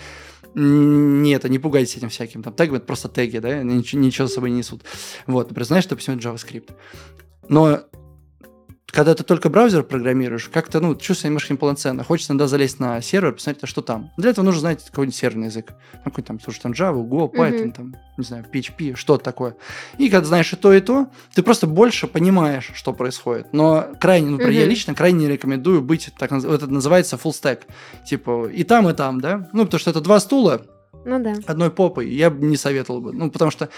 нет, 0.54 1.44
не 1.44 1.58
пугайтесь 1.58 1.96
этим 1.96 2.10
всяким, 2.10 2.42
там, 2.42 2.52
теги, 2.52 2.76
это 2.76 2.84
просто 2.84 3.08
теги, 3.08 3.38
да, 3.38 3.62
ничего, 3.62 4.02
ничего 4.02 4.28
с 4.28 4.34
собой 4.34 4.50
не 4.50 4.58
несут. 4.58 4.84
Вот, 5.26 5.48
например, 5.48 5.66
знаешь, 5.66 5.86
допустим, 5.86 6.18
JavaScript. 6.18 6.70
Но 7.48 7.80
когда 8.90 9.14
ты 9.14 9.24
только 9.24 9.50
браузер 9.50 9.82
программируешь, 9.82 10.48
как-то, 10.48 10.80
ну, 10.80 10.94
чувствуешь 10.94 11.24
немножко 11.24 11.52
неполноценно. 11.52 12.04
Хочется 12.04 12.32
иногда 12.32 12.46
залезть 12.46 12.78
на 12.78 13.00
сервер, 13.02 13.32
посмотреть, 13.32 13.64
а 13.64 13.66
что 13.66 13.82
там. 13.82 14.10
Для 14.16 14.30
этого 14.30 14.44
нужно 14.44 14.60
знать 14.60 14.84
какой-нибудь 14.84 15.16
серверный 15.16 15.46
язык. 15.48 15.72
Ну, 15.92 16.10
какой-нибудь 16.10 16.26
там, 16.26 16.40
слушай, 16.40 16.60
там 16.60 16.72
Java, 16.72 17.02
Go, 17.06 17.30
Python, 17.30 17.64
mm-hmm. 17.64 17.72
там, 17.72 17.96
не 18.16 18.24
знаю, 18.24 18.44
PHP, 18.50 18.94
что-то 18.94 19.24
такое. 19.24 19.56
И 19.98 20.08
когда 20.08 20.26
знаешь 20.26 20.52
и 20.52 20.56
то, 20.56 20.72
и 20.72 20.80
то, 20.80 21.08
ты 21.34 21.42
просто 21.42 21.66
больше 21.66 22.06
понимаешь, 22.06 22.70
что 22.74 22.92
происходит. 22.92 23.52
Но 23.52 23.88
крайне, 24.00 24.30
например, 24.30 24.52
mm-hmm. 24.52 24.60
я 24.60 24.66
лично 24.66 24.94
крайне 24.94 25.26
не 25.26 25.32
рекомендую 25.32 25.82
быть, 25.82 26.10
так 26.16 26.32
это 26.32 26.66
называется 26.66 27.16
full 27.16 27.32
stack. 27.32 27.62
Типа 28.06 28.46
и 28.46 28.62
там, 28.62 28.88
и 28.88 28.94
там, 28.94 29.20
да? 29.20 29.48
Ну, 29.52 29.64
потому 29.64 29.80
что 29.80 29.90
это 29.90 30.00
два 30.00 30.20
стула, 30.20 30.62
Ну 31.06 31.22
да. 31.22 31.34
одной 31.46 31.70
попой, 31.70 32.08
я 32.10 32.30
бы 32.30 32.44
не 32.46 32.56
советовал 32.56 33.00
бы. 33.00 33.12
Ну, 33.12 33.30
потому 33.30 33.50
что 33.50 33.68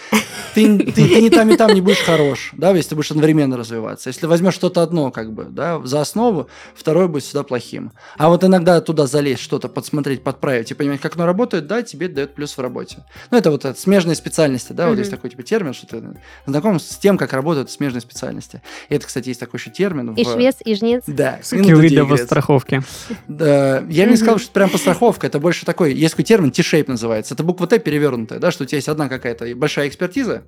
ты, 0.55 0.79
ты, 0.79 0.93
ты 0.93 1.21
ни 1.21 1.29
там, 1.29 1.47
ни 1.49 1.57
там 1.57 1.73
не 1.75 1.81
будешь 1.83 1.99
хорош, 2.03 2.51
да, 2.55 2.71
если 2.71 2.91
ты 2.91 2.95
будешь 2.97 3.11
одновременно 3.11 3.57
развиваться. 3.57 4.09
Если 4.09 4.27
возьмешь 4.27 4.55
что-то 4.55 4.83
одно, 4.83 5.11
как 5.11 5.33
бы, 5.33 5.45
да, 5.45 5.81
за 5.85 6.01
основу, 6.01 6.49
второе 6.75 7.07
будет 7.07 7.25
всегда 7.25 7.43
плохим. 7.43 7.93
А 8.17 8.29
вот 8.31 8.45
иногда 8.45 8.81
туда 8.81 9.07
залезть, 9.07 9.43
что-то 9.43 9.69
подсмотреть, 9.69 10.23
подправить 10.23 10.71
и 10.71 10.75
понимать, 10.75 11.01
как 11.01 11.17
оно 11.17 11.27
работает, 11.27 11.67
да, 11.67 11.83
тебе 11.83 12.09
дает 12.09 12.35
плюс 12.35 12.57
в 12.57 12.61
работе. 12.61 13.05
Ну, 13.31 13.37
это 13.39 13.51
вот 13.51 13.65
это, 13.67 13.79
смежные 13.79 14.17
специальности, 14.17 14.73
да, 14.73 14.89
вот 14.89 14.97
есть 14.99 15.11
такой 15.11 15.29
типа 15.29 15.43
термин, 15.43 15.75
что 15.75 15.87
ты 15.87 16.03
знаком 16.47 16.81
с 16.81 16.97
тем, 16.97 17.19
как 17.19 17.35
работают 17.35 17.71
смежные 17.71 18.01
специальности. 18.01 18.63
И 18.89 18.95
это, 18.95 19.07
кстати, 19.07 19.29
есть 19.29 19.41
такой 19.41 19.59
еще 19.61 19.71
термин. 19.71 20.15
И 20.15 20.25
в- 20.25 20.33
швец, 20.33 20.57
и 20.65 20.75
жнец. 20.75 21.05
Да, 21.07 21.41
Скилл 21.43 21.61
минута 21.61 21.83
вида 21.83 22.03
дегресс. 22.05 22.23
страховки. 22.25 22.83
Да, 23.27 23.85
я 23.89 24.05
бы 24.05 24.11
не 24.13 24.17
сказал, 24.17 24.39
что 24.39 24.47
это 24.47 24.53
прям 24.55 24.71
постраховка, 24.71 25.27
это 25.27 25.39
больше 25.39 25.67
такой, 25.67 25.93
есть 25.93 26.15
такой 26.15 26.25
термин, 26.25 26.51
T-shape 26.51 26.87
называется, 26.89 27.18
это 27.21 27.43
буква 27.43 27.67
Т 27.67 27.79
перевернутая, 27.79 28.39
да, 28.39 28.51
что 28.51 28.65
у 28.65 28.67
тебя 28.67 28.77
есть 28.77 28.89
одна 28.89 29.09
какая-то 29.09 29.55
большая 29.57 29.89
экспертиза, 29.89 30.45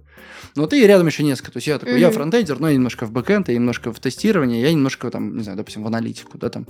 но 0.56 0.66
ты 0.66 0.82
и 0.82 0.86
рядом 0.86 1.06
еще 1.06 1.22
несколько, 1.22 1.52
то 1.52 1.56
есть 1.58 1.66
я 1.66 1.78
такой, 1.78 2.00
я 2.00 2.08
Мгм. 2.08 2.14
фронтендер, 2.14 2.58
но 2.60 2.68
я 2.68 2.74
немножко 2.74 3.06
в 3.06 3.12
бэкэнд, 3.12 3.48
я 3.48 3.54
немножко 3.54 3.92
в 3.92 4.00
тестирование, 4.00 4.62
я 4.62 4.72
немножко 4.72 5.10
там, 5.10 5.36
не 5.36 5.42
знаю, 5.42 5.56
допустим, 5.56 5.82
в 5.82 5.86
аналитику, 5.86 6.38
да, 6.38 6.48
там, 6.50 6.66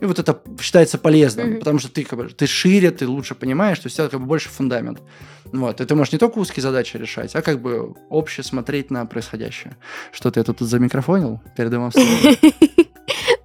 и 0.00 0.04
вот 0.04 0.18
это 0.18 0.40
считается 0.60 0.98
полезным, 0.98 1.48
Мгм. 1.50 1.58
потому 1.58 1.78
что 1.78 1.90
ты 1.90 2.04
как 2.04 2.18
бы, 2.18 2.28
ты 2.28 2.46
шире, 2.46 2.90
ты 2.90 3.06
лучше 3.08 3.34
понимаешь, 3.34 3.78
то 3.78 3.86
есть 3.86 3.96
у 3.98 4.02
тебя 4.02 4.08
как 4.08 4.20
бы 4.20 4.26
больше 4.26 4.48
фундамент, 4.48 5.00
вот, 5.46 5.80
и 5.80 5.84
ты 5.84 5.94
можешь 5.94 6.12
не 6.12 6.18
только 6.18 6.38
узкие 6.38 6.62
задачи 6.62 6.96
решать, 6.96 7.34
а 7.34 7.42
как 7.42 7.60
бы 7.62 7.94
обще 8.10 8.42
смотреть 8.42 8.90
на 8.90 9.06
происходящее. 9.06 9.76
Что-то 10.12 10.40
я 10.40 10.44
тут 10.44 10.60
замикрофонил, 10.60 11.40
передаю 11.56 11.82
вам 11.82 11.92
слово. 11.92 12.06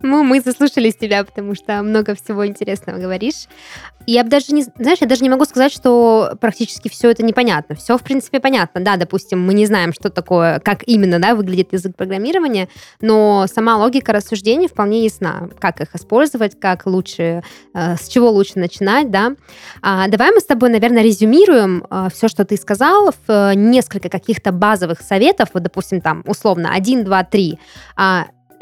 Ну, 0.04 0.22
мы 0.22 0.42
заслушались 0.42 0.98
тебя, 0.98 1.24
потому 1.24 1.56
что 1.56 1.82
много 1.82 2.14
всего 2.14 2.46
интересного 2.46 3.00
говоришь. 3.00 3.48
Я 4.06 4.26
бы 4.26 4.30
даже 4.30 4.54
не, 4.54 4.64
знаешь, 4.64 4.98
я 5.00 5.08
даже 5.08 5.24
не 5.24 5.30
могу 5.30 5.46
сказать, 5.46 5.72
что 5.72 6.34
практически 6.42 6.90
все 6.90 7.10
это 7.10 7.24
непонятно. 7.24 7.76
Все, 7.76 7.98
в 7.98 8.04
принципе, 8.04 8.42
понятно. 8.42 8.82
Да, 8.82 8.98
допустим, 8.98 9.42
мы 9.42 9.54
не 9.54 9.66
знаем, 9.66 9.94
что 9.94 10.10
такое, 10.10 10.60
как 10.60 10.86
именно, 10.86 11.20
да, 11.20 11.36
выглядит 11.36 11.72
язык 11.72 11.96
программирования, 11.96 12.68
но 13.00 13.46
сама 13.48 13.78
логика 13.78 14.12
рассуждений 14.12 14.68
вполне 14.68 15.06
ясна. 15.06 15.50
Как 15.58 15.80
их 15.80 15.96
использовать, 15.96 16.60
как 16.60 16.86
лучше, 16.86 17.42
э, 17.74 17.96
с 17.96 18.10
чего 18.10 18.30
лучше 18.30 18.60
начинать, 18.60 19.10
да. 19.10 19.36
А, 19.82 20.10
давай 20.10 20.32
мы 20.32 20.42
с 20.42 20.46
тобой, 20.46 20.70
наверное, 20.70 21.02
резюмируем 21.02 21.86
все, 22.14 22.28
что 22.28 22.44
ты 22.44 22.58
сказал, 22.58 23.14
в 23.26 23.32
э, 23.32 23.56
несколько 23.56 24.10
каких-то 24.10 24.52
базовых 24.52 25.00
советов, 25.00 25.52
вот, 25.54 25.64
допустим, 25.64 26.02
там, 26.02 26.24
условно, 26.28 26.74
один, 26.74 27.06
два, 27.06 27.24
три. 27.24 27.58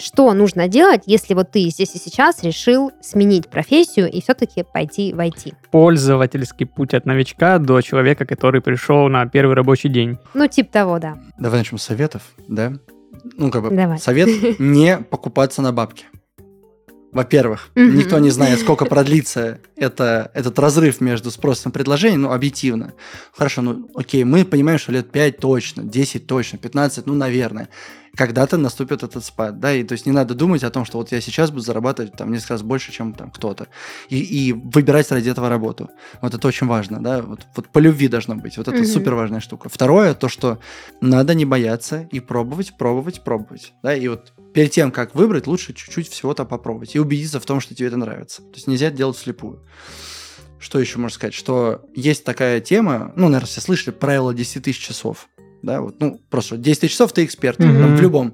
Что 0.01 0.33
нужно 0.33 0.67
делать, 0.67 1.03
если 1.05 1.35
вот 1.35 1.51
ты 1.51 1.69
здесь 1.69 1.93
и 1.93 1.99
сейчас 1.99 2.41
решил 2.41 2.91
сменить 3.01 3.47
профессию 3.47 4.09
и 4.09 4.19
все-таки 4.21 4.63
пойти 4.63 5.13
в 5.13 5.19
IT? 5.19 5.53
Пользовательский 5.69 6.65
путь 6.65 6.95
от 6.95 7.05
новичка 7.05 7.59
до 7.59 7.81
человека, 7.81 8.25
который 8.25 8.61
пришел 8.61 9.07
на 9.09 9.27
первый 9.27 9.55
рабочий 9.55 9.89
день. 9.89 10.17
Ну, 10.33 10.47
типа 10.47 10.71
того, 10.71 10.97
да. 10.97 11.19
Давай 11.37 11.59
начнем 11.59 11.77
с 11.77 11.83
советов, 11.83 12.23
да? 12.47 12.73
Ну, 13.37 13.51
как 13.51 13.61
бы, 13.61 13.69
Давай. 13.69 13.99
совет 13.99 14.27
не 14.59 14.97
покупаться 14.97 15.61
на 15.61 15.71
бабки. 15.71 16.05
Во-первых, 17.11 17.69
никто 17.75 18.19
не 18.19 18.29
знает, 18.29 18.59
сколько 18.59 18.85
продлится 18.85 19.59
это, 19.75 20.31
этот 20.33 20.57
разрыв 20.57 21.01
между 21.01 21.29
спросом 21.29 21.71
и 21.71 21.73
предложением, 21.73 22.21
ну, 22.21 22.31
объективно. 22.31 22.93
Хорошо, 23.33 23.61
ну, 23.61 23.89
окей, 23.95 24.23
мы 24.23 24.45
понимаем, 24.45 24.79
что 24.79 24.93
лет 24.93 25.11
5 25.11 25.37
точно, 25.37 25.83
10 25.83 26.25
точно, 26.25 26.57
15, 26.57 27.05
ну, 27.05 27.13
наверное. 27.13 27.67
Когда-то 28.15 28.57
наступит 28.57 29.03
этот 29.03 29.23
спад, 29.23 29.59
да, 29.59 29.73
и 29.73 29.83
то 29.83 29.93
есть 29.93 30.05
не 30.05 30.11
надо 30.11 30.35
думать 30.35 30.63
о 30.63 30.69
том, 30.69 30.83
что 30.83 30.97
вот 30.97 31.11
я 31.13 31.21
сейчас 31.21 31.49
буду 31.49 31.61
зарабатывать 31.61 32.13
там 32.13 32.31
несколько 32.31 32.53
раз 32.53 32.61
больше, 32.61 32.91
чем 32.91 33.13
там 33.13 33.31
кто-то, 33.31 33.67
и, 34.09 34.19
и 34.19 34.51
выбирать 34.53 35.11
ради 35.11 35.29
этого 35.29 35.47
работу. 35.47 35.89
Вот 36.21 36.33
это 36.33 36.45
очень 36.47 36.67
важно, 36.67 37.01
да, 37.01 37.21
вот, 37.21 37.47
вот 37.55 37.69
по 37.69 37.79
любви 37.79 38.09
должно 38.09 38.35
быть, 38.35 38.57
вот 38.57 38.67
это 38.67 38.77
Мгм. 38.77 38.85
супер 38.85 39.13
важная 39.15 39.39
штука. 39.39 39.69
Второе, 39.69 40.13
то, 40.13 40.27
что 40.27 40.59
надо 40.99 41.33
не 41.35 41.45
бояться 41.45 42.07
и 42.11 42.19
пробовать, 42.19 42.77
пробовать, 42.77 43.23
пробовать, 43.23 43.73
да, 43.81 43.95
и 43.95 44.07
вот 44.09 44.33
перед 44.53 44.71
тем, 44.71 44.91
как 44.91 45.15
выбрать, 45.15 45.47
лучше 45.47 45.73
чуть-чуть 45.73 46.09
всего-то 46.09 46.43
попробовать 46.43 46.95
и 46.95 46.99
убедиться 46.99 47.39
в 47.39 47.45
том, 47.45 47.61
что 47.61 47.73
тебе 47.73 47.87
это 47.87 47.97
нравится. 47.97 48.41
То 48.41 48.55
есть 48.55 48.67
нельзя 48.67 48.91
делать 48.91 49.15
вслепую. 49.15 49.63
Что 50.59 50.79
еще 50.79 50.99
можно 50.99 51.15
сказать? 51.15 51.33
Что 51.33 51.85
есть 51.95 52.23
такая 52.23 52.59
тема, 52.59 53.13
ну, 53.15 53.27
наверное, 53.29 53.47
все 53.47 53.61
слышали, 53.61 53.93
правило 53.95 54.33
10 54.33 54.63
тысяч 54.63 54.79
часов. 54.85 55.27
Да, 55.63 55.81
вот, 55.81 55.99
ну, 55.99 56.19
просто 56.29 56.57
10 56.57 56.81
тысяч 56.81 56.91
часов 56.93 57.13
ты 57.13 57.23
эксперт 57.25 57.59
Мгм. 57.59 57.81
там, 57.81 57.95
в 57.95 58.01
любом. 58.01 58.33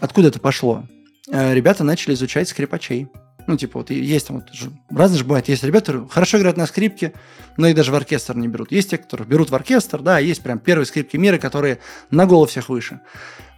Откуда 0.00 0.28
это 0.28 0.38
пошло? 0.40 0.84
Э, 1.28 1.54
Ребята 1.54 1.84
начали 1.84 2.14
изучать 2.14 2.48
скрипачей. 2.48 3.08
Ну, 3.48 3.56
типа, 3.56 3.80
вот 3.80 3.90
есть 3.90 4.28
там 4.28 4.36
вот, 4.36 4.44
разные 4.96 5.18
же 5.18 5.24
бывают. 5.24 5.48
Есть 5.48 5.64
ребята, 5.64 5.86
которые 5.86 6.08
хорошо 6.08 6.38
играют 6.38 6.56
на 6.56 6.66
скрипке, 6.66 7.12
но 7.56 7.66
их 7.66 7.74
даже 7.74 7.90
в 7.90 7.94
оркестр 7.96 8.36
не 8.36 8.46
берут. 8.46 8.70
Есть 8.70 8.90
те, 8.90 8.98
которые 8.98 9.26
берут 9.26 9.50
в 9.50 9.54
оркестр, 9.56 10.00
да, 10.00 10.20
есть 10.20 10.42
прям 10.44 10.60
первые 10.60 10.86
скрипки 10.86 11.16
мира, 11.16 11.38
которые 11.38 11.80
на 12.12 12.26
голову 12.26 12.46
всех 12.46 12.68
выше. 12.68 13.00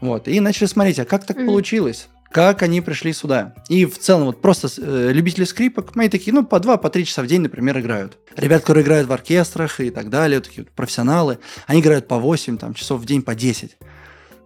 Вот. 0.00 0.26
И 0.26 0.40
начали 0.40 0.66
смотреть, 0.66 0.98
а 1.00 1.04
как 1.04 1.26
так 1.26 1.36
Мгм. 1.36 1.46
получилось? 1.46 2.08
Как 2.34 2.62
они 2.62 2.80
пришли 2.80 3.12
сюда? 3.12 3.54
И 3.68 3.86
в 3.86 3.96
целом 3.96 4.24
вот 4.24 4.42
просто 4.42 4.66
э, 4.78 5.12
любители 5.12 5.44
скрипок, 5.44 5.94
мои 5.94 6.08
такие, 6.08 6.34
ну, 6.34 6.44
по 6.44 6.58
два, 6.58 6.78
по 6.78 6.90
три 6.90 7.04
часа 7.04 7.22
в 7.22 7.28
день, 7.28 7.42
например, 7.42 7.78
играют. 7.78 8.18
Ребят, 8.34 8.62
которые 8.62 8.82
играют 8.82 9.06
в 9.06 9.12
оркестрах 9.12 9.78
и 9.78 9.90
так 9.90 10.10
далее, 10.10 10.40
такие 10.40 10.64
вот 10.64 10.72
профессионалы, 10.72 11.38
они 11.68 11.80
играют 11.80 12.08
по 12.08 12.18
8 12.18 12.58
там, 12.58 12.74
часов 12.74 13.00
в 13.00 13.04
день, 13.06 13.22
по 13.22 13.36
10. 13.36 13.76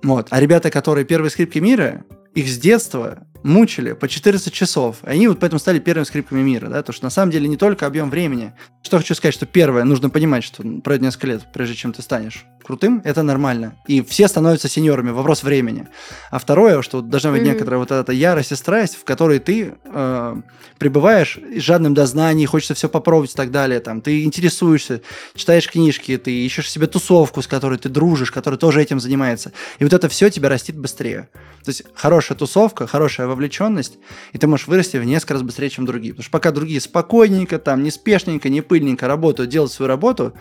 Вот. 0.02 0.26
А 0.28 0.38
ребята, 0.38 0.70
которые 0.70 1.06
первые 1.06 1.30
скрипки 1.30 1.60
мира, 1.60 2.04
их 2.34 2.50
с 2.50 2.58
детства 2.58 3.26
мучили 3.42 3.92
по 3.92 4.08
14 4.08 4.52
часов. 4.52 4.98
И 5.04 5.08
они 5.08 5.28
вот 5.28 5.40
поэтому 5.40 5.58
стали 5.58 5.78
первыми 5.78 6.04
скрипками 6.04 6.42
мира, 6.42 6.68
да, 6.68 6.78
потому 6.78 6.94
что 6.94 7.04
на 7.04 7.10
самом 7.10 7.32
деле 7.32 7.48
не 7.48 7.56
только 7.56 7.86
объем 7.86 8.10
времени. 8.10 8.52
Что 8.82 8.98
хочу 8.98 9.14
сказать, 9.14 9.34
что 9.34 9.46
первое, 9.46 9.84
нужно 9.84 10.10
понимать, 10.10 10.44
что 10.44 10.62
пройдет 10.82 11.02
несколько 11.02 11.26
лет, 11.28 11.42
прежде 11.52 11.74
чем 11.74 11.92
ты 11.92 12.02
станешь 12.02 12.44
крутым, 12.68 13.00
это 13.02 13.22
нормально. 13.22 13.76
И 13.86 14.02
все 14.02 14.28
становятся 14.28 14.68
сеньорами, 14.68 15.10
вопрос 15.10 15.42
времени. 15.42 15.88
А 16.30 16.38
второе, 16.38 16.82
что 16.82 17.00
должна 17.00 17.30
быть 17.30 17.42
некоторая 17.42 17.78
вот 17.78 17.90
эта 17.90 18.12
ярость 18.12 18.52
и 18.52 18.56
страсть, 18.56 18.94
в 18.94 19.04
которой 19.04 19.38
ты 19.38 19.74
э, 19.84 20.36
пребываешь 20.78 21.38
жадным 21.56 21.94
до 21.94 22.04
знаний, 22.04 22.44
хочется 22.44 22.74
все 22.74 22.90
попробовать 22.90 23.32
и 23.32 23.34
так 23.34 23.50
далее. 23.50 23.80
Там, 23.80 24.02
ты 24.02 24.22
интересуешься, 24.22 25.00
читаешь 25.34 25.66
книжки, 25.66 26.18
ты 26.18 26.30
ищешь 26.30 26.70
себе 26.70 26.86
тусовку, 26.86 27.40
с 27.40 27.46
которой 27.46 27.78
ты 27.78 27.88
дружишь, 27.88 28.30
которая 28.30 28.58
тоже 28.58 28.82
этим 28.82 29.00
занимается. 29.00 29.52
И 29.78 29.84
вот 29.84 29.94
это 29.94 30.10
все 30.10 30.28
тебя 30.28 30.50
растит 30.50 30.76
быстрее. 30.76 31.30
То 31.64 31.70
есть 31.70 31.84
хорошая 31.94 32.36
тусовка, 32.36 32.86
хорошая 32.86 33.27
вовлеченность, 33.28 33.98
и 34.32 34.38
ты 34.38 34.46
можешь 34.46 34.66
вырасти 34.66 34.96
в 34.96 35.04
несколько 35.04 35.34
раз 35.34 35.42
быстрее, 35.42 35.70
чем 35.70 35.86
другие. 35.86 36.12
Потому 36.14 36.24
что 36.24 36.32
пока 36.32 36.50
другие 36.50 36.80
спокойненько, 36.80 37.58
там, 37.58 37.82
неспешненько, 37.82 38.48
не 38.48 38.60
пыльненько 38.60 39.06
работают, 39.06 39.50
делают 39.50 39.72
свою 39.72 39.88
работу, 39.88 40.34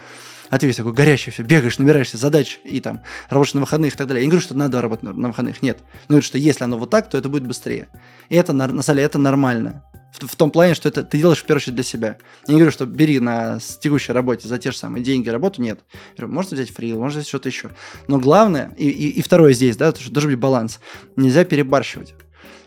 а 0.49 0.57
ты 0.57 0.67
весь 0.67 0.77
такой 0.77 0.93
горячий, 0.93 1.31
все, 1.31 1.43
бегаешь, 1.43 1.77
набираешься 1.77 2.17
задач 2.17 2.59
и 2.63 2.79
там 2.79 3.01
работаешь 3.29 3.53
на 3.53 3.61
выходных 3.61 3.95
и 3.95 3.97
так 3.97 4.07
далее. 4.07 4.21
Я 4.21 4.25
не 4.25 4.31
говорю, 4.31 4.45
что 4.45 4.55
надо 4.55 4.81
работать 4.81 5.03
на, 5.03 5.13
на 5.13 5.27
выходных, 5.29 5.61
нет. 5.61 5.79
Но 6.07 6.13
говорю, 6.13 6.23
что 6.23 6.37
если 6.37 6.63
оно 6.63 6.77
вот 6.77 6.89
так, 6.89 7.09
то 7.09 7.17
это 7.17 7.27
будет 7.29 7.45
быстрее. 7.45 7.89
И 8.29 8.35
это, 8.35 8.53
нар- 8.53 8.71
на 8.71 8.81
самом 8.81 8.97
деле, 8.97 9.05
это 9.05 9.19
нормально. 9.19 9.83
В, 10.13 10.25
в 10.25 10.35
том 10.37 10.51
плане, 10.51 10.73
что 10.73 10.87
это 10.87 11.03
ты 11.03 11.17
делаешь 11.17 11.39
в 11.39 11.43
первую 11.43 11.57
очередь 11.57 11.75
для 11.75 11.83
себя. 11.83 12.17
Я 12.47 12.53
не 12.53 12.59
говорю, 12.59 12.71
что 12.71 12.85
бери 12.85 13.19
на 13.19 13.59
текущей 13.59 14.13
работе 14.13 14.47
за 14.47 14.57
те 14.57 14.71
же 14.71 14.77
самые 14.77 15.03
деньги 15.03 15.27
работу, 15.27 15.61
нет. 15.61 15.81
Я 16.15 16.23
говорю, 16.23 16.33
можно 16.35 16.55
взять 16.55 16.71
фрил, 16.71 16.99
можно 16.99 17.19
взять 17.19 17.27
что-то 17.27 17.49
еще. 17.49 17.71
Но 18.07 18.17
главное, 18.17 18.73
и, 18.77 18.87
и, 18.89 19.09
и 19.09 19.21
второе 19.21 19.51
здесь, 19.51 19.75
да, 19.75 19.91
то, 19.91 20.01
что 20.01 20.11
должен 20.11 20.31
быть 20.31 20.39
баланс. 20.39 20.79
Нельзя 21.17 21.43
перебарщивать. 21.43 22.15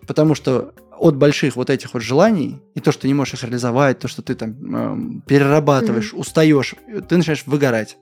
Потому 0.06 0.34
что 0.34 0.72
от 0.98 1.16
больших 1.16 1.56
вот 1.56 1.70
этих 1.70 1.94
вот 1.94 2.02
желаний, 2.02 2.60
и 2.74 2.80
то, 2.80 2.92
что 2.92 3.02
ты 3.02 3.08
не 3.08 3.14
можешь 3.14 3.34
их 3.34 3.44
реализовать, 3.44 3.98
то, 3.98 4.08
что 4.08 4.22
ты 4.22 4.34
там 4.34 4.50
эм, 4.74 5.22
перерабатываешь, 5.26 6.12
устаешь, 6.12 6.74
ты 7.08 7.16
начинаешь 7.16 7.44
выгорать. 7.46 7.96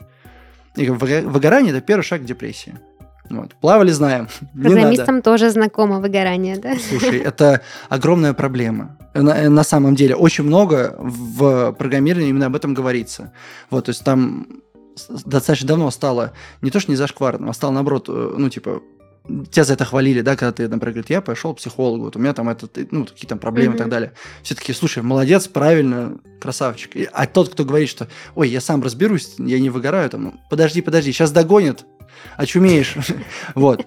И 0.77 0.89
выго- 0.89 1.27
выгорание– 1.27 1.73
это 1.73 1.81
первый 1.81 2.03
шаг 2.03 2.23
к 2.23 2.25
депрессии. 2.25 2.75
Вот. 3.31 3.55
Плавали, 3.61 3.91
знаем. 3.91 4.29
Программистам 4.55 5.23
тоже 5.23 5.51
знакомо 5.51 6.01
выгорание, 6.01 6.57
да? 6.57 6.75
Слушай, 6.89 7.19
это 7.25 7.61
огромная 7.89 8.33
проблема. 8.33 8.97
На, 9.15 9.49
на 9.49 9.65
самом 9.65 9.95
деле, 9.95 10.15
очень 10.15 10.45
много 10.45 10.97
в 10.99 11.73
программировании 11.73 12.31
именно 12.31 12.47
об 12.47 12.57
этом 12.57 12.75
говорится. 12.75 13.33
Вот, 13.71 13.87
то 13.87 13.91
есть 13.91 14.05
там 14.05 14.47
достаточно 15.25 15.69
давно 15.69 15.91
стало 15.91 16.33
не 16.63 16.71
то, 16.71 16.81
что 16.81 16.91
не 16.91 16.97
зашкварно, 16.97 17.51
а 17.51 17.53
стало 17.53 17.73
наоборот, 17.73 18.07
э, 18.09 18.35
ну, 18.37 18.49
типа, 18.49 18.83
тебя 19.51 19.65
за 19.65 19.75
это 19.75 19.85
хвалили, 19.85 20.23
да, 20.23 20.37
когда 20.37 20.53
ты, 20.53 20.69
например, 20.69 20.95
говоришь, 20.95 21.11
я 21.11 21.21
пошел 21.21 21.55
к 21.55 21.59
психологу, 21.59 22.05
вот 22.05 22.17
у 22.17 22.19
меня 22.19 22.33
там 22.33 22.49
это, 22.49 22.69
ну, 22.91 23.05
какие 23.05 23.29
там 23.29 23.39
проблемы 23.39 23.75
и 23.75 23.79
так 23.79 23.89
далее. 23.89 24.13
Все 24.43 24.55
таки 24.55 24.73
слушай, 24.73 25.03
молодец, 25.03 25.49
правильно, 25.49 26.19
красавчик. 26.41 26.93
А 27.13 27.27
тот, 27.27 27.51
кто 27.51 27.65
говорит, 27.65 27.89
что, 27.89 28.09
ой, 28.35 28.49
я 28.49 28.61
сам 28.61 28.83
разберусь, 28.83 29.35
я 29.39 29.61
не 29.61 29.71
выгораю, 29.71 30.09
там, 30.11 30.23
ну, 30.23 30.35
подожди, 30.51 30.81
подожди, 30.81 31.13
сейчас 31.13 31.31
догонят, 31.31 31.85
очумеешь. 32.37 32.97
Вот. 33.55 33.87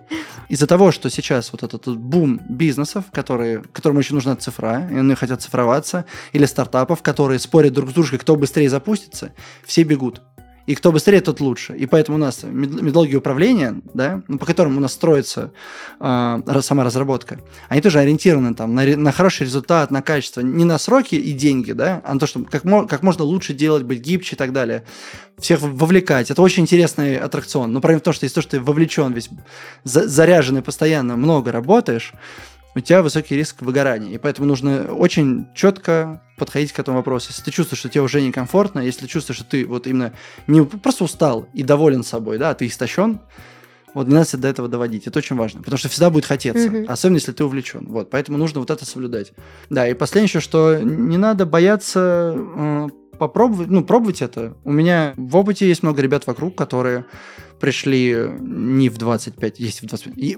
Из-за 0.50 0.68
того, 0.68 0.92
что 0.92 1.10
сейчас 1.10 1.52
вот 1.52 1.64
этот 1.64 1.98
бум 1.98 2.42
бизнесов, 2.50 3.06
которые, 3.12 3.64
которым 3.74 3.98
очень 3.98 4.16
нужна 4.16 4.36
цифра, 4.36 4.88
и 4.92 4.96
они 4.96 5.16
хотят 5.16 5.42
цифроваться, 5.42 6.06
или 6.34 6.46
стартапов, 6.46 7.02
которые 7.02 7.40
спорят 7.40 7.74
друг 7.74 7.90
с 7.90 7.94
дружкой, 7.94 8.20
кто 8.20 8.36
быстрее 8.36 8.70
запустится, 8.70 9.34
все 9.66 9.84
бегут. 9.84 10.22
И 10.72 10.76
кто 10.76 10.94
быстрее, 10.94 11.20
тот 11.20 11.42
лучше. 11.42 11.76
И 11.76 11.86
поэтому 11.86 12.16
у 12.16 12.20
нас 12.22 12.44
методологии 12.44 13.18
управления, 13.18 13.82
да, 13.94 14.22
ну, 14.30 14.38
по 14.38 14.46
которым 14.46 14.78
у 14.78 14.80
нас 14.80 14.94
строится 14.94 15.52
э, 16.00 16.62
сама 16.62 16.86
разработка, 16.86 17.42
они 17.68 17.82
тоже 17.82 18.00
ориентированы 18.00 18.56
там, 18.56 18.74
на, 18.74 18.86
на 18.86 19.12
хороший 19.12 19.44
результат, 19.44 19.92
на 19.92 20.02
качество. 20.02 20.40
Не 20.40 20.64
на 20.64 20.78
сроки 20.78 21.16
и 21.16 21.34
деньги, 21.34 21.74
да, 21.74 22.02
а 22.06 22.14
на 22.14 22.22
то, 22.22 22.26
чтобы 22.26 22.46
как, 22.46 22.64
как 22.88 23.04
можно 23.04 23.26
лучше 23.26 23.54
делать, 23.54 23.84
быть 23.84 24.00
гибче 24.00 24.36
и 24.36 24.38
так 24.38 24.54
далее. 24.54 24.86
Всех 25.38 25.60
вовлекать. 25.62 26.32
Это 26.32 26.42
очень 26.42 26.64
интересный 26.64 27.18
аттракцион. 27.18 27.74
Но 27.74 27.82
проблема 27.82 28.00
в 28.00 28.04
том, 28.04 28.14
что 28.14 28.24
если 28.24 28.36
то, 28.36 28.42
что 28.42 28.52
ты 28.52 28.62
вовлечен, 28.62 29.12
весь 29.12 29.30
заряженный 29.84 30.62
постоянно, 30.62 31.18
много 31.18 31.52
работаешь, 31.52 32.14
у 32.76 32.80
тебя 32.80 33.02
высокий 33.02 33.36
риск 33.36 33.62
выгорания. 33.62 34.12
И 34.12 34.18
поэтому 34.18 34.48
нужно 34.48 34.94
очень 34.94 35.48
четко 35.54 36.22
подходить 36.38 36.72
к 36.72 36.80
этому 36.80 36.98
вопросу. 36.98 37.28
Если 37.30 37.44
ты 37.44 37.52
чувствуешь, 37.52 37.80
что 37.80 37.90
тебе 37.90 38.02
уже 38.02 38.22
некомфортно, 38.22 38.80
если 38.80 39.02
ты 39.02 39.08
чувствуешь, 39.08 39.38
что 39.38 39.46
ты 39.46 39.66
вот 39.66 39.88
именно 39.88 40.14
не 40.48 40.64
просто 40.64 41.04
устал 41.04 41.48
и 41.54 41.64
доволен 41.64 42.04
собой, 42.04 42.38
да, 42.38 42.52
а 42.52 42.54
ты 42.54 42.68
истощен, 42.68 43.20
вот 43.94 44.08
не 44.08 44.14
надо 44.14 44.38
до 44.38 44.48
этого 44.48 44.68
доводить. 44.68 45.08
Это 45.08 45.20
очень 45.20 45.36
важно, 45.36 45.62
потому 45.62 45.78
что 45.78 45.90
всегда 45.90 46.10
будет 46.10 46.26
хотеться, 46.26 46.68
mm-hmm. 46.68 46.86
особенно 46.86 47.18
если 47.18 47.34
ты 47.34 47.44
увлечен. 47.44 47.86
Вот, 47.88 48.10
поэтому 48.10 48.38
нужно 48.38 48.62
вот 48.62 48.72
это 48.72 48.86
соблюдать. 48.86 49.34
Да, 49.70 49.88
и 49.88 49.94
последнее 49.94 50.28
еще, 50.28 50.40
что 50.40 50.80
не 50.80 51.18
надо 51.18 51.46
бояться 51.46 52.34
э, 52.36 52.88
попробовать, 53.20 53.68
ну, 53.68 53.84
пробовать 53.84 54.22
это. 54.22 54.56
У 54.64 54.72
меня 54.72 55.14
в 55.18 55.36
опыте 55.36 55.68
есть 55.68 55.84
много 55.84 56.02
ребят 56.02 56.26
вокруг, 56.26 56.56
которые 56.56 57.06
пришли 57.60 58.30
не 58.40 58.90
в 58.90 58.98
25, 58.98 59.60
есть 59.60 59.82
в 59.82 59.86
25. 59.88 60.18
И 60.18 60.38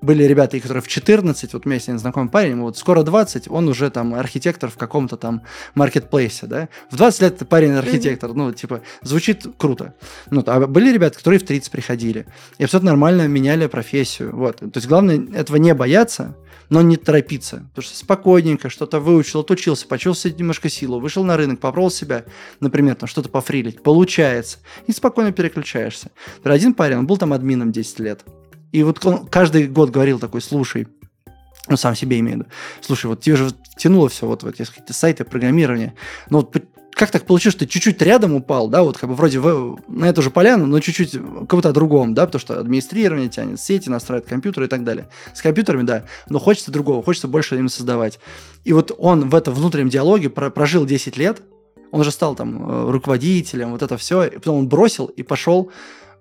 были 0.00 0.24
ребята, 0.24 0.58
которые 0.60 0.82
в 0.82 0.88
14, 0.88 1.52
вот 1.52 1.66
у 1.66 1.68
меня 1.68 1.98
знакомый 1.98 2.30
парень, 2.30 2.60
вот 2.60 2.78
скоро 2.78 3.02
20, 3.02 3.48
он 3.48 3.68
уже 3.68 3.90
там 3.90 4.14
архитектор 4.14 4.70
в 4.70 4.76
каком-то 4.76 5.16
там 5.16 5.42
маркетплейсе, 5.74 6.46
да. 6.46 6.68
В 6.90 6.96
20 6.96 7.20
лет 7.20 7.48
парень 7.48 7.72
архитектор, 7.72 8.32
ну, 8.32 8.52
типа, 8.52 8.82
звучит 9.02 9.46
круто. 9.56 9.94
Ну, 10.30 10.42
а 10.46 10.66
были 10.66 10.92
ребята, 10.92 11.18
которые 11.18 11.38
в 11.40 11.44
30 11.44 11.70
приходили 11.70 12.26
и 12.58 12.64
абсолютно 12.64 12.90
нормально 12.90 13.28
меняли 13.28 13.66
профессию, 13.66 14.34
вот. 14.34 14.56
То 14.56 14.72
есть 14.74 14.86
главное 14.86 15.20
этого 15.34 15.56
не 15.56 15.74
бояться, 15.74 16.36
но 16.70 16.82
не 16.82 16.96
торопиться, 16.96 17.66
потому 17.74 17.82
что 17.82 17.96
спокойненько 17.96 18.70
что-то 18.70 19.00
выучил, 19.00 19.40
отучился, 19.40 19.86
почувствовал 19.86 20.36
немножко 20.36 20.68
силу, 20.68 21.00
вышел 21.00 21.24
на 21.24 21.36
рынок, 21.36 21.60
попробовал 21.60 21.90
себя, 21.90 22.24
например, 22.60 22.94
там 22.94 23.08
что-то 23.08 23.28
пофрилить, 23.28 23.82
получается, 23.82 24.58
и 24.86 24.92
спокойно 24.92 25.32
переключаешься. 25.32 26.10
Один 26.44 26.74
парень, 26.74 26.98
он 26.98 27.06
был 27.06 27.16
там 27.16 27.32
админом 27.32 27.72
10 27.72 27.98
лет, 27.98 28.24
и 28.72 28.82
вот 28.82 29.04
он 29.04 29.26
каждый 29.26 29.66
год 29.68 29.90
говорил 29.90 30.18
такой, 30.18 30.40
слушай, 30.40 30.88
ну, 31.68 31.76
сам 31.76 31.94
себе 31.94 32.18
имею 32.20 32.38
в 32.38 32.40
виду, 32.40 32.50
слушай, 32.80 33.06
вот 33.06 33.20
тебе 33.20 33.36
же 33.36 33.50
тянуло 33.76 34.08
все 34.08 34.26
вот 34.26 34.42
в 34.42 34.46
эти 34.46 34.64
какие-то 34.64 34.92
сайты, 34.92 35.24
программирование, 35.24 35.94
но 36.28 36.38
вот 36.38 36.56
как 36.92 37.10
так 37.10 37.24
получилось, 37.24 37.54
что 37.54 37.64
ты 37.64 37.70
чуть-чуть 37.70 38.02
рядом 38.02 38.34
упал, 38.34 38.68
да, 38.68 38.82
вот 38.82 38.98
как 38.98 39.08
бы 39.08 39.14
вроде 39.14 39.38
в, 39.40 39.78
на 39.88 40.06
эту 40.06 40.20
же 40.20 40.30
поляну, 40.30 40.66
но 40.66 40.80
чуть-чуть 40.80 41.12
как 41.48 41.62
то 41.62 41.70
о 41.70 41.72
другом, 41.72 42.12
да, 42.12 42.26
потому 42.26 42.40
что 42.40 42.60
администрирование 42.60 43.30
тянет 43.30 43.58
сети, 43.58 43.88
настраивает 43.88 44.28
компьютеры 44.28 44.66
и 44.66 44.68
так 44.68 44.84
далее. 44.84 45.08
С 45.32 45.40
компьютерами, 45.40 45.84
да, 45.84 46.04
но 46.28 46.38
хочется 46.38 46.70
другого, 46.70 47.02
хочется 47.02 47.26
больше 47.26 47.56
им 47.56 47.68
создавать. 47.68 48.18
И 48.64 48.74
вот 48.74 48.92
он 48.98 49.30
в 49.30 49.34
этом 49.34 49.54
внутреннем 49.54 49.88
диалоге 49.88 50.28
прожил 50.28 50.84
10 50.84 51.16
лет, 51.16 51.40
он 51.90 52.04
же 52.04 52.10
стал 52.10 52.34
там 52.34 52.70
э, 52.70 52.90
руководителем, 52.90 53.70
вот 53.70 53.82
это 53.82 53.96
все, 53.96 54.24
и 54.24 54.34
потом 54.34 54.58
он 54.58 54.68
бросил 54.68 55.06
и 55.06 55.22
пошел 55.22 55.72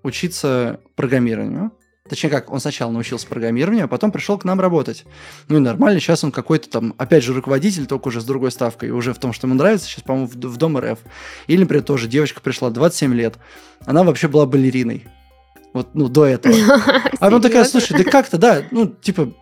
учиться 0.04 0.80
программированию. 0.96 1.72
Точнее 2.10 2.32
как, 2.32 2.52
он 2.52 2.60
сначала 2.60 2.92
научился 2.92 3.28
программированию, 3.28 3.86
а 3.86 3.88
потом 3.88 4.12
пришел 4.12 4.38
к 4.40 4.44
нам 4.44 4.60
работать. 4.60 5.06
Ну 5.48 5.58
и 5.58 5.60
нормально, 5.60 6.00
сейчас 6.00 6.24
он 6.24 6.32
какой-то 6.32 6.70
там, 6.70 6.96
опять 6.98 7.24
же, 7.24 7.34
руководитель, 7.34 7.86
только 7.86 8.08
уже 8.08 8.20
с 8.20 8.26
другой 8.26 8.52
ставкой, 8.52 8.90
уже 8.90 9.14
в 9.14 9.20
том, 9.20 9.32
что 9.32 9.46
ему 9.46 9.56
нравится, 9.56 9.88
сейчас, 9.88 10.04
по-моему, 10.04 10.28
в, 10.28 10.34
в 10.34 10.58
Дом 10.58 10.78
РФ. 10.78 10.98
Или, 11.46 11.62
например, 11.62 11.84
тоже 11.84 12.08
девочка 12.08 12.42
пришла 12.42 12.72
27 12.72 13.14
лет, 13.14 13.36
она 13.86 14.04
вообще 14.04 14.28
была 14.28 14.48
балериной. 14.48 15.06
Вот, 15.72 15.90
ну, 15.94 16.10
до 16.10 16.26
этого. 16.26 16.56
А 17.20 17.26
потом 17.26 17.42
такая, 17.42 17.64
слушай, 17.66 17.96
да 17.96 18.10
как-то, 18.10 18.38
да, 18.38 18.64
ну, 18.72 18.88
типа, 18.88 19.34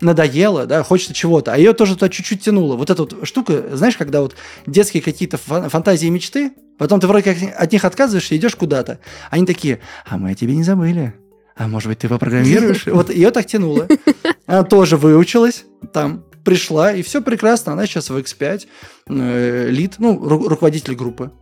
надоело, 0.00 0.66
да, 0.66 0.82
хочется 0.82 1.14
чего-то, 1.14 1.52
а 1.52 1.58
ее 1.58 1.74
тоже 1.74 1.94
туда 1.94 2.08
чуть-чуть 2.08 2.42
тянуло. 2.42 2.76
Вот 2.76 2.90
эта 2.90 3.02
вот 3.02 3.26
штука, 3.26 3.76
знаешь, 3.76 3.96
когда 3.96 4.22
вот 4.22 4.34
детские 4.66 5.02
какие-то 5.02 5.36
фантазии 5.36 6.06
и 6.06 6.10
мечты, 6.10 6.52
потом 6.78 6.98
ты 6.98 7.06
вроде 7.06 7.34
как 7.34 7.36
от 7.56 7.72
них 7.72 7.84
отказываешься 7.84 8.34
и 8.34 8.38
идешь 8.38 8.56
куда-то. 8.56 8.98
Они 9.30 9.46
такие, 9.46 9.80
а 10.06 10.16
мы 10.16 10.30
о 10.30 10.34
тебе 10.34 10.56
не 10.56 10.64
забыли 10.64 11.14
а 11.60 11.68
может 11.68 11.90
быть, 11.90 11.98
ты 11.98 12.08
попрограммируешь? 12.08 12.86
Вот 12.86 13.10
ее 13.10 13.30
так 13.30 13.44
тянуло. 13.44 13.86
Она 14.46 14.64
тоже 14.64 14.96
выучилась 14.96 15.66
там, 15.92 16.24
пришла, 16.42 16.92
и 16.92 17.02
все 17.02 17.20
прекрасно. 17.20 17.74
Она 17.74 17.84
сейчас 17.84 18.08
в 18.08 18.16
X5 18.16 18.66
э, 19.08 19.68
лид, 19.68 19.96
ну, 19.98 20.16
ру- 20.16 20.48
руководитель 20.48 20.94
группы. 20.94 21.32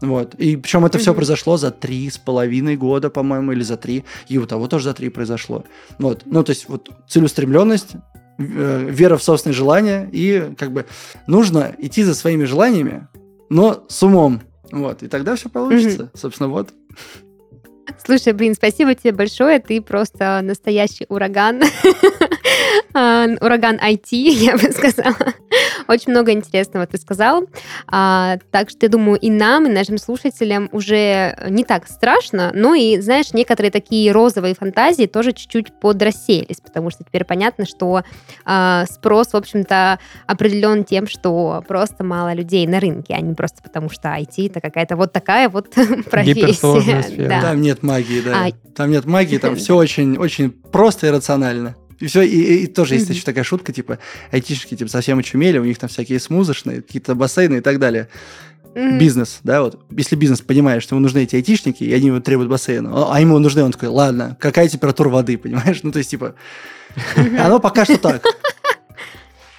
Вот. 0.00 0.34
И 0.36 0.56
причем 0.56 0.86
это 0.86 0.96
все 0.96 1.12
произошло 1.12 1.58
за 1.58 1.70
три 1.70 2.08
с 2.08 2.16
половиной 2.16 2.78
года, 2.78 3.10
по-моему, 3.10 3.52
или 3.52 3.62
за 3.62 3.76
три. 3.76 4.06
И 4.28 4.38
у 4.38 4.46
того 4.46 4.68
тоже 4.68 4.84
за 4.84 4.94
три 4.94 5.10
произошло. 5.10 5.66
Вот. 5.98 6.22
Ну, 6.24 6.42
то 6.42 6.50
есть, 6.50 6.66
вот 6.70 6.88
целеустремленность, 7.06 7.90
э, 8.38 8.88
вера 8.88 9.18
в 9.18 9.22
собственные 9.22 9.54
желания, 9.54 10.08
и 10.10 10.50
как 10.56 10.72
бы 10.72 10.86
нужно 11.26 11.74
идти 11.76 12.04
за 12.04 12.14
своими 12.14 12.44
желаниями, 12.44 13.06
но 13.50 13.84
с 13.86 14.02
умом. 14.02 14.40
Вот. 14.72 15.02
И 15.02 15.08
тогда 15.08 15.36
все 15.36 15.50
получится. 15.50 16.10
Собственно, 16.14 16.48
вот. 16.48 16.70
Слушай, 18.04 18.32
блин, 18.32 18.54
спасибо 18.54 18.94
тебе 18.94 19.12
большое. 19.12 19.58
Ты 19.58 19.80
просто 19.80 20.40
настоящий 20.42 21.06
ураган. 21.08 21.62
А, 22.94 23.26
ураган 23.40 23.76
IT, 23.76 24.08
я 24.10 24.56
бы 24.56 24.70
сказала. 24.72 25.34
Очень 25.88 26.12
много 26.12 26.32
интересного 26.32 26.86
ты 26.86 26.98
сказал. 26.98 27.44
А, 27.86 28.38
так 28.50 28.70
что 28.70 28.78
я 28.82 28.88
думаю, 28.88 29.18
и 29.18 29.30
нам, 29.30 29.66
и 29.66 29.70
нашим 29.70 29.98
слушателям 29.98 30.68
уже 30.72 31.36
не 31.48 31.64
так 31.64 31.86
страшно, 31.86 32.50
но 32.54 32.74
и, 32.74 33.00
знаешь, 33.00 33.32
некоторые 33.32 33.70
такие 33.70 34.12
розовые 34.12 34.54
фантазии 34.54 35.06
тоже 35.06 35.32
чуть-чуть 35.32 35.78
подрасселись, 35.80 36.60
потому 36.60 36.90
что 36.90 37.04
теперь 37.04 37.24
понятно, 37.24 37.66
что 37.66 38.02
а, 38.44 38.84
спрос, 38.86 39.32
в 39.32 39.36
общем-то, 39.36 39.98
определен 40.26 40.84
тем, 40.84 41.06
что 41.06 41.64
просто 41.66 42.04
мало 42.04 42.32
людей 42.32 42.66
на 42.66 42.80
рынке, 42.80 43.14
а 43.14 43.20
не 43.20 43.34
просто 43.34 43.62
потому, 43.62 43.90
что 43.90 44.08
IT 44.08 44.48
это 44.48 44.60
какая-то 44.60 44.96
вот 44.96 45.12
такая 45.12 45.48
вот 45.48 45.70
профессия. 46.10 47.28
Да. 47.28 47.42
Там 47.42 47.60
нет 47.60 47.82
магии, 47.82 48.20
да. 48.20 48.46
А... 48.46 48.50
Там 48.74 48.90
нет 48.90 49.04
магии, 49.04 49.38
там 49.38 49.56
все 49.56 49.76
очень, 49.76 50.16
очень 50.16 50.50
просто 50.50 51.06
и 51.06 51.10
рационально. 51.10 51.76
И 52.00 52.06
все, 52.06 52.22
и, 52.22 52.28
и, 52.28 52.64
и 52.64 52.66
тоже 52.66 52.94
есть 52.94 53.08
еще 53.10 53.22
такая 53.22 53.44
шутка, 53.44 53.72
типа, 53.72 53.98
айтишники 54.30 54.76
типа 54.76 54.90
совсем 54.90 55.18
очумели, 55.18 55.58
у 55.58 55.64
них 55.64 55.78
там 55.78 55.88
всякие 55.88 56.20
смузочные, 56.20 56.82
какие-то 56.82 57.14
бассейны 57.14 57.56
и 57.56 57.60
так 57.60 57.78
далее. 57.78 58.08
Mm-hmm. 58.74 58.98
Бизнес, 58.98 59.40
да, 59.42 59.62
вот. 59.62 59.80
Если 59.90 60.14
бизнес 60.14 60.40
понимает, 60.40 60.82
что 60.82 60.94
ему 60.94 61.02
нужны 61.02 61.24
эти 61.24 61.36
айтишники, 61.36 61.82
и 61.82 61.92
они 61.92 62.08
ему 62.08 62.20
требуют 62.20 62.50
бассейна, 62.50 63.12
а 63.12 63.20
ему 63.20 63.38
нужны, 63.38 63.64
он 63.64 63.72
такой, 63.72 63.88
ладно, 63.88 64.36
какая 64.38 64.68
температура 64.68 65.08
воды, 65.08 65.36
понимаешь? 65.38 65.80
Ну, 65.82 65.90
то 65.90 65.98
есть, 65.98 66.10
типа, 66.10 66.34
оно 67.16 67.58
пока 67.58 67.84
что 67.84 67.98
так. 67.98 68.22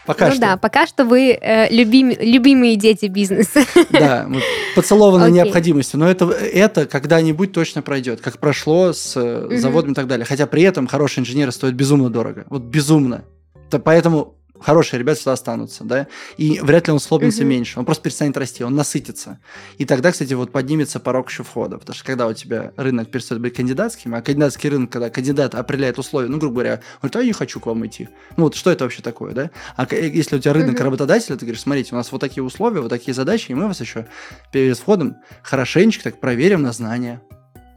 Пока 0.09 0.25
ну 0.25 0.31
что. 0.31 0.41
да, 0.41 0.57
пока 0.57 0.87
что 0.87 1.05
вы 1.05 1.37
э, 1.39 1.71
любим, 1.71 2.11
любимые 2.19 2.75
дети 2.75 3.05
бизнеса. 3.05 3.59
Да, 3.91 4.25
мы 4.27 4.41
поцелованы 4.75 5.25
okay. 5.25 5.31
необходимостью, 5.31 5.99
но 5.99 6.09
это, 6.09 6.25
это 6.31 6.87
когда-нибудь 6.87 7.51
точно 7.51 7.83
пройдет, 7.83 8.19
как 8.19 8.39
прошло 8.39 8.91
с 8.91 9.15
mm-hmm. 9.15 9.57
заводом 9.57 9.91
и 9.91 9.93
так 9.93 10.07
далее. 10.07 10.25
Хотя 10.25 10.47
при 10.47 10.63
этом 10.63 10.87
хорошие 10.87 11.21
инженеры 11.21 11.51
стоят 11.51 11.75
безумно 11.75 12.09
дорого. 12.09 12.45
Вот 12.49 12.63
безумно. 12.63 13.23
То 13.69 13.77
поэтому 13.77 14.38
хорошие 14.61 14.99
ребята 14.99 15.17
всегда 15.19 15.33
останутся, 15.33 15.83
да, 15.83 16.07
и 16.37 16.59
вряд 16.61 16.87
ли 16.87 16.93
он 16.93 16.99
слопнется 16.99 17.41
угу. 17.41 17.49
меньше, 17.49 17.79
он 17.79 17.85
просто 17.85 18.03
перестанет 18.03 18.37
расти, 18.37 18.63
он 18.63 18.75
насытится. 18.75 19.39
И 19.77 19.85
тогда, 19.85 20.11
кстати, 20.11 20.33
вот 20.33 20.51
поднимется 20.51 20.99
порог 20.99 21.29
еще 21.29 21.43
входа, 21.43 21.77
потому 21.77 21.95
что 21.95 22.05
когда 22.05 22.27
у 22.27 22.33
тебя 22.33 22.73
рынок 22.77 23.09
перестает 23.11 23.41
быть 23.41 23.55
кандидатским, 23.55 24.15
а 24.15 24.21
кандидатский 24.21 24.69
рынок, 24.69 24.91
когда 24.91 25.09
кандидат 25.09 25.55
определяет 25.55 25.97
условия, 25.99 26.29
ну, 26.29 26.37
грубо 26.37 26.55
говоря, 26.55 26.73
он 27.01 27.09
говорит, 27.09 27.15
а 27.15 27.19
я 27.19 27.25
не 27.25 27.33
хочу 27.33 27.59
к 27.59 27.65
вам 27.65 27.85
идти. 27.85 28.09
Ну, 28.37 28.45
вот 28.45 28.55
что 28.55 28.71
это 28.71 28.83
вообще 28.83 29.01
такое, 29.01 29.33
да? 29.33 29.51
А 29.75 29.87
если 29.93 30.37
у 30.37 30.39
тебя 30.39 30.53
рынок 30.53 30.75
угу. 30.75 30.83
работодателя, 30.83 31.35
ты 31.35 31.45
говоришь, 31.45 31.61
смотрите, 31.61 31.89
у 31.93 31.95
нас 31.95 32.11
вот 32.11 32.19
такие 32.19 32.43
условия, 32.43 32.81
вот 32.81 32.89
такие 32.89 33.13
задачи, 33.13 33.51
и 33.51 33.53
мы 33.53 33.67
вас 33.67 33.79
еще 33.79 34.07
перед 34.51 34.77
входом 34.77 35.17
хорошенечко 35.43 36.03
так 36.03 36.19
проверим 36.19 36.61
на 36.61 36.71
знания. 36.71 37.21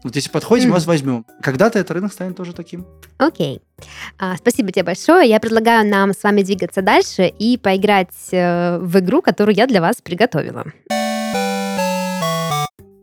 Вот 0.05 0.17
если 0.17 0.31
подходите, 0.31 0.69
мы 0.69 0.75
вас 0.75 0.87
возьмем. 0.87 1.25
Когда-то 1.41 1.79
этот 1.79 1.93
рынок 1.93 2.13
станет 2.13 2.37
тоже 2.37 2.53
таким. 2.53 2.87
Окей. 3.19 3.57
Okay. 3.79 3.85
А, 4.19 4.37
спасибо 4.37 4.73
тебе 4.73 4.85
большое. 4.85 5.29
Я 5.29 5.39
предлагаю 5.39 5.89
нам 5.89 6.13
с 6.13 6.23
вами 6.23 6.43
двигаться 6.43 6.83
дальше 6.83 7.27
и 7.27 7.57
поиграть 7.57 8.09
э, 8.33 8.79
в 8.79 8.99
игру, 8.99 9.23
которую 9.23 9.55
я 9.55 9.67
для 9.67 9.81
вас 9.81 9.97
приготовила. 10.03 10.65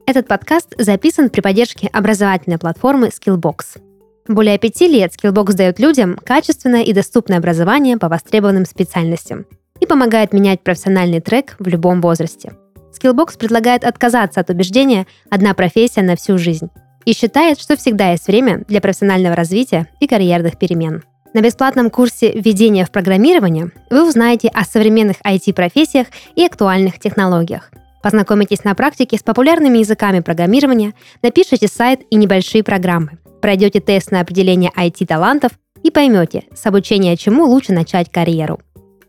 Этот 0.06 0.28
подкаст 0.28 0.74
записан 0.78 1.30
при 1.30 1.42
поддержке 1.42 1.88
образовательной 1.88 2.58
платформы 2.58 3.10
Skillbox. 3.10 3.80
Более 4.28 4.58
пяти 4.58 4.88
лет 4.88 5.14
Skillbox 5.14 5.54
дает 5.54 5.80
людям 5.80 6.18
качественное 6.24 6.84
и 6.84 6.94
доступное 6.94 7.38
образование 7.38 7.98
по 7.98 8.10
востребованным 8.10 8.66
специальностям 8.66 9.46
и 9.80 9.86
помогает 9.86 10.34
менять 10.34 10.62
профессиональный 10.62 11.22
трек 11.22 11.56
в 11.60 11.68
любом 11.68 12.02
возрасте. 12.02 12.54
Skillbox 12.92 13.38
предлагает 13.38 13.84
отказаться 13.84 14.40
от 14.40 14.50
убеждения 14.50 15.08
«одна 15.30 15.54
профессия 15.54 16.02
на 16.02 16.16
всю 16.16 16.38
жизнь» 16.38 16.70
и 17.06 17.14
считает, 17.14 17.60
что 17.60 17.76
всегда 17.76 18.12
есть 18.12 18.28
время 18.28 18.64
для 18.68 18.82
профессионального 18.82 19.36
развития 19.36 19.88
и 20.00 20.08
карьерных 20.08 20.58
перемен. 20.58 21.04
На 21.34 21.42
бесплатном 21.42 21.90
курсе 21.92 22.32
«Введение 22.32 22.86
в 22.86 22.92
программирование» 22.92 23.72
вы 23.92 24.08
узнаете 24.08 24.48
о 24.48 24.64
современных 24.64 25.18
IT-профессиях 25.22 26.08
и 26.36 26.44
актуальных 26.44 27.00
технологиях. 27.00 27.72
Познакомитесь 28.02 28.64
на 28.64 28.74
практике 28.74 29.18
с 29.18 29.24
популярными 29.24 29.78
языками 29.78 30.22
программирования, 30.22 30.94
напишите 31.22 31.68
сайт 31.68 32.02
и 32.10 32.16
небольшие 32.16 32.64
программы, 32.64 33.20
пройдете 33.42 33.80
тест 33.80 34.10
на 34.12 34.22
определение 34.22 34.72
IT-талантов 34.76 35.52
и 35.84 35.92
поймете, 35.92 36.46
с 36.56 36.66
обучения 36.66 37.16
чему 37.16 37.46
лучше 37.46 37.74
начать 37.74 38.12
карьеру. 38.12 38.60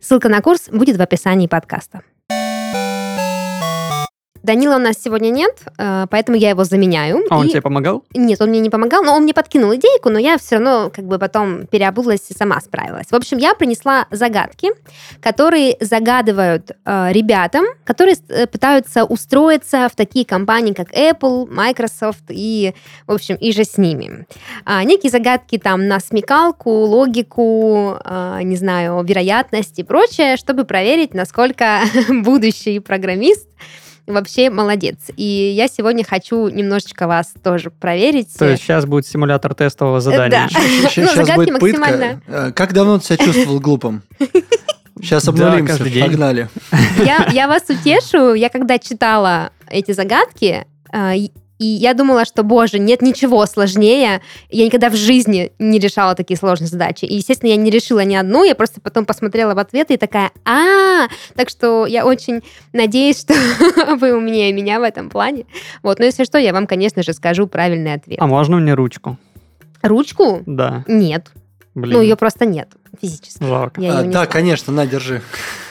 Ссылка 0.01 0.28
на 0.28 0.41
курс 0.41 0.68
будет 0.70 0.97
в 0.97 1.03
описании 1.03 1.47
подкаста. 1.47 2.03
Данила 4.43 4.76
у 4.76 4.78
нас 4.78 4.97
сегодня 5.03 5.30
нет, 5.30 5.62
э, 5.76 6.07
поэтому 6.11 6.36
я 6.38 6.51
его 6.51 6.64
заменяю. 6.64 7.24
А 7.28 7.38
он 7.38 7.47
И- 7.47 7.51
тебе 7.51 7.61
помогал? 7.61 8.05
Нет, 8.14 8.41
он 8.41 8.49
мне 8.51 8.61
не 8.61 8.70
помогал, 8.70 9.03
но 9.03 9.14
он 9.14 9.24
мне 9.24 9.34
подкинул 9.34 9.74
идейку, 9.74 10.09
но 10.09 10.18
я 10.18 10.38
все 10.38 10.57
равно 10.57 10.91
как 10.95 11.05
бы 11.05 11.18
потом 11.18 11.66
переобулась 11.66 12.30
и 12.30 12.34
сама 12.34 12.61
справилась. 12.61 13.09
В 13.11 13.14
общем, 13.14 13.36
я 13.38 13.55
принесла 13.55 14.07
загадки, 14.11 14.70
которые 15.20 15.76
загадывают 15.80 16.70
э, 16.84 17.12
ребятам, 17.12 17.66
которые 17.84 18.16
э, 18.28 18.47
пытаются 18.47 19.05
устроиться 19.05 19.88
в 19.93 19.97
такие 19.97 20.24
компании, 20.24 20.72
как 20.72 20.91
Apple, 20.93 21.47
Microsoft 21.51 22.24
и, 22.30 22.74
в 23.07 23.12
общем, 23.12 23.36
и 23.36 23.53
же 23.53 23.64
с 23.64 23.76
ними. 23.76 24.26
А, 24.64 24.82
некие 24.84 25.11
загадки 25.11 25.59
там 25.59 25.86
на 25.86 26.01
смекалку, 26.01 26.70
логику, 26.70 27.99
э, 28.03 28.41
не 28.43 28.57
знаю, 28.57 29.03
вероятность 29.05 29.78
и 29.78 29.82
прочее, 29.82 30.36
чтобы 30.36 30.64
проверить, 30.64 31.12
насколько 31.12 31.80
будущий 32.09 32.78
программист 32.78 33.49
вообще 34.13 34.51
молодец. 34.51 34.97
И 35.17 35.53
я 35.57 35.69
сегодня 35.69 36.05
хочу 36.05 36.49
немножечко 36.49 37.07
вас 37.07 37.33
тоже 37.43 37.71
проверить. 37.71 38.29
То 38.39 38.49
есть 38.49 38.63
сейчас 38.63 38.87
будет 38.87 39.07
симулятор 39.07 39.55
тестового 39.55 40.01
задания. 40.01 40.49
да. 40.53 40.61
Ну, 40.61 40.89
Сейчас 40.91 41.15
загадки 41.15 41.37
будет 41.51 41.61
пытка. 41.61 41.79
максимально. 41.81 42.23
Э, 42.27 42.53
Как 42.53 42.73
давно 42.73 42.99
ты 42.99 43.05
себя 43.07 43.17
чувствовал 43.19 43.61
глупым? 43.61 44.03
Сейчас 45.03 45.27
обнулимся, 45.29 45.79
погнали. 45.79 46.49
Я, 46.99 47.29
я 47.33 47.49
вас 47.49 47.63
утешу. 47.69 48.35
Я 48.35 48.51
когда 48.51 48.79
читала 48.79 49.51
эти 49.71 49.93
загадки, 49.93 50.67
э, 50.93 51.15
и 51.61 51.67
я 51.67 51.93
думала, 51.93 52.25
что, 52.25 52.43
боже, 52.43 52.79
нет 52.79 53.03
ничего 53.03 53.45
сложнее. 53.45 54.23
Я 54.49 54.65
никогда 54.65 54.89
в 54.89 54.97
жизни 54.97 55.53
не 55.59 55.79
решала 55.79 56.15
такие 56.15 56.39
сложные 56.39 56.69
задачи. 56.69 57.05
И, 57.05 57.17
естественно, 57.17 57.51
я 57.51 57.57
не 57.57 57.71
решила 57.71 58.03
ни 58.03 58.15
одну. 58.15 58.45
Я 58.45 58.55
просто 58.55 58.81
потом 58.81 59.05
посмотрела 59.05 59.55
в 59.55 59.59
ответы 59.59 59.93
и 59.95 59.97
такая, 59.99 60.31
а, 60.47 61.09
так 61.37 61.51
что 61.51 61.85
я 61.85 62.07
очень 62.07 62.41
надеюсь, 62.73 63.21
что 63.21 63.35
вы 63.97 64.17
умнее 64.17 64.55
меня 64.55 64.81
в 64.81 64.83
этом 64.83 65.11
плане. 65.11 65.45
Вот, 65.83 65.99
но 65.99 66.07
если 66.07 66.25
что, 66.25 66.39
я 66.39 66.55
вам, 66.55 66.67
конечно 66.67 67.03
же, 67.03 67.13
скажу 67.13 67.47
правильный 67.47 67.93
ответ. 67.93 68.19
А 68.23 68.27
можно 68.27 68.57
мне 68.57 68.73
ручку? 68.73 69.19
Ручку? 69.83 70.43
Да. 70.47 70.85
Нет. 70.89 71.31
Блин. 71.75 71.95
Ну, 71.97 72.03
ее 72.03 72.16
просто 72.16 72.47
нет 72.47 72.68
физически. 73.01 73.43
Жалко. 73.45 73.81
Я 73.81 73.99
А, 73.99 74.03
Да, 74.03 74.11
знаю. 74.11 74.29
конечно, 74.29 74.73
на, 74.73 74.87
держи. 74.87 75.23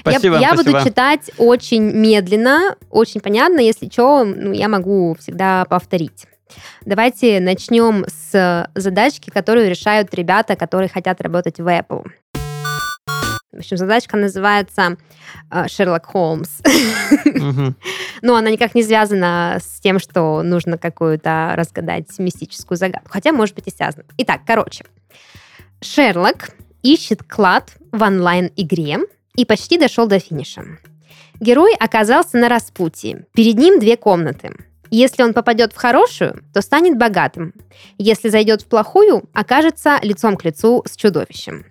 Спасибо, 0.00 0.38
я 0.38 0.54
буду 0.54 0.72
читать 0.84 1.30
очень 1.38 1.82
медленно, 1.82 2.76
очень 2.90 3.20
понятно. 3.20 3.60
Если 3.60 3.88
что, 3.90 4.24
ну, 4.24 4.52
я 4.52 4.68
могу 4.68 5.16
всегда 5.18 5.64
повторить. 5.66 6.26
Давайте 6.84 7.40
начнем 7.40 8.04
с 8.06 8.68
задачки, 8.74 9.30
которую 9.30 9.68
решают 9.68 10.14
ребята, 10.14 10.54
которые 10.54 10.88
хотят 10.88 11.20
работать 11.20 11.58
в 11.58 11.66
Apple. 11.66 12.04
В 13.56 13.60
общем, 13.60 13.78
задачка 13.78 14.18
называется 14.18 14.98
э, 15.50 15.66
Шерлок 15.68 16.04
Холмс. 16.04 16.60
Но 18.22 18.36
она 18.36 18.50
никак 18.50 18.74
не 18.74 18.82
связана 18.82 19.56
с 19.62 19.80
тем, 19.80 19.98
что 19.98 20.42
нужно 20.42 20.76
какую-то 20.76 21.54
разгадать 21.56 22.06
мистическую 22.18 22.76
загадку. 22.76 23.08
Хотя, 23.10 23.32
может 23.32 23.54
быть, 23.54 23.66
и 23.66 23.70
связана. 23.70 24.04
Итак, 24.18 24.42
короче. 24.46 24.84
Шерлок 25.80 26.50
ищет 26.82 27.22
клад 27.22 27.72
в 27.92 28.02
онлайн-игре 28.02 28.98
и 29.36 29.46
почти 29.46 29.78
дошел 29.78 30.06
до 30.06 30.18
финиша. 30.18 30.62
Герой 31.40 31.74
оказался 31.80 32.36
на 32.36 32.50
распутье. 32.50 33.24
Перед 33.32 33.56
ним 33.56 33.80
две 33.80 33.96
комнаты. 33.96 34.52
Если 34.90 35.22
он 35.22 35.32
попадет 35.32 35.72
в 35.72 35.76
хорошую, 35.76 36.44
то 36.52 36.60
станет 36.60 36.98
богатым. 36.98 37.54
Если 37.96 38.28
зайдет 38.28 38.62
в 38.62 38.66
плохую, 38.66 39.24
окажется 39.32 39.98
лицом 40.02 40.36
к 40.36 40.44
лицу 40.44 40.84
с 40.86 40.94
чудовищем. 40.94 41.64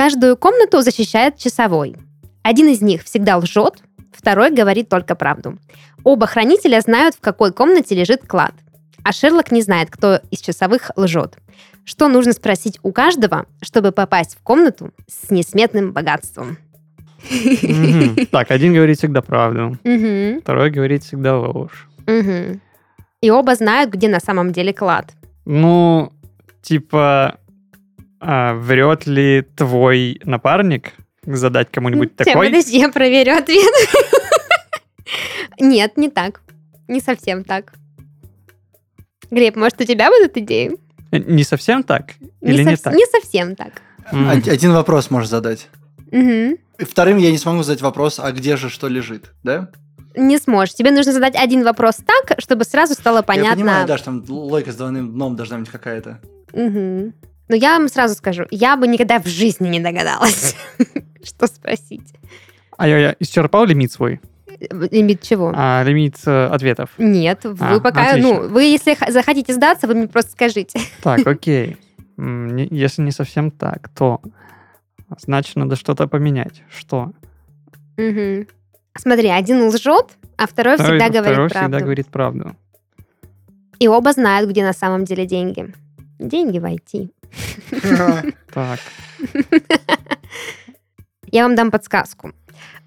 Каждую 0.00 0.38
комнату 0.38 0.80
защищает 0.80 1.36
часовой. 1.36 1.94
Один 2.42 2.68
из 2.68 2.80
них 2.80 3.04
всегда 3.04 3.36
лжет, 3.36 3.82
второй 4.16 4.50
говорит 4.50 4.88
только 4.88 5.14
правду. 5.14 5.58
Оба 6.04 6.26
хранителя 6.26 6.80
знают, 6.80 7.16
в 7.16 7.20
какой 7.20 7.52
комнате 7.52 7.94
лежит 7.94 8.26
клад. 8.26 8.54
А 9.04 9.12
Шерлок 9.12 9.52
не 9.52 9.60
знает, 9.60 9.90
кто 9.90 10.22
из 10.30 10.40
часовых 10.40 10.90
лжет. 10.96 11.36
Что 11.84 12.08
нужно 12.08 12.32
спросить 12.32 12.78
у 12.82 12.92
каждого, 12.92 13.44
чтобы 13.60 13.92
попасть 13.92 14.36
в 14.36 14.42
комнату 14.42 14.90
с 15.06 15.30
несметным 15.30 15.92
богатством? 15.92 16.56
Так, 18.30 18.52
один 18.52 18.72
говорит 18.72 18.96
всегда 18.96 19.20
правду, 19.20 19.76
второй 20.40 20.70
говорит 20.70 21.04
всегда 21.04 21.36
ложь. 21.36 21.90
И 22.06 23.30
оба 23.30 23.54
знают, 23.54 23.90
где 23.90 24.08
на 24.08 24.20
самом 24.20 24.52
деле 24.52 24.72
клад. 24.72 25.12
Ну, 25.44 26.10
типа, 26.62 27.39
а, 28.20 28.54
врет 28.54 29.06
ли 29.06 29.42
твой 29.56 30.20
напарник 30.24 30.92
задать 31.24 31.70
кому-нибудь 31.70 32.12
Ща, 32.18 32.24
такой? 32.24 32.48
Подожди, 32.48 32.78
я 32.78 32.90
проверю 32.90 33.36
ответ. 33.36 33.72
Нет, 35.58 35.96
не 35.96 36.08
так. 36.08 36.40
Не 36.88 37.00
совсем 37.00 37.44
так. 37.44 37.72
Глеб, 39.30 39.56
может, 39.56 39.80
у 39.80 39.84
тебя 39.84 40.10
будут 40.10 40.36
идеи? 40.36 40.72
Не 41.12 41.44
совсем 41.44 41.82
так? 41.82 42.14
Или 42.40 42.62
не 42.62 42.74
совс- 42.74 42.82
так? 42.82 42.94
не 42.94 43.06
совсем 43.06 43.56
так. 43.56 43.82
Один 44.10 44.72
вопрос 44.72 45.10
можешь 45.10 45.28
задать. 45.28 45.68
И 46.12 46.56
Вторым 46.78 47.18
я 47.18 47.30
не 47.30 47.38
смогу 47.38 47.62
задать 47.62 47.82
вопрос, 47.82 48.18
а 48.18 48.32
где 48.32 48.56
же 48.56 48.70
что 48.70 48.88
лежит, 48.88 49.32
да? 49.42 49.70
Не 50.16 50.38
сможешь. 50.38 50.74
Тебе 50.74 50.90
нужно 50.90 51.12
задать 51.12 51.36
один 51.36 51.62
вопрос 51.62 51.96
так, 51.96 52.40
чтобы 52.40 52.64
сразу 52.64 52.94
стало 52.94 53.18
Я 53.18 53.22
понятно. 53.22 53.56
понимаю, 53.56 53.86
да, 53.86 53.96
что 53.96 54.06
там 54.06 54.24
логика 54.28 54.72
с 54.72 54.76
двойным 54.76 55.12
дном 55.12 55.36
должна 55.36 55.58
быть 55.58 55.68
какая-то. 55.68 56.20
Мгм. 56.52 57.14
Но 57.50 57.56
я 57.56 57.76
вам 57.78 57.88
сразу 57.88 58.14
скажу, 58.14 58.44
я 58.52 58.76
бы 58.76 58.86
никогда 58.86 59.18
в 59.18 59.26
жизни 59.26 59.66
не 59.66 59.80
догадалась, 59.80 60.54
что 61.24 61.48
спросить. 61.48 62.14
А 62.78 62.86
я, 62.86 62.96
я 62.98 63.16
исчерпал 63.18 63.64
лимит 63.64 63.90
свой? 63.90 64.20
Лимит 64.70 65.20
чего? 65.22 65.52
А, 65.56 65.82
лимит 65.82 66.14
э, 66.26 66.46
ответов. 66.46 66.90
Нет, 66.96 67.40
вы 67.42 67.56
А, 67.76 67.80
пока, 67.80 68.10
отлично. 68.10 68.34
ну, 68.42 68.48
вы 68.50 68.62
если 68.62 68.96
захотите 69.10 69.52
сдаться, 69.52 69.88
вы 69.88 69.94
мне 69.94 70.06
просто 70.06 70.30
скажите. 70.30 70.78
Так, 71.02 71.26
окей. 71.26 71.76
Если 72.16 73.02
не 73.02 73.10
совсем 73.10 73.50
так, 73.50 73.88
то 73.88 74.20
значит 75.18 75.56
надо 75.56 75.74
что-то 75.74 76.06
поменять. 76.06 76.62
Что? 76.70 77.10
Мгм. 77.96 78.46
Смотри, 78.96 79.28
один 79.28 79.66
лжет, 79.66 80.06
а 80.36 80.46
второй, 80.46 80.76
Второй- 80.76 80.98
всегда 81.00 81.08
говорит 81.10 81.32
второй 81.34 81.48
правду. 81.50 81.68
всегда 81.68 81.84
говорит 81.84 82.06
правду. 82.06 82.56
И 83.80 83.88
оба 83.88 84.12
знают, 84.12 84.48
где 84.48 84.62
на 84.62 84.72
самом 84.72 85.04
деле 85.04 85.26
деньги. 85.26 85.74
Деньги 86.20 86.60
войти. 86.60 87.10
Так. 88.52 88.78
Я 91.32 91.44
вам 91.44 91.54
дам 91.54 91.70
подсказку. 91.70 92.32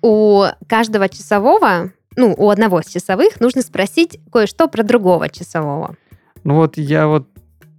У 0.02 0.44
каждого 0.68 1.08
часового, 1.08 1.92
ну, 2.18 2.34
у 2.38 2.50
одного 2.50 2.82
из 2.82 2.88
часовых 2.88 3.40
нужно 3.40 3.62
спросить 3.62 4.20
кое-что 4.32 4.68
про 4.68 4.84
другого 4.84 5.30
часового. 5.30 5.96
Ну 6.44 6.56
вот 6.56 6.78
я 6.78 7.08
вот 7.08 7.28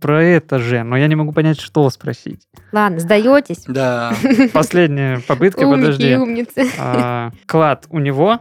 про 0.01 0.23
это 0.25 0.59
же, 0.59 0.83
но 0.83 0.97
я 0.97 1.07
не 1.07 1.17
могу 1.17 1.33
понять, 1.33 1.61
что 1.61 1.89
спросить. 1.91 2.49
Ладно, 2.73 2.99
сдаетесь? 2.99 3.65
Да. 3.67 4.15
Последняя 4.53 5.21
попытка, 5.21 5.65
Умники 5.65 5.81
подожди. 5.83 6.17
умницы. 6.17 6.67
А, 6.79 7.31
Клад 7.47 7.87
у 7.91 7.99
него, 7.99 8.41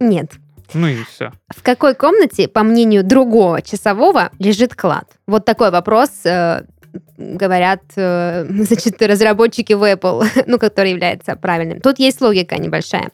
Нет. 0.00 0.32
ну 0.74 0.86
и 0.86 1.02
все. 1.04 1.32
В 1.54 1.62
какой 1.62 1.94
комнате, 1.94 2.46
по 2.48 2.62
мнению 2.62 3.04
другого 3.04 3.62
часового, 3.62 4.30
лежит 4.38 4.74
клад? 4.74 5.04
Вот 5.26 5.44
такой 5.46 5.70
вопрос 5.70 6.10
э, 6.24 6.64
говорят, 7.16 7.80
э, 7.96 8.46
значит, 8.48 9.02
разработчики 9.02 9.72
в 9.72 9.82
Apple, 9.82 10.24
ну, 10.46 10.58
который 10.58 10.90
является 10.90 11.36
правильным. 11.36 11.80
Тут 11.80 11.98
есть 11.98 12.20
логика 12.20 12.56
небольшая. 12.56 13.10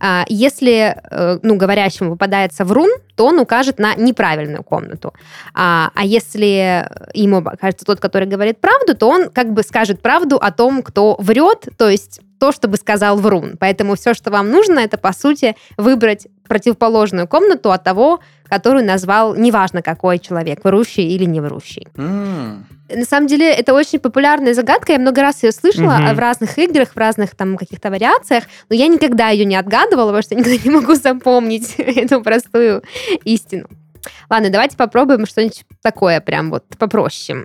А, 0.00 0.24
Если, 0.28 0.96
э, 1.10 1.38
ну, 1.42 1.56
говорящему 1.56 2.12
попадается 2.12 2.64
врун, 2.64 2.90
то 3.16 3.26
он 3.26 3.38
укажет 3.38 3.78
на 3.78 3.94
неправильную 3.94 4.62
комнату. 4.62 5.12
А, 5.54 5.90
а 5.94 6.04
если 6.04 6.88
ему 7.14 7.42
кажется 7.42 7.84
тот, 7.84 8.00
который 8.00 8.26
говорит 8.26 8.60
правду, 8.60 8.94
то 8.94 9.08
он 9.08 9.30
как 9.30 9.52
бы 9.52 9.62
скажет 9.62 10.00
правду 10.00 10.36
о 10.36 10.50
том, 10.50 10.82
кто 10.82 11.16
врет, 11.18 11.68
то 11.76 11.88
есть 11.88 12.20
то, 12.42 12.50
что 12.50 12.66
бы 12.66 12.76
сказал 12.76 13.18
врун. 13.18 13.56
Поэтому 13.56 13.94
все, 13.94 14.14
что 14.14 14.32
вам 14.32 14.50
нужно, 14.50 14.80
это, 14.80 14.98
по 14.98 15.12
сути, 15.12 15.54
выбрать 15.76 16.26
противоположную 16.48 17.28
комнату 17.28 17.70
от 17.70 17.84
того, 17.84 18.18
которую 18.48 18.84
назвал 18.84 19.36
неважно 19.36 19.80
какой 19.80 20.18
человек, 20.18 20.64
врущий 20.64 21.06
или 21.14 21.24
не 21.24 21.40
врущий. 21.40 21.86
М. 21.96 22.66
На 22.94 23.04
самом 23.04 23.26
деле, 23.26 23.50
это 23.52 23.74
очень 23.74 23.98
популярная 23.98 24.54
загадка, 24.54 24.92
я 24.92 24.98
много 24.98 25.22
раз 25.22 25.42
ее 25.42 25.52
слышала 25.52 25.92
Мгм. 25.98 26.14
в 26.14 26.18
разных 26.18 26.58
играх, 26.58 26.90
в 26.94 26.96
разных 26.96 27.34
там 27.34 27.56
каких-то 27.56 27.90
вариациях, 27.90 28.44
но 28.68 28.76
я 28.76 28.86
никогда 28.86 29.28
ее 29.28 29.44
не 29.44 29.56
отгадывала, 29.56 30.06
потому 30.08 30.22
что 30.22 30.34
никогда 30.34 30.56
не 30.64 30.70
могу 30.70 30.94
запомнить 30.94 31.74
эту 31.78 32.22
простую 32.22 32.82
истину. 33.24 33.68
Ладно, 34.28 34.50
давайте 34.50 34.76
попробуем 34.76 35.26
что-нибудь 35.26 35.62
такое 35.80 36.20
прям 36.20 36.50
вот 36.50 36.64
попроще. 36.78 37.44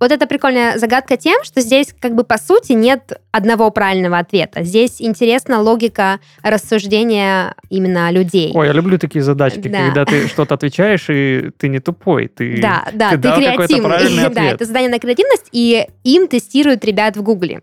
Вот 0.00 0.10
это 0.12 0.26
прикольная 0.26 0.78
загадка 0.78 1.18
тем, 1.18 1.44
что 1.44 1.60
здесь 1.60 1.94
как 2.00 2.14
бы 2.14 2.24
по 2.24 2.38
сути 2.38 2.72
нет 2.72 3.20
одного 3.32 3.70
правильного 3.70 4.16
ответа. 4.18 4.62
Здесь 4.64 4.96
интересна 4.98 5.60
логика 5.60 6.20
рассуждения 6.42 7.54
именно 7.68 8.10
людей. 8.10 8.50
Ой, 8.54 8.66
я 8.66 8.72
люблю 8.72 8.98
такие 8.98 9.22
задачки, 9.22 9.68
Да. 9.68 9.84
когда 9.84 10.04
ты 10.06 10.26
что-то 10.26 10.54
отвечаешь, 10.54 11.04
и 11.10 11.50
ты 11.58 11.68
не 11.68 11.80
тупой, 11.80 12.28
ты, 12.28 12.60
Да, 12.62 12.88
да, 12.94 13.10
ты 13.10 13.16
ты, 13.16 13.22
дал 13.22 13.36
креативный. 13.36 13.82
правильный 13.84 14.28
да, 14.34 14.44
это 14.44 14.64
задание 14.64 14.90
на 14.90 14.98
креативность, 14.98 15.48
и 15.52 15.86
им 16.02 16.28
тестируют 16.28 16.82
ребят 16.86 17.18
в 17.18 17.22
Гугле. 17.22 17.60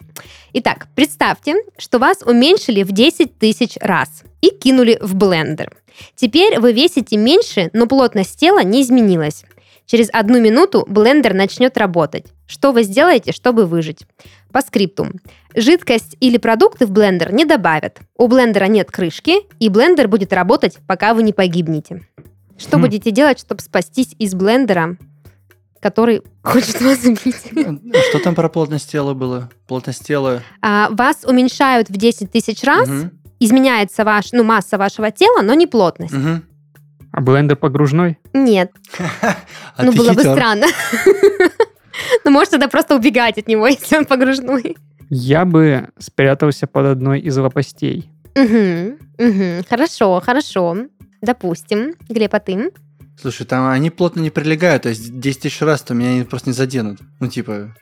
Итак, 0.54 0.88
представьте, 0.94 1.56
что 1.80 1.98
вас 1.98 2.22
уменьшили 2.24 2.84
в 2.84 2.92
10 2.92 3.40
тысяч 3.40 3.78
раз 3.82 4.24
и 4.42 4.50
кинули 4.50 5.00
в 5.02 5.16
блендер. 5.16 5.72
Теперь 6.16 6.60
вы 6.60 6.74
весите 6.74 7.18
меньше, 7.18 7.72
но 7.74 7.88
плотность 7.88 8.40
тела 8.40 8.64
не 8.64 8.84
изменилась. 8.84 9.44
Через 9.88 10.10
одну 10.12 10.40
минуту 10.42 10.86
блендер 10.88 11.34
начнет 11.34 11.78
работать. 11.78 12.26
Что 12.46 12.74
вы 12.74 12.84
сделаете, 12.84 13.32
чтобы 13.32 13.66
выжить? 13.66 14.06
По 14.52 14.62
скрипту. 14.62 15.08
Жидкость 15.56 16.18
или 16.20 16.38
продукты 16.38 16.86
в 16.86 16.92
блендер 16.92 17.34
не 17.34 17.46
добавят. 17.46 18.00
У 18.18 18.28
блендера 18.28 18.66
нет 18.66 18.92
крышки, 18.92 19.38
и 19.60 19.70
блендер 19.70 20.10
будет 20.10 20.34
работать, 20.34 20.78
пока 20.88 21.14
вы 21.14 21.24
не 21.24 21.32
погибнете. 21.32 22.06
Что 22.58 22.78
Хм. 22.78 22.82
будете 22.82 23.12
делать, 23.12 23.40
чтобы 23.40 23.62
спастись 23.62 24.14
из 24.20 24.34
блендера, 24.36 24.98
который 25.80 26.22
хочет 26.44 26.82
вас 26.82 27.04
убить? 27.06 27.36
Что 28.10 28.20
там 28.20 28.36
про 28.36 28.50
плотность 28.50 28.92
тела 28.92 29.14
было? 29.14 29.50
Плотность 29.68 30.06
тела... 30.06 30.44
А, 30.62 30.90
вас 30.92 31.24
уменьшают 31.24 31.90
в 31.90 31.94
10 31.96 32.30
тысяч 32.32 32.62
раз, 32.64 32.90
Мгм, 32.90 33.12
изменяется 33.40 34.04
ваш, 34.04 34.34
ну, 34.34 34.44
масса 34.44 34.78
вашего 34.78 35.12
тела, 35.12 35.42
но 35.44 35.54
не 35.54 35.66
плотность. 35.68 36.14
мгм. 36.14 36.44
А 37.18 37.22
блендер 37.22 37.58
погружной? 37.58 38.20
Нет, 38.34 38.72
А 39.76 39.84
ну 39.84 39.92
было 39.92 40.14
бы 40.14 40.22
странно. 40.22 40.68
Ну, 42.24 42.30
может, 42.30 42.52
тогда 42.52 42.68
просто 42.68 42.96
убегать 42.96 43.40
от 43.40 43.48
него, 43.48 43.66
если 43.68 43.98
он 43.98 44.06
погружной. 44.06 44.78
Я 45.10 45.46
бы 45.46 45.90
спрятался 45.98 46.68
под 46.68 46.86
одной 46.86 47.20
из 47.22 47.36
лопастей. 47.36 48.12
Мгм, 48.36 49.00
мгм. 49.18 49.64
Хорошо, 49.68 50.22
хорошо. 50.24 50.78
Допустим. 51.20 51.96
Глеб, 52.08 52.36
а 52.36 52.40
ты? 52.40 52.72
Слушай, 53.20 53.48
там 53.48 53.68
они 53.68 53.90
плотно 53.90 54.20
не 54.22 54.30
прилегают, 54.30 54.84
то 54.84 54.90
есть 54.90 55.20
10 55.20 55.42
тысяч 55.42 55.60
раз, 55.64 55.82
то 55.82 55.96
меня 55.96 56.10
они 56.10 56.24
просто 56.24 56.50
не 56.50 56.54
заденут. 56.54 57.00
Ну, 57.20 57.30
типа, 57.30 57.76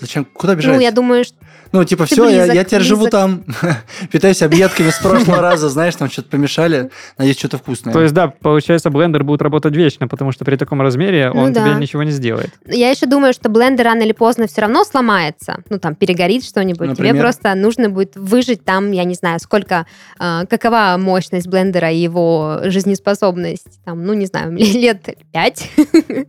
зачем, 0.00 0.24
куда 0.24 0.56
бежать? 0.56 0.74
Ну, 0.74 0.80
я 0.80 0.90
думаю, 0.90 1.24
что... 1.24 1.36
Ну, 1.72 1.84
типа, 1.84 2.06
Ты 2.06 2.14
все, 2.14 2.28
я, 2.28 2.38
близок, 2.40 2.54
я 2.54 2.64
теперь 2.64 2.80
живу 2.82 3.04
близок. 3.04 3.10
там, 3.12 3.44
питаюсь 4.12 4.42
объедками 4.42 4.90
с 4.90 4.98
прошлого 4.98 5.40
раза, 5.40 5.68
знаешь, 5.68 5.94
там 5.96 6.10
что-то 6.10 6.28
помешали, 6.30 6.90
надеюсь, 7.18 7.38
что-то 7.38 7.58
вкусное. 7.58 7.92
То 7.92 8.00
есть, 8.02 8.14
да, 8.14 8.28
получается, 8.28 8.90
блендер 8.90 9.24
будет 9.24 9.42
работать 9.42 9.74
вечно, 9.74 10.08
потому 10.08 10.32
что 10.32 10.44
при 10.44 10.56
таком 10.56 10.80
размере 10.82 11.30
Ну 11.34 11.42
он 11.42 11.52
да. 11.52 11.64
тебе 11.68 11.78
ничего 11.80 12.02
не 12.02 12.10
сделает. 12.10 12.50
Я 12.66 12.90
еще 12.90 13.06
думаю, 13.06 13.32
что 13.32 13.48
блендер 13.48 13.84
рано 13.86 14.02
или 14.02 14.12
поздно 14.12 14.46
все 14.46 14.62
равно 14.62 14.84
сломается. 14.84 15.62
Ну, 15.68 15.78
там, 15.78 15.94
перегорит 15.94 16.44
что-нибудь. 16.44 16.96
Тебе 16.96 17.14
просто 17.14 17.54
нужно 17.54 17.90
будет 17.90 18.16
выжить 18.16 18.64
там, 18.64 18.92
я 18.92 19.04
не 19.04 19.14
знаю, 19.14 19.38
сколько, 19.40 19.86
а, 20.18 20.46
какова 20.46 20.96
мощность 20.98 21.48
блендера 21.48 21.90
и 21.90 21.96
его 21.98 22.60
жизнеспособность. 22.64 23.82
Там, 23.84 24.04
ну, 24.04 24.14
не 24.14 24.26
знаю, 24.26 24.52
лет 24.56 25.06
пять. 25.32 25.70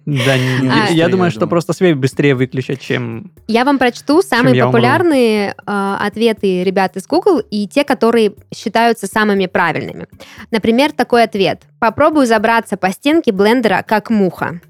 Да, 0.05 0.37
не- 0.37 0.69
А- 0.69 0.91
я 0.91 1.07
думаю, 1.09 1.31
что 1.31 1.47
просто 1.47 1.73
свет 1.73 1.97
быстрее 1.97 2.35
выключат, 2.35 2.79
чем... 2.81 3.31
Я 3.47 3.65
вам 3.65 3.77
прочту 3.79 4.21
самые 4.21 4.55
я 4.55 4.65
э, 5.29 5.51
ответы 5.65 6.63
ребят 6.63 6.95
из 6.97 7.07
Google 7.07 7.39
и 7.39 7.67
те, 7.67 7.83
которые 7.83 8.33
считаются 8.53 9.07
самыми 9.07 9.45
правильными. 9.45 10.07
Например, 10.51 10.91
такой 10.91 11.23
ответ. 11.23 11.63
Попробую 11.79 12.25
забраться 12.25 12.77
по 12.77 12.91
стенке 12.91 13.31
блендера, 13.31 13.83
как 13.87 14.09
муха. 14.09 14.61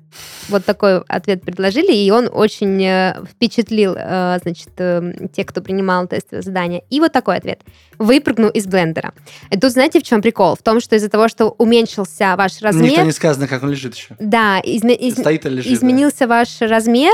Вот 0.50 0.66
такой 0.66 1.00
ответ 1.02 1.42
предложили, 1.42 1.94
и 1.94 2.10
он 2.12 2.30
очень 2.32 2.84
э, 2.84 3.16
впечатлил, 3.32 3.96
э, 3.98 4.40
значит, 4.42 4.70
э, 4.78 5.28
тех, 5.34 5.46
кто 5.46 5.62
принимал 5.62 6.08
тестовое 6.08 6.42
задание. 6.42 6.84
И 6.90 7.00
вот 7.00 7.12
такой 7.12 7.38
ответ. 7.38 7.62
Выпрыгну 8.00 8.48
из 8.50 8.66
блендера. 8.66 9.14
И 9.52 9.60
тут 9.60 9.72
знаете, 9.72 10.00
в 10.00 10.04
чем 10.04 10.22
прикол? 10.22 10.56
В 10.56 10.64
том, 10.64 10.80
что 10.80 10.96
из-за 10.96 11.10
того, 11.10 11.28
что 11.28 11.50
уменьшился 11.58 12.36
ваш 12.38 12.62
размер... 12.62 12.90
Никто 12.92 13.02
не 13.04 13.12
сказано, 13.12 13.48
как 13.48 13.62
он 13.64 13.70
лежит 13.72 13.94
еще. 13.96 14.16
Да, 14.20 14.60
изме- 14.62 14.96
из- 14.96 15.18
Стоит 15.18 15.46
или 15.46 15.56
лежит. 15.56 15.72
да. 15.72 15.78
изменился 15.78 16.28
ваш 16.28 16.62
размер, 16.62 17.14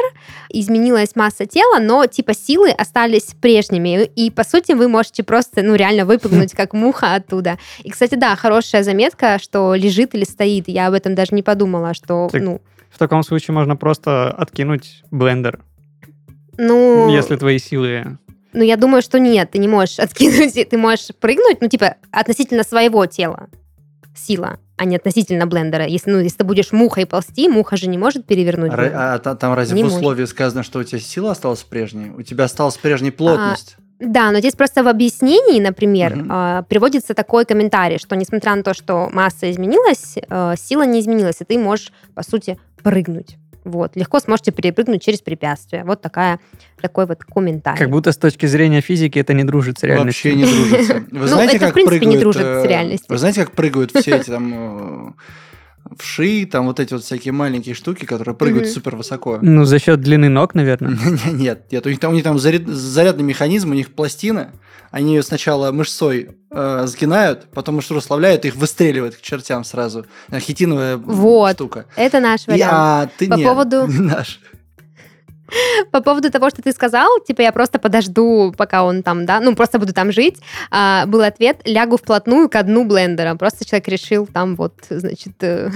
изменилась 0.49 1.15
масса 1.15 1.45
тела, 1.45 1.79
но 1.79 2.05
типа 2.05 2.33
силы 2.33 2.69
остались 2.71 3.33
прежними. 3.41 4.03
И 4.15 4.29
по 4.31 4.43
сути 4.43 4.73
вы 4.73 4.87
можете 4.87 5.23
просто, 5.23 5.61
ну, 5.63 5.75
реально 5.75 6.05
выпрыгнуть 6.05 6.51
как 6.55 6.73
муха 6.73 7.15
оттуда. 7.15 7.57
И, 7.83 7.89
кстати, 7.89 8.15
да, 8.15 8.35
хорошая 8.35 8.83
заметка, 8.83 9.39
что 9.41 9.73
лежит 9.75 10.13
или 10.15 10.23
стоит. 10.23 10.67
Я 10.67 10.87
об 10.87 10.93
этом 10.93 11.15
даже 11.15 11.33
не 11.33 11.43
подумала, 11.43 11.93
что, 11.93 12.29
Так- 12.31 12.41
ну, 12.41 12.61
В 12.95 12.97
таком 12.97 13.23
случае 13.23 13.53
можно 13.53 13.75
просто 13.75 14.31
откинуть 14.31 15.03
блендер, 15.11 15.59
ну, 16.57 17.09
если 17.09 17.35
твои 17.35 17.59
силы... 17.59 18.17
ну, 18.53 18.63
я 18.63 18.77
думаю, 18.77 19.01
что 19.01 19.19
нет, 19.19 19.51
ты 19.51 19.57
не 19.57 19.67
можешь 19.67 19.99
откинуть, 19.99 20.53
ты 20.69 20.77
можешь 20.77 21.09
прыгнуть, 21.19 21.57
ну, 21.59 21.67
типа, 21.67 21.95
относительно 22.09 22.63
своего 22.63 23.05
тела 23.05 23.49
сила, 24.15 24.59
а 24.77 24.85
не 24.85 24.95
относительно 24.95 25.45
блендера. 25.45 25.85
Если, 25.85 26.09
ну, 26.09 26.19
если 26.19 26.37
ты 26.37 26.43
будешь 26.45 26.71
мухой 26.71 27.05
ползти, 27.05 27.49
муха 27.49 27.75
же 27.75 27.89
не 27.89 27.97
может 27.97 28.25
перевернуть. 28.25 28.71
А, 28.73 29.15
а 29.15 29.19
та- 29.19 29.35
там 29.35 29.53
разве 29.53 29.75
Не 29.75 29.83
в 29.83 29.87
может. 29.87 29.97
условии 29.97 30.23
сказано, 30.23 30.63
что 30.63 30.79
у 30.79 30.83
тебя 30.85 31.01
сила 31.01 31.31
осталась 31.31 31.63
прежней? 31.63 32.11
У 32.11 32.21
тебя 32.21 32.45
осталась 32.45 32.77
прежняя 32.77 33.11
плотность. 33.11 33.75
Да, 33.99 34.31
но 34.31 34.39
здесь 34.39 34.53
просто 34.53 34.83
в 34.83 34.87
объяснении, 34.87 35.59
например, 35.59 36.15
Мгм. 36.15 36.29
а, 36.31 36.61
приводится 36.63 37.13
такой 37.13 37.43
комментарий, 37.43 37.97
что 37.97 38.15
несмотря 38.15 38.55
на 38.55 38.63
то, 38.63 38.73
что 38.73 39.09
масса 39.11 39.51
изменилась, 39.51 40.15
э, 40.15 40.53
сила 40.57 40.85
не 40.85 41.01
изменилась, 41.01 41.41
и 41.41 41.43
ты 41.43 41.57
можешь, 41.57 41.91
по 42.13 42.23
сути, 42.23 42.57
прыгнуть. 42.85 43.37
Вот, 43.63 43.95
легко 43.95 44.19
сможете 44.19 44.51
перепрыгнуть 44.51 45.01
через 45.01 45.21
препятствие. 45.21 45.83
Вот 45.85 45.99
такая, 45.99 46.39
такой 46.79 47.07
вот 47.07 47.23
комментарий. 47.23 47.79
Как 47.79 47.89
будто 47.89 48.11
с 48.11 48.17
точки 48.17 48.45
зрения 48.45 48.79
физики 48.79 49.17
это 49.17 49.33
не 49.33 49.43
дружит 49.43 49.79
с 49.79 49.83
реальностью. 49.83 50.33
Вообще 50.33 50.45
не 50.45 50.45
дружится. 50.45 50.93
Вы 51.11 51.19
Ну, 51.21 51.27
знаете, 51.27 51.57
это, 51.57 51.65
в 51.65 51.67
как 51.69 51.73
принципе, 51.73 52.05
не 52.05 52.17
прыгают, 52.17 52.21
дружит 52.21 52.43
э, 52.43 52.61
с 52.61 52.65
реальностью. 52.67 53.07
Вы 53.09 53.17
знаете, 53.17 53.43
как 53.43 53.53
прыгают 53.53 53.91
все 53.91 54.17
эти 54.17 54.29
там 54.29 54.53
э, 54.53 55.11
вши, 55.97 56.45
там 56.45 56.65
вот 56.67 56.79
эти 56.79 56.93
вот 56.93 57.03
всякие 57.03 57.31
маленькие 57.31 57.75
штуки, 57.75 58.05
которые 58.05 58.35
прыгают 58.35 58.67
супер 58.69 58.95
высоко? 58.95 59.39
Ну, 59.41 59.65
за 59.65 59.79
счет 59.79 60.01
длины 60.01 60.29
ног, 60.29 60.55
наверное. 60.55 60.97
Нет, 61.31 61.71
нет, 61.71 61.85
у 61.85 61.89
них 61.89 61.99
там, 61.99 62.11
у 62.11 62.15
них 62.15 62.23
там 62.23 62.37
заряд- 62.37 62.67
зарядный 62.67 63.23
механизм, 63.23 63.71
у 63.71 63.73
них 63.73 63.93
пластина, 63.93 64.51
они 64.91 65.15
ее 65.15 65.23
сначала 65.23 65.71
мышцой 65.71 66.29
э, 66.51 66.83
сгинают, 66.87 67.47
потом 67.53 67.75
мышцу 67.75 67.95
расслабляют, 67.95 68.45
их 68.45 68.55
выстреливают 68.55 69.15
к 69.15 69.21
чертям 69.21 69.63
сразу. 69.63 70.05
Хитиновая 70.33 70.97
Вот. 70.97 71.53
штука. 71.55 71.85
Это 71.95 72.19
наш 72.19 72.47
И, 72.47 72.51
вариант. 72.51 72.71
а 72.73 73.09
ты 73.17 73.27
По 73.27 73.33
нет, 73.35 73.47
поводу- 73.47 73.87
не 73.87 73.99
наш. 73.99 74.39
По 75.91 76.01
поводу 76.01 76.31
того, 76.31 76.49
что 76.49 76.61
ты 76.61 76.71
сказал, 76.71 77.07
типа 77.27 77.41
я 77.41 77.51
просто 77.51 77.79
подожду, 77.79 78.53
пока 78.57 78.83
он 78.83 79.03
там, 79.03 79.25
да, 79.25 79.39
ну 79.39 79.55
просто 79.55 79.79
буду 79.79 79.93
там 79.93 80.11
жить, 80.11 80.37
а, 80.71 81.05
был 81.05 81.21
ответ, 81.21 81.61
лягу 81.65 81.97
вплотную 81.97 82.49
к 82.49 82.63
дну 82.63 82.85
блендера. 82.85 83.35
Просто 83.35 83.65
человек 83.65 83.87
решил 83.87 84.27
там 84.27 84.55
вот, 84.55 84.73
значит, 84.89 85.33
э, 85.41 85.69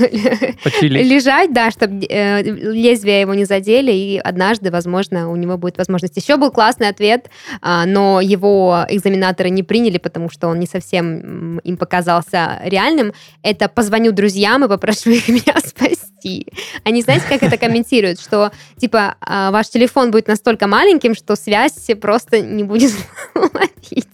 лежать, 0.82 1.54
да, 1.54 1.72
чтобы 1.72 2.06
лезвия 2.06 3.22
его 3.22 3.34
не 3.34 3.46
задели, 3.46 3.92
и 3.92 4.18
однажды, 4.18 4.72
возможно, 4.72 5.30
у 5.30 5.36
него 5.36 5.58
будет 5.58 5.78
возможность. 5.78 6.18
Еще 6.18 6.38
был 6.38 6.52
классный 6.52 6.88
ответ, 6.88 7.30
а, 7.62 7.86
но 7.86 8.22
его 8.22 8.86
экзаменаторы 8.90 9.50
не 9.50 9.64
приняли, 9.64 9.98
потому 9.98 10.30
что 10.30 10.48
он 10.48 10.60
не 10.60 10.68
совсем 10.68 11.60
им 11.60 11.78
показался 11.78 12.60
реальным. 12.64 13.14
Это 13.44 13.70
позвоню 13.70 14.12
друзьям 14.12 14.64
и 14.66 14.68
попрошу 14.68 15.12
их 15.12 15.28
меня 15.28 15.60
спасти. 15.60 16.48
Они, 16.84 17.02
знаете, 17.02 17.26
как 17.30 17.44
это 17.44 17.58
комментируют, 17.58 18.20
что, 18.20 18.52
типа, 18.78 19.16
а, 19.22 19.52
ваш 19.60 19.70
телефон 19.70 20.12
будет 20.12 20.28
настолько 20.30 20.68
маленьким, 20.68 21.14
что 21.14 21.36
связь 21.36 21.90
просто 22.00 22.42
не 22.42 22.64
будет 22.64 22.94
ловить. 23.36 24.08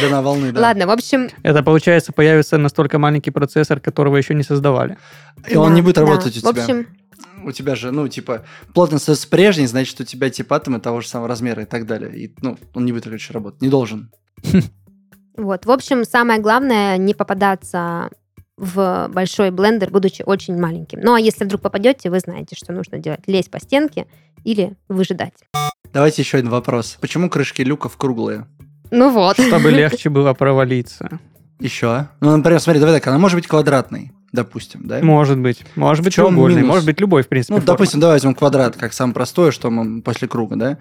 Длина 0.00 0.20
волны, 0.20 0.52
да. 0.52 0.60
Ладно, 0.60 0.86
в 0.86 0.90
общем, 0.90 1.30
Это, 1.42 1.62
получается, 1.62 2.12
появится 2.12 2.58
настолько 2.58 2.98
маленький 2.98 3.30
процессор, 3.30 3.80
которого 3.80 4.18
еще 4.18 4.34
не 4.34 4.42
создавали. 4.42 4.98
И 5.48 5.56
он 5.56 5.70
да, 5.70 5.74
не 5.74 5.82
будет 5.82 5.96
да. 5.96 6.02
работать 6.02 6.36
у 6.36 6.40
В 6.40 6.52
тебя. 6.52 6.62
общем, 6.62 6.86
У 7.42 7.52
тебя 7.52 7.74
же, 7.74 7.90
ну, 7.90 8.06
типа, 8.08 8.44
плотность 8.74 9.08
с 9.08 9.26
прежней, 9.26 9.66
значит, 9.66 9.98
у 10.00 10.04
тебя 10.04 10.28
типа 10.28 10.56
атомы 10.56 10.78
того 10.78 11.00
же 11.00 11.08
самого 11.08 11.28
размера 11.28 11.62
и 11.62 11.66
так 11.66 11.86
далее. 11.86 12.14
И, 12.14 12.34
ну, 12.42 12.58
он 12.74 12.84
не 12.84 12.92
будет, 12.92 13.04
короче, 13.04 13.32
работать. 13.32 13.62
Не 13.62 13.68
должен. 13.68 14.10
Вот, 15.36 15.66
в 15.66 15.70
общем, 15.72 16.04
самое 16.04 16.40
главное 16.40 16.96
не 16.96 17.12
попадаться 17.12 18.08
в 18.56 19.08
большой 19.12 19.50
блендер, 19.50 19.90
будучи 19.90 20.22
очень 20.24 20.58
маленьким. 20.58 21.00
Ну, 21.00 21.14
а 21.14 21.20
если 21.20 21.44
вдруг 21.44 21.60
попадете, 21.60 22.10
вы 22.10 22.20
знаете, 22.20 22.56
что 22.56 22.72
нужно 22.72 22.98
делать. 22.98 23.20
Лезть 23.26 23.50
по 23.50 23.58
стенке 23.60 24.06
или 24.44 24.74
выжидать. 24.88 25.32
Давайте 25.92 26.22
еще 26.22 26.38
один 26.38 26.50
вопрос. 26.50 26.98
Почему 27.00 27.28
крышки 27.30 27.62
люков 27.62 27.96
круглые? 27.96 28.46
Ну 28.90 29.10
вот. 29.10 29.38
Чтобы 29.40 29.70
легче 29.72 30.08
было 30.10 30.34
провалиться. 30.34 31.20
Еще. 31.60 32.08
Ну, 32.20 32.36
например, 32.36 32.60
смотри, 32.60 32.80
давай 32.80 32.96
так, 32.96 33.06
она 33.06 33.18
может 33.18 33.36
быть 33.36 33.46
квадратной, 33.46 34.12
допустим, 34.32 34.86
да? 34.86 35.00
Может 35.02 35.38
быть. 35.38 35.64
Может 35.76 36.04
быть 36.04 36.16
минус? 36.18 36.64
может 36.66 36.84
быть 36.84 37.00
любой, 37.00 37.22
в 37.22 37.28
принципе, 37.28 37.54
Ну, 37.54 37.60
форма. 37.60 37.72
допустим, 37.72 38.00
давай 38.00 38.16
возьмем 38.16 38.34
квадрат, 38.34 38.76
как 38.76 38.92
самое 38.92 39.14
простое, 39.14 39.50
что 39.52 39.70
мы 39.70 40.02
после 40.02 40.26
круга, 40.28 40.56
да, 40.56 40.78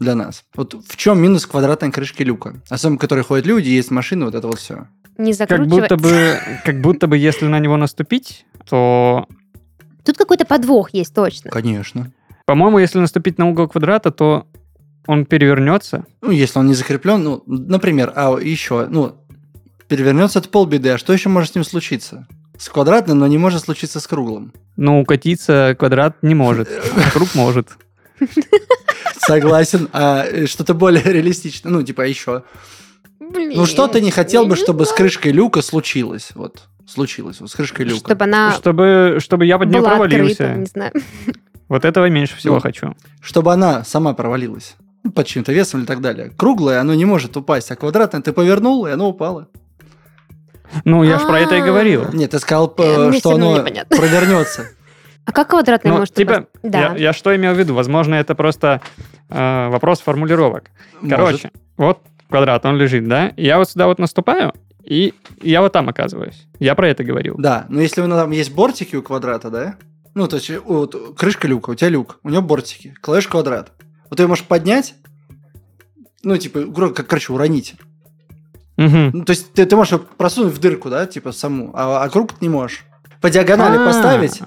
для 0.00 0.14
нас. 0.14 0.44
Вот 0.54 0.74
в 0.74 0.96
чем 0.96 1.20
минус 1.20 1.46
квадратной 1.46 1.92
крышки 1.92 2.22
люка? 2.22 2.54
Особенно, 2.70 2.96
в 2.96 3.00
которой 3.00 3.22
ходят 3.22 3.46
люди, 3.46 3.68
есть 3.68 3.90
машины, 3.90 4.24
вот 4.24 4.34
это 4.34 4.46
вот 4.46 4.58
все. 4.58 4.88
Не 5.18 5.32
Как 5.32 5.48
закручивать. 5.48 5.68
будто 5.70 5.96
бы, 5.96 6.38
как 6.64 6.80
будто 6.80 7.06
бы, 7.06 7.16
если 7.16 7.46
на 7.46 7.58
него 7.60 7.76
наступить, 7.76 8.46
то 8.68 9.26
Тут 10.04 10.18
какой-то 10.18 10.44
подвох 10.44 10.92
есть 10.92 11.14
точно. 11.14 11.50
Конечно. 11.50 12.12
По-моему, 12.44 12.78
если 12.78 12.98
наступить 12.98 13.38
на 13.38 13.48
угол 13.48 13.68
квадрата, 13.68 14.10
то 14.10 14.46
он 15.06 15.24
перевернется. 15.24 16.04
Ну, 16.20 16.30
если 16.30 16.58
он 16.58 16.66
не 16.66 16.74
закреплен, 16.74 17.22
ну, 17.22 17.42
например, 17.46 18.12
а 18.14 18.38
еще, 18.38 18.86
ну, 18.86 19.16
перевернется 19.88 20.40
это 20.40 20.48
полбеды, 20.48 20.90
а 20.90 20.98
что 20.98 21.12
еще 21.12 21.28
может 21.28 21.52
с 21.52 21.54
ним 21.54 21.64
случиться? 21.64 22.26
С 22.58 22.68
квадратным, 22.68 23.18
но 23.18 23.26
не 23.26 23.38
может 23.38 23.62
случиться 23.62 23.98
с 23.98 24.06
круглым. 24.06 24.52
Ну, 24.76 25.00
укатиться 25.00 25.74
квадрат 25.78 26.16
не 26.22 26.34
может, 26.34 26.68
а 26.68 27.10
круг 27.12 27.34
может. 27.34 27.70
Согласен. 29.18 29.88
А 29.92 30.24
э, 30.24 30.46
что-то 30.46 30.74
более 30.74 31.02
реалистичное, 31.12 31.72
ну, 31.72 31.82
типа, 31.82 32.02
еще. 32.02 32.44
Блин. 33.30 33.52
Ну, 33.56 33.66
что 33.66 33.86
ты 33.88 34.00
не 34.00 34.10
хотел 34.10 34.42
я 34.44 34.48
бы, 34.48 34.56
чтобы 34.56 34.84
с 34.86 34.92
крышкой 34.92 35.32
люка 35.32 35.62
случилось? 35.62 36.30
Вот, 36.34 36.62
случилось, 36.86 37.40
вот 37.40 37.50
с 37.50 37.54
крышкой 37.54 37.86
люка. 37.86 38.06
Чтобы 38.06 38.24
она 38.24 38.52
Чтобы, 38.52 39.16
чтобы 39.20 39.46
я 39.46 39.58
под 39.58 39.68
нее 39.70 39.80
была 39.80 39.92
открыта, 39.96 40.36
провалился. 40.36 40.54
не 40.54 40.66
знаю. 40.66 40.92
Вот 41.68 41.86
этого 41.86 42.08
меньше 42.10 42.36
всего 42.36 42.56
Ну. 42.56 42.60
хочу. 42.60 42.94
Чтобы 43.22 43.52
она 43.52 43.84
сама 43.84 44.12
провалилась. 44.12 44.76
Ну, 45.02 45.10
под 45.10 45.26
чьим-то 45.26 45.52
весом 45.52 45.80
или 45.80 45.86
так 45.86 46.00
далее. 46.02 46.30
Круглое, 46.36 46.78
оно 46.80 46.92
не 46.94 47.06
может 47.06 47.36
упасть, 47.38 47.70
а 47.70 47.76
квадратное 47.76 48.20
ты 48.20 48.32
повернул, 48.32 48.86
и 48.86 48.90
оно 48.90 49.08
упало. 49.08 49.48
Ну, 50.84 51.02
я 51.04 51.18
же 51.18 51.26
про 51.26 51.40
это 51.40 51.56
и 51.56 51.60
А. 51.60 51.64
говорил. 51.64 52.06
Нет, 52.12 52.32
ты 52.32 52.38
сказал, 52.38 52.72
Э, 52.78 52.82
э, 52.82 53.08
мне 53.08 53.18
что 53.18 53.30
всё 53.30 53.30
равно 53.30 53.50
оно 53.52 53.58
непонятно. 53.60 53.96
провернется. 53.96 54.66
А 55.26 55.32
как 55.32 55.48
квадратный 55.48 55.90
Ну, 55.90 55.98
может 55.98 56.14
типа, 56.14 56.32
упасть? 56.32 56.48
Да. 56.62 56.78
я, 56.80 56.96
я 56.96 57.12
что 57.14 57.34
имел 57.34 57.54
в 57.54 57.58
виду? 57.58 57.72
Возможно, 57.74 58.14
это 58.14 58.34
просто 58.34 58.82
э, 59.30 59.68
вопрос 59.70 60.00
формулировок. 60.00 60.64
Короче, 61.08 61.50
вот 61.78 62.00
квадрат, 62.28 62.64
он 62.66 62.76
лежит, 62.76 63.06
да? 63.08 63.32
Я 63.36 63.58
вот 63.58 63.70
сюда 63.70 63.86
вот 63.86 63.98
наступаю, 63.98 64.52
и 64.82 65.14
я 65.42 65.60
вот 65.60 65.72
там 65.72 65.88
оказываюсь. 65.88 66.46
Я 66.58 66.74
про 66.74 66.88
это 66.88 67.04
говорил. 67.04 67.36
Да, 67.38 67.66
но 67.68 67.80
если 67.80 68.00
у 68.00 68.06
нас 68.06 68.20
там 68.20 68.30
есть 68.30 68.52
бортики 68.52 68.96
у 68.96 69.02
квадрата, 69.02 69.50
да? 69.50 69.76
Ну, 70.14 70.28
то 70.28 70.36
есть 70.36 70.50
э, 70.50 70.60
вот, 70.60 71.16
крышка 71.16 71.48
люка, 71.48 71.70
у 71.70 71.74
тебя 71.74 71.88
люк, 71.88 72.20
у 72.22 72.30
него 72.30 72.42
бортики, 72.42 72.94
кладешь 73.00 73.28
квадрат. 73.28 73.72
Вот 74.10 74.16
ты 74.16 74.26
можешь 74.28 74.44
поднять, 74.44 74.94
ну, 76.22 76.36
типа, 76.36 76.64
как, 76.92 77.06
короче, 77.06 77.32
уронить. 77.32 77.74
Мгм. 78.76 79.10
Ну, 79.12 79.24
то 79.24 79.30
есть 79.30 79.52
ты, 79.52 79.66
ты 79.66 79.76
можешь 79.76 79.92
его 79.92 80.04
просунуть 80.16 80.52
в 80.52 80.58
дырку, 80.58 80.90
да, 80.90 81.06
типа 81.06 81.32
саму, 81.32 81.70
а, 81.74 82.04
а 82.04 82.08
круг 82.08 82.40
не 82.40 82.48
можешь. 82.48 82.84
По 83.20 83.30
диагонали 83.30 83.76
А. 83.78 83.86
поставить, 83.86 84.40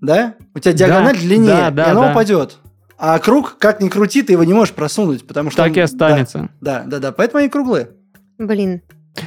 да? 0.00 0.34
У 0.54 0.58
тебя 0.58 0.72
диагональ 0.72 1.14
Да, 1.14 1.20
длиннее, 1.20 1.46
да, 1.48 1.70
да, 1.70 1.86
и 1.86 1.90
оно 1.90 2.00
да. 2.02 2.10
упадет. 2.12 2.58
А 2.98 3.18
круг, 3.18 3.56
как 3.58 3.80
ни 3.80 3.88
крути, 3.88 4.22
ты 4.22 4.32
его 4.32 4.44
не 4.44 4.54
можешь 4.54 4.74
просунуть, 4.74 5.26
потому 5.26 5.50
что... 5.50 5.62
Так 5.62 5.72
он- 5.72 5.78
и 5.78 5.80
останется. 5.80 6.48
Да, 6.60 6.80
да, 6.80 6.84
да, 6.86 6.98
да, 6.98 7.12
поэтому 7.12 7.40
они 7.40 7.48
круглые. 7.48 7.88
Блин. 8.38 8.82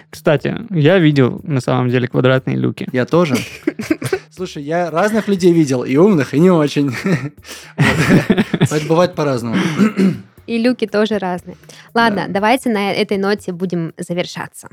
Кстати, 0.09 0.55
я 0.69 0.99
видел 0.99 1.39
на 1.43 1.61
самом 1.61 1.89
деле 1.89 2.07
квадратные 2.09 2.57
люки. 2.57 2.87
Я 2.91 3.05
тоже. 3.05 3.35
Слушай, 4.29 4.63
я 4.63 4.89
разных 4.91 5.27
людей 5.29 5.53
видел, 5.53 5.83
и 5.83 5.95
умных, 5.95 6.33
и 6.33 6.39
не 6.39 6.51
очень. 6.51 6.91
Поэтому 8.69 8.89
бывает 8.89 9.15
по-разному. 9.15 9.55
И 10.45 10.57
люки 10.57 10.87
тоже 10.87 11.17
разные. 11.19 11.57
Ладно, 11.93 12.25
Да. 12.27 12.33
давайте 12.33 12.69
на 12.69 12.91
этой 12.91 13.17
ноте 13.17 13.51
будем 13.51 13.93
завершаться. 13.97 14.67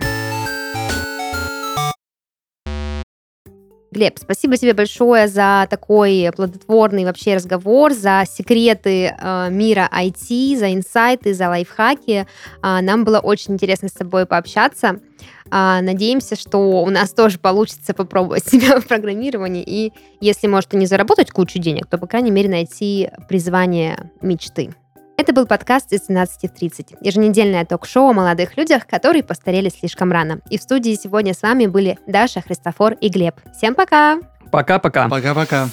Глеб, 3.95 4.19
спасибо 4.19 4.57
тебе 4.57 4.75
большое 4.75 5.29
за 5.29 5.69
такой 5.71 6.29
плодотворный 6.35 7.05
вообще 7.05 7.37
разговор, 7.37 7.93
за 7.93 8.25
секреты 8.29 9.15
э, 9.17 9.49
мира 9.51 9.89
IT, 9.97 10.59
за 10.59 10.75
инсайты, 10.75 11.33
за 11.33 11.49
лайфхаки. 11.49 12.27
А, 12.61 12.83
нам 12.83 13.05
было 13.05 13.21
очень 13.21 13.55
интересно 13.55 13.87
с 13.87 13.93
тобой 13.93 14.27
пообщаться. 14.27 14.99
А, 15.49 15.81
надеемся, 15.81 16.35
что 16.35 16.83
у 16.83 16.91
нас 16.91 17.13
тоже 17.13 17.39
получится 17.39 17.95
попробовать 17.95 18.45
себя 18.49 18.81
в 18.81 18.87
программировании. 18.89 19.63
И 19.65 19.93
если, 20.21 20.49
может, 20.49 20.75
и 20.75 20.77
не 20.77 20.87
заработать 20.87 21.31
кучу 21.31 21.61
денег, 21.61 21.87
то, 21.87 21.97
по 21.97 22.09
крайней 22.09 22.33
мере, 22.33 22.49
найти 22.49 23.11
призвание 23.29 24.11
мечты. 24.21 24.75
Это 25.17 25.33
был 25.33 25.47
подкаст 25.47 25.93
из 25.93 26.03
12 26.03 26.51
в 26.51 26.55
30. 26.55 26.95
Еженедельное 27.01 27.65
ток-шоу 27.65 28.11
о 28.11 28.13
молодых 28.13 28.57
людях, 28.57 28.87
которые 28.87 29.23
постарели 29.23 29.69
слишком 29.69 30.11
рано. 30.11 30.41
И 30.51 30.59
в 30.59 30.63
студии 30.63 30.95
сегодня 31.01 31.35
с 31.35 31.43
вами 31.43 31.67
были 31.67 31.99
Даша, 32.07 32.41
Христофор 32.41 32.95
и 32.95 33.09
Глеб. 33.09 33.37
Всем 33.57 33.75
пока! 33.75 34.19
Пока-пока. 34.51 35.09
Пока-пока. 35.09 35.69